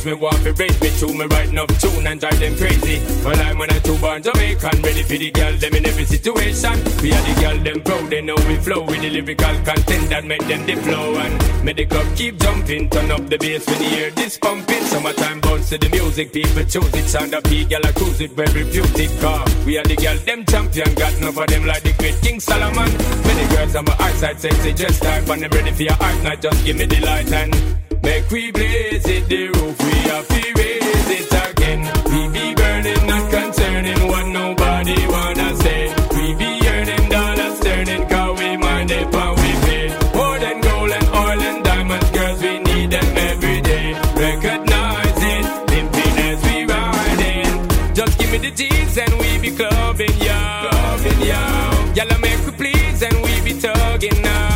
[0.00, 3.04] Page me, want to raise me to me, writing up tune and drive them crazy.
[3.22, 6.72] Well, I'm when I two born Jamaican, ready for the girl, them in every situation.
[7.02, 10.24] We are the girl, them proud, they know we flow with the lyrical content that
[10.24, 11.16] make them the flow.
[11.16, 14.84] And make the club keep jumping, turn up the bass when you hear this pumping.
[14.84, 18.64] Summertime bounce to the music, people choose it, sound up, girl, I cruise it, very
[18.64, 19.44] beauty car.
[19.66, 22.88] We are the girl, them champion, got enough of them like the great King Solomon.
[23.28, 26.40] Many girls on my eyesight, sexy, just type, and them ready for your art night,
[26.40, 30.42] just give me the light and make we blaze it, the roof, we have to
[30.56, 31.80] raise it again.
[32.12, 35.94] We be burning, not concerning what nobody wanna say.
[36.16, 39.86] We be earning dollars, turning, cause we mind it, and we pay.
[40.14, 43.92] More than gold and oil and diamonds, girls, we need them every day.
[44.14, 47.94] Recognize it, pimping as we riding.
[47.94, 50.68] Just give me the G's and we be clubbing, yeah.
[50.70, 51.94] Clubbing, yeah.
[51.94, 54.49] Y'all make we please and we be tugging now.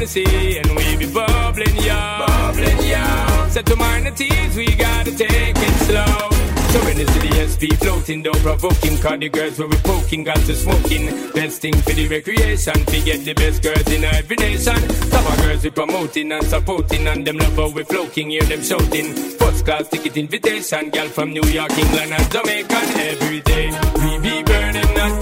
[0.00, 0.16] Tugging now.
[0.16, 2.26] Sipping Hennessy and we be bubbling, yeah.
[2.26, 3.48] Bubbling, yeah.
[3.48, 6.30] Set to mind the teas, we gotta take it slow.
[6.70, 10.36] So when the city SP floating, don't provoking, cause the girls were we poking, got
[10.36, 11.06] to smoking.
[11.32, 14.76] Best thing for the recreation, we get the best girls in every nation.
[14.76, 19.12] Of girls we promoting and supporting, and them lover we floating, hear them shouting.
[19.14, 23.70] First class ticket invitation, girl from New York, England, and Jamaica every day.
[23.96, 25.19] We be burning, not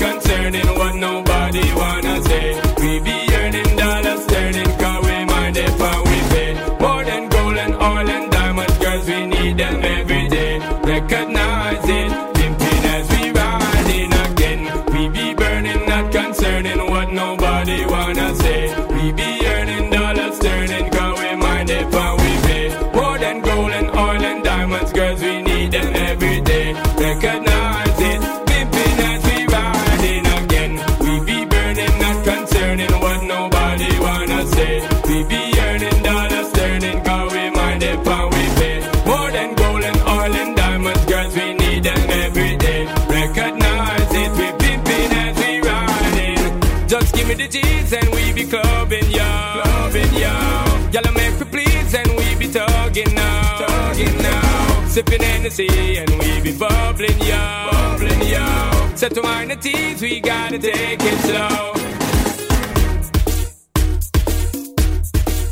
[54.98, 57.70] Sipping Hennessy and we be bubbling, yeah.
[57.70, 58.94] Bubbling, yeah.
[58.96, 61.87] Set to mind the teas, we gotta take it slow.